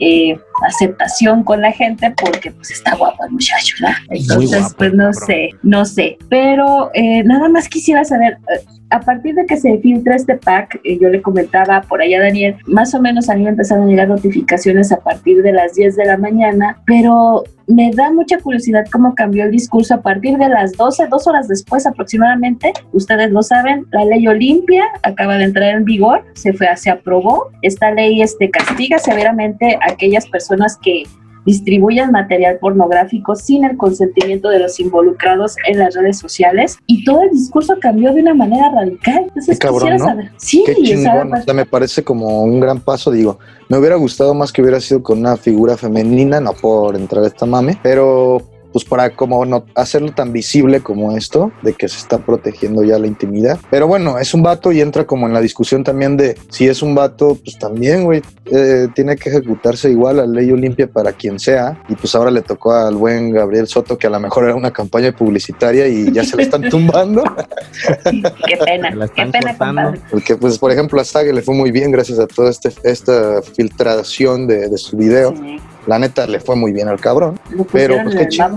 eh, 0.00 0.36
aceptación 0.66 1.44
con 1.44 1.60
la 1.60 1.72
gente 1.72 2.12
porque 2.20 2.50
pues 2.50 2.70
está 2.70 2.96
guapo 2.96 3.24
el 3.24 3.32
muchacho, 3.32 3.76
¿verdad? 3.80 3.96
Entonces, 4.10 4.60
guapo, 4.60 4.74
pues 4.76 4.92
no 4.92 5.10
cabrón. 5.10 5.26
sé, 5.26 5.50
no 5.62 5.84
sé. 5.84 6.18
Pero 6.28 6.90
eh, 6.94 7.22
nada 7.24 7.48
más 7.48 7.68
quisiera 7.68 8.04
saber, 8.04 8.38
eh, 8.54 8.64
a 8.90 9.00
partir 9.00 9.34
de 9.34 9.46
que 9.46 9.56
se 9.56 9.78
filtra 9.78 10.14
este 10.14 10.36
pack, 10.36 10.80
eh, 10.84 10.98
yo 11.00 11.08
le 11.08 11.22
comentaba 11.22 11.80
por 11.82 12.02
allá 12.02 12.18
a 12.18 12.22
Daniel, 12.22 12.56
más 12.66 12.94
o 12.94 13.00
menos 13.00 13.28
a 13.28 13.34
mí 13.34 13.46
empezaron 13.46 13.84
a 13.84 13.90
llegar 13.90 14.08
notificaciones 14.08 14.92
a 14.92 15.00
partir 15.00 15.42
de 15.42 15.52
las 15.52 15.74
10 15.74 15.96
de 15.96 16.04
la 16.04 16.18
mañana, 16.18 16.78
pero 16.86 17.44
me 17.66 17.90
da 17.90 18.10
mucha 18.12 18.38
curiosidad 18.38 18.84
cómo 18.92 19.14
cambió 19.14 19.44
el 19.44 19.50
discurso 19.50 19.94
a 19.94 20.02
partir 20.02 20.36
de 20.36 20.48
las 20.48 20.72
12, 20.72 21.06
dos 21.06 21.26
horas 21.26 21.48
después 21.48 21.86
aproximadamente. 21.86 22.72
Ustedes 22.92 23.30
lo 23.30 23.42
saben, 23.42 23.86
la 23.92 24.04
ley 24.04 24.26
Olimpia 24.28 24.84
acaba 25.02 25.38
de 25.38 25.44
entrar 25.44 25.74
en 25.74 25.84
vigor, 25.84 26.24
se, 26.34 26.52
fue, 26.52 26.68
se 26.76 26.90
aprobó. 26.90 27.50
Esta 27.62 27.92
ley 27.92 28.20
este, 28.22 28.50
castiga 28.50 28.98
severamente 28.98 29.78
a 29.80 29.92
aquellas 29.92 30.28
personas 30.28 30.51
que 30.80 31.04
distribuyan 31.44 32.12
material 32.12 32.58
pornográfico 32.60 33.34
sin 33.34 33.64
el 33.64 33.76
consentimiento 33.76 34.48
de 34.48 34.60
los 34.60 34.78
involucrados 34.78 35.56
en 35.66 35.78
las 35.78 35.94
redes 35.94 36.18
sociales 36.18 36.78
y 36.86 37.04
todo 37.04 37.22
el 37.22 37.30
discurso 37.30 37.74
cambió 37.80 38.12
de 38.14 38.20
una 38.22 38.34
manera 38.34 38.70
radical. 38.70 39.24
Entonces, 39.28 39.58
Qué 39.58 39.66
cabrón, 39.66 39.96
¿no? 39.98 40.04
saber. 40.04 40.30
Sí, 40.36 40.62
Qué 40.64 40.74
chingón. 40.76 41.30
pues, 41.30 41.42
O 41.42 41.44
sea, 41.44 41.54
me 41.54 41.66
parece 41.66 42.04
como 42.04 42.44
un 42.44 42.60
gran 42.60 42.80
paso. 42.80 43.10
Digo, 43.10 43.38
me 43.68 43.78
hubiera 43.78 43.96
gustado 43.96 44.34
más 44.34 44.52
que 44.52 44.62
hubiera 44.62 44.80
sido 44.80 45.02
con 45.02 45.18
una 45.18 45.36
figura 45.36 45.76
femenina, 45.76 46.40
no 46.40 46.52
por 46.52 46.94
entrar 46.94 47.24
a 47.24 47.26
esta 47.26 47.46
mame, 47.46 47.76
pero 47.82 48.40
pues 48.72 48.84
para 48.84 49.14
como 49.14 49.44
no 49.44 49.64
hacerlo 49.74 50.12
tan 50.12 50.32
visible 50.32 50.80
como 50.80 51.16
esto, 51.16 51.52
de 51.62 51.74
que 51.74 51.88
se 51.88 51.98
está 51.98 52.18
protegiendo 52.18 52.82
ya 52.82 52.98
la 52.98 53.06
intimidad. 53.06 53.58
Pero 53.70 53.86
bueno, 53.86 54.18
es 54.18 54.34
un 54.34 54.42
vato 54.42 54.72
y 54.72 54.80
entra 54.80 55.04
como 55.04 55.26
en 55.26 55.34
la 55.34 55.40
discusión 55.40 55.84
también 55.84 56.16
de 56.16 56.36
si 56.50 56.68
es 56.68 56.82
un 56.82 56.94
vato, 56.94 57.38
pues 57.42 57.58
también, 57.58 58.04
güey, 58.04 58.22
eh, 58.46 58.88
tiene 58.94 59.16
que 59.16 59.30
ejecutarse 59.30 59.90
igual 59.90 60.16
la 60.16 60.26
ley 60.26 60.50
Olimpia 60.50 60.86
para 60.86 61.12
quien 61.12 61.38
sea. 61.38 61.82
Y 61.88 61.94
pues 61.94 62.14
ahora 62.14 62.30
le 62.30 62.42
tocó 62.42 62.72
al 62.72 62.96
buen 62.96 63.30
Gabriel 63.30 63.66
Soto, 63.66 63.98
que 63.98 64.06
a 64.06 64.10
lo 64.10 64.20
mejor 64.20 64.44
era 64.44 64.54
una 64.54 64.70
campaña 64.70 65.12
publicitaria 65.12 65.86
y 65.88 66.12
ya 66.12 66.24
se 66.24 66.36
la 66.36 66.42
están 66.42 66.62
tumbando. 66.70 67.22
qué 68.46 68.56
pena, 68.56 69.08
qué 69.14 69.26
pena, 69.26 69.56
compadre. 69.56 70.00
Porque, 70.10 70.36
pues, 70.36 70.58
por 70.58 70.72
ejemplo, 70.72 71.00
a 71.00 71.04
Sage 71.04 71.32
le 71.32 71.42
fue 71.42 71.54
muy 71.54 71.70
bien 71.70 71.90
gracias 71.90 72.18
a 72.18 72.26
toda 72.26 72.50
este, 72.50 72.72
esta 72.84 73.42
filtración 73.42 74.46
de, 74.46 74.68
de 74.68 74.78
su 74.78 74.96
video. 74.96 75.34
Sí, 75.36 75.58
La 75.86 75.98
neta, 75.98 76.26
le 76.26 76.40
fue 76.40 76.56
muy 76.56 76.72
bien 76.72 76.88
al 76.88 77.00
cabrón. 77.00 77.38
Pero, 77.72 77.96
pues, 78.04 78.14
qué 78.14 78.28
chido. 78.28 78.56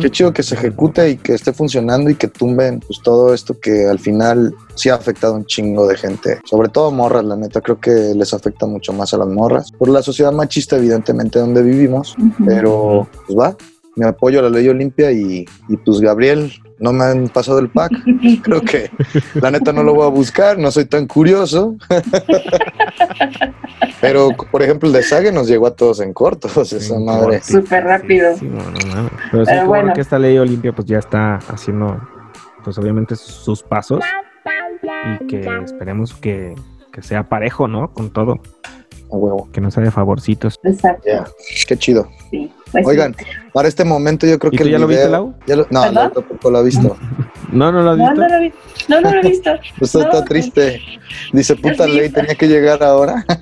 Qué 0.00 0.10
chido 0.10 0.32
que 0.32 0.42
se 0.42 0.56
ejecute 0.56 1.10
y 1.10 1.16
que 1.16 1.34
esté 1.34 1.52
funcionando 1.52 2.10
y 2.10 2.16
que 2.16 2.26
tumben 2.26 2.80
pues, 2.80 3.00
todo 3.02 3.32
esto 3.32 3.58
que 3.60 3.86
al 3.86 4.00
final 4.00 4.54
sí 4.74 4.88
ha 4.88 4.94
afectado 4.94 5.34
a 5.34 5.36
un 5.36 5.46
chingo 5.46 5.86
de 5.86 5.96
gente. 5.96 6.40
Sobre 6.44 6.68
todo 6.68 6.90
morras, 6.90 7.24
la 7.24 7.36
neta. 7.36 7.60
Creo 7.60 7.78
que 7.78 7.90
les 8.16 8.34
afecta 8.34 8.66
mucho 8.66 8.92
más 8.92 9.14
a 9.14 9.18
las 9.18 9.28
morras. 9.28 9.70
Por 9.72 9.88
la 9.88 10.02
sociedad 10.02 10.32
machista, 10.32 10.76
evidentemente, 10.76 11.38
donde 11.38 11.62
vivimos. 11.62 12.16
Pero, 12.44 13.08
pues 13.26 13.38
va. 13.38 13.56
Me 13.96 14.06
apoyo 14.06 14.40
a 14.40 14.42
la 14.42 14.50
ley 14.50 14.68
Olimpia 14.68 15.12
y, 15.12 15.44
y 15.68 15.76
pues 15.76 16.00
Gabriel, 16.00 16.52
no 16.80 16.92
me 16.92 17.04
han 17.04 17.28
pasado 17.28 17.60
el 17.60 17.68
pack. 17.68 17.92
Creo 18.42 18.62
que 18.62 18.90
la 19.34 19.50
neta 19.50 19.72
no 19.72 19.82
lo 19.82 19.94
voy 19.94 20.06
a 20.06 20.10
buscar, 20.10 20.58
no 20.58 20.70
soy 20.70 20.86
tan 20.86 21.06
curioso. 21.06 21.76
Pero, 24.00 24.28
por 24.50 24.62
ejemplo, 24.62 24.86
el 24.88 24.92
de 24.94 25.02
Sage 25.02 25.30
nos 25.32 25.46
llegó 25.48 25.66
a 25.66 25.74
todos 25.76 26.00
en 26.00 26.12
cortos, 26.12 26.56
esa 26.72 26.80
Sí, 26.96 27.04
madre. 27.04 27.40
sí, 27.42 27.52
Súper 27.54 27.84
rápido. 27.84 28.36
sí, 28.36 28.46
no, 28.46 28.62
no 28.62 28.94
mames. 28.94 29.12
Pero 29.30 29.44
sí, 29.44 29.52
Pero 29.52 29.66
bueno 29.66 29.92
que 29.92 30.00
esta 30.00 30.18
ley 30.18 30.38
Olimpia 30.38 30.72
pues 30.72 30.86
ya 30.88 30.98
está 30.98 31.36
haciendo, 31.48 32.00
pues 32.64 32.78
obviamente 32.78 33.14
sus 33.16 33.62
pasos 33.62 34.02
y 35.22 35.26
que 35.26 35.46
esperemos 35.64 36.14
que, 36.14 36.54
que 36.92 37.02
sea 37.02 37.28
parejo, 37.28 37.68
¿no? 37.68 37.92
Con 37.92 38.10
todo, 38.10 38.40
A 39.12 39.16
huevo. 39.16 39.48
que 39.52 39.60
no 39.60 39.70
sea 39.70 39.82
de 39.82 39.90
favorcitos. 39.90 40.56
Exacto. 40.62 41.02
Ya, 41.06 41.24
qué 41.68 41.76
chido. 41.76 42.08
Sí. 42.30 42.52
Pues 42.72 42.84
sí. 42.84 42.90
Oigan, 42.90 43.14
para 43.52 43.68
este 43.68 43.84
momento 43.84 44.26
yo 44.26 44.38
creo 44.38 44.52
¿Y 44.52 44.56
que 44.56 44.64
tú 44.64 44.70
ya 44.70 44.78
lo 44.78 44.86
viste, 44.86 45.08
Lau? 45.08 45.34
ya 45.46 45.56
lo- 45.56 45.66
no, 45.70 45.90
no, 45.90 46.10
tampoco 46.10 46.50
lo 46.50 46.58
ha 46.58 46.62
visto. 46.62 46.96
No, 47.52 47.72
no 47.72 47.82
lo 47.82 47.96
No, 47.96 48.04
visto. 48.10 48.20
no 48.20 48.28
lo 48.28 48.40
vi. 48.40 48.52
No, 48.86 49.00
no 49.00 49.10
lo 49.12 49.18
he 49.18 49.28
visto. 49.28 49.50
Usted 49.80 49.98
No, 50.00 50.04
está 50.06 50.24
triste. 50.24 50.80
Dice, 51.32 51.56
puta 51.56 51.84
ley, 51.84 52.08
tenía 52.08 52.36
que 52.36 52.46
llegar 52.46 52.80
ahora. 52.82 53.24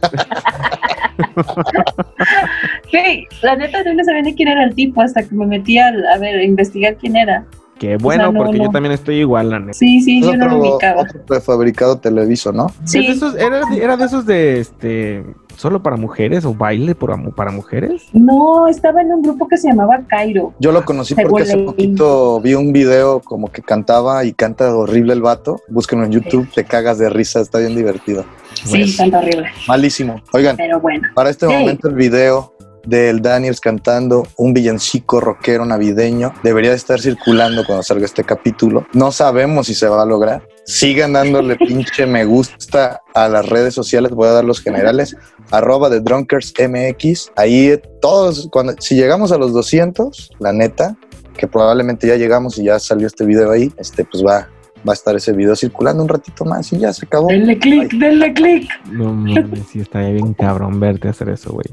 Sí, 2.90 3.26
la 3.42 3.56
neta 3.56 3.84
yo 3.84 3.92
no 3.94 4.04
sabía 4.04 4.22
ni 4.22 4.34
quién 4.34 4.48
era 4.48 4.64
el 4.64 4.74
tipo 4.74 5.02
hasta 5.02 5.22
que 5.22 5.34
me 5.34 5.46
metí 5.46 5.78
a, 5.78 5.88
a 5.88 6.18
ver, 6.18 6.36
a 6.36 6.42
investigar 6.44 6.96
quién 6.96 7.16
era. 7.16 7.44
Qué 7.78 7.96
bueno, 7.96 8.32
no, 8.32 8.38
porque 8.38 8.58
no. 8.58 8.64
yo 8.64 8.70
también 8.70 8.92
estoy 8.92 9.16
igual, 9.16 9.50
la 9.50 9.58
neta. 9.60 9.72
Sí, 9.74 10.00
sí, 10.00 10.20
Es 10.20 10.26
yo 10.26 10.36
no 10.36 10.48
lo 10.48 10.58
ubicaba. 10.74 11.02
otro 11.02 11.20
prefabricado 11.26 11.98
televiso, 11.98 12.52
¿no? 12.52 12.66
¿Es 12.84 12.90
Sí. 12.90 13.06
de 13.06 13.12
esos- 13.12 13.34
era, 13.36 13.60
era 13.80 13.96
de 13.96 14.04
esos 14.04 14.26
de 14.26 14.60
este 14.60 15.24
solo 15.58 15.82
para 15.82 15.96
mujeres 15.96 16.44
o 16.44 16.54
baile 16.54 16.94
por 16.94 17.08
para 17.34 17.50
mujeres? 17.50 18.04
No, 18.12 18.68
estaba 18.68 19.02
en 19.02 19.12
un 19.12 19.22
grupo 19.22 19.48
que 19.48 19.56
se 19.56 19.68
llamaba 19.68 20.00
Cairo. 20.06 20.54
Yo 20.60 20.70
lo 20.70 20.84
conocí 20.84 21.14
porque 21.16 21.42
hace 21.42 21.58
poquito 21.58 22.40
vi 22.40 22.54
un 22.54 22.72
video 22.72 23.20
como 23.20 23.50
que 23.50 23.60
cantaba 23.60 24.24
y 24.24 24.32
canta 24.32 24.74
horrible 24.74 25.12
el 25.14 25.20
vato. 25.22 25.60
Búsquenlo 25.68 26.04
en 26.04 26.12
YouTube, 26.12 26.48
te 26.54 26.64
cagas 26.64 26.98
de 26.98 27.10
risa, 27.10 27.40
está 27.40 27.58
bien 27.58 27.74
divertido. 27.74 28.24
Sí, 28.54 28.70
Pues, 28.70 28.96
tanto 28.96 29.18
horrible. 29.18 29.48
Malísimo. 29.66 30.22
Oigan, 30.32 30.56
Pero 30.56 30.80
bueno. 30.80 31.08
para 31.14 31.30
este 31.30 31.46
Sí. 31.46 31.52
momento 31.52 31.88
el 31.88 31.94
video 31.94 32.54
del 32.86 33.20
Daniels 33.20 33.60
cantando 33.60 34.26
un 34.36 34.54
villancico 34.54 35.20
rockero 35.20 35.66
navideño 35.66 36.32
debería 36.42 36.70
de 36.70 36.76
estar 36.76 37.00
circulando 37.00 37.64
cuando 37.66 37.82
salga 37.82 38.04
este 38.04 38.22
capítulo. 38.24 38.86
No 38.94 39.10
sabemos 39.12 39.66
si 39.66 39.74
se 39.74 39.88
va 39.88 40.02
a 40.02 40.06
lograr. 40.06 40.42
Sigan 40.68 41.14
dándole 41.14 41.56
pinche 41.56 42.04
me 42.04 42.26
gusta 42.26 43.00
a 43.14 43.26
las 43.26 43.48
redes 43.48 43.72
sociales. 43.72 44.12
Voy 44.12 44.28
a 44.28 44.32
dar 44.32 44.44
los 44.44 44.60
generales. 44.60 45.16
Arroba 45.50 45.88
de 45.88 46.00
Drunkers 46.00 46.52
MX. 46.58 47.32
Ahí 47.36 47.68
eh, 47.68 47.82
todos, 48.02 48.50
cuando, 48.52 48.74
si 48.78 48.94
llegamos 48.94 49.32
a 49.32 49.38
los 49.38 49.54
200, 49.54 50.32
la 50.40 50.52
neta, 50.52 50.94
que 51.38 51.46
probablemente 51.46 52.06
ya 52.06 52.16
llegamos 52.16 52.58
y 52.58 52.64
ya 52.64 52.78
salió 52.78 53.06
este 53.06 53.24
video 53.24 53.50
ahí, 53.50 53.72
este 53.78 54.04
pues 54.04 54.22
va, 54.22 54.46
va 54.86 54.92
a 54.92 54.94
estar 54.94 55.16
ese 55.16 55.32
video 55.32 55.56
circulando 55.56 56.02
un 56.02 56.08
ratito 56.10 56.44
más 56.44 56.70
y 56.70 56.78
ya 56.80 56.92
se 56.92 57.06
acabó. 57.06 57.28
Denle 57.28 57.58
click, 57.58 57.90
denle 57.94 58.34
click. 58.34 58.68
No 58.92 59.14
mames, 59.14 59.68
sí 59.72 59.80
estaría 59.80 60.10
bien 60.10 60.34
cabrón 60.34 60.78
verte 60.78 61.08
hacer 61.08 61.30
eso, 61.30 61.50
güey. 61.50 61.64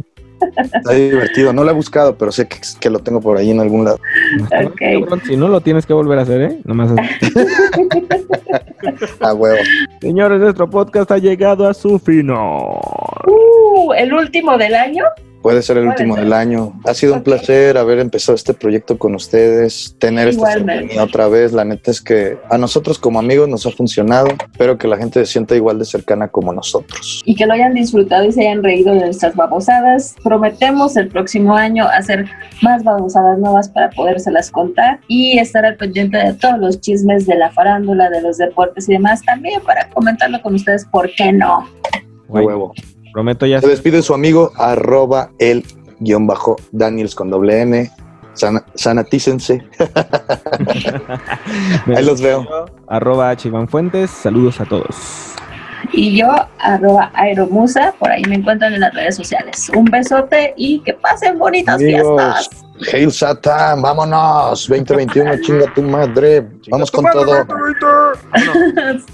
Está 0.57 0.93
divertido. 0.93 1.53
No 1.53 1.63
lo 1.63 1.71
he 1.71 1.73
buscado, 1.73 2.17
pero 2.17 2.31
sé 2.31 2.47
que, 2.47 2.59
que 2.79 2.89
lo 2.89 2.99
tengo 2.99 3.21
por 3.21 3.37
ahí 3.37 3.51
en 3.51 3.59
algún 3.59 3.85
lado. 3.85 3.99
Si 5.25 5.37
no 5.37 5.47
lo 5.47 5.61
tienes 5.61 5.85
que 5.85 5.93
volver 5.93 6.19
a 6.19 6.23
hacer, 6.23 6.41
¿eh? 6.41 6.59
Nomás 6.63 6.91
A 9.19 9.33
huevo. 9.33 9.57
Señores, 10.01 10.39
nuestro 10.39 10.69
podcast 10.69 11.11
ha 11.11 11.17
llegado 11.17 11.67
a 11.67 11.73
su 11.73 11.99
final. 11.99 12.35
Uh, 13.27 13.93
el 13.97 14.13
último 14.13 14.57
del 14.57 14.75
año. 14.75 15.03
Puede 15.45 15.61
ser 15.61 15.77
el 15.77 15.87
último 15.87 16.15
del 16.15 16.33
año. 16.33 16.73
Ha 16.85 16.95
sido 16.95 17.13
un 17.13 17.21
placer 17.21 17.77
haber 17.77 17.99
empezado 17.99 18.35
este 18.35 18.55
proyecto 18.55 18.97
con 18.97 19.13
ustedes, 19.13 19.95
tener 19.99 20.27
esta 20.29 20.39
Igualmente. 20.39 20.81
cercanía 20.87 21.03
otra 21.03 21.27
vez. 21.27 21.53
La 21.53 21.63
neta 21.63 21.91
es 21.91 22.01
que 22.01 22.39
a 22.49 22.57
nosotros 22.57 22.97
como 22.97 23.19
amigos 23.19 23.47
nos 23.47 23.63
ha 23.67 23.69
funcionado. 23.69 24.25
Espero 24.51 24.79
que 24.79 24.87
la 24.87 24.97
gente 24.97 25.23
se 25.23 25.31
sienta 25.31 25.55
igual 25.55 25.77
de 25.77 25.85
cercana 25.85 26.29
como 26.29 26.51
nosotros. 26.51 27.21
y 27.27 27.35
que 27.35 27.45
lo 27.45 27.53
hayan 27.53 27.75
disfrutado 27.75 28.25
y 28.25 28.31
se 28.31 28.41
hayan 28.41 28.63
reído 28.63 28.91
de 28.95 29.01
nuestras 29.01 29.35
babosadas. 29.35 30.15
Prometemos 30.23 30.97
el 30.97 31.09
próximo 31.09 31.55
año 31.55 31.85
hacer 31.89 32.25
más 32.63 32.83
babosadas 32.83 33.37
nuevas 33.37 33.69
para 33.69 33.91
podérselas 33.91 34.49
contar 34.49 34.99
y 35.07 35.37
estar 35.37 35.63
al 35.63 35.75
pendiente 35.77 36.17
de 36.17 36.33
todos 36.33 36.57
los 36.57 36.81
chismes 36.81 37.27
de 37.27 37.35
la 37.35 37.51
farándula, 37.51 38.09
de 38.09 38.23
los 38.23 38.39
deportes 38.39 38.89
y 38.89 38.93
demás 38.93 39.21
también 39.21 39.61
para 39.61 39.91
comentarlo 39.91 40.41
con 40.41 40.55
ustedes, 40.55 40.85
¿por 40.85 41.07
qué 41.13 41.31
no? 41.31 41.69
Huevo. 42.29 42.73
Prometo 43.15 43.45
ya. 43.45 43.61
Se 43.61 43.67
despide 43.67 44.01
su 44.01 44.13
amigo 44.13 44.51
arroba 44.57 45.29
el 45.39 45.63
guion 46.01 46.27
bajo 46.27 46.57
Daniels 46.73 47.15
con 47.15 47.29
doble 47.29 47.61
N. 47.61 47.89
Sana- 48.33 48.65
sanatícense. 48.73 49.65
Ahí 51.95 52.03
los 52.03 52.21
veo. 52.21 52.45
Arroba 52.89 53.29
H. 53.29 53.47
Iván 53.47 53.69
Fuentes. 53.69 54.11
Saludos 54.11 54.59
a 54.59 54.65
todos. 54.65 54.97
Y 55.93 56.17
yo, 56.17 56.27
arroba 56.59 57.09
aeromusa, 57.13 57.93
por 57.97 58.11
ahí 58.11 58.23
me 58.27 58.35
encuentran 58.35 58.73
en 58.73 58.81
las 58.81 58.93
redes 58.93 59.15
sociales. 59.15 59.71
Un 59.73 59.85
besote 59.85 60.53
y 60.57 60.81
que 60.81 60.93
pasen 60.95 61.39
bonitas 61.39 61.75
Amigos, 61.75 62.21
fiestas. 62.21 62.64
Hail 62.81 63.11
Satan, 63.11 63.81
vámonos. 63.81 64.67
2021, 64.67 65.41
chinga 65.41 65.73
tu 65.73 65.81
madre. 65.81 66.45
Vamos 66.69 66.91
con 66.91 67.05
todo. 67.05 67.45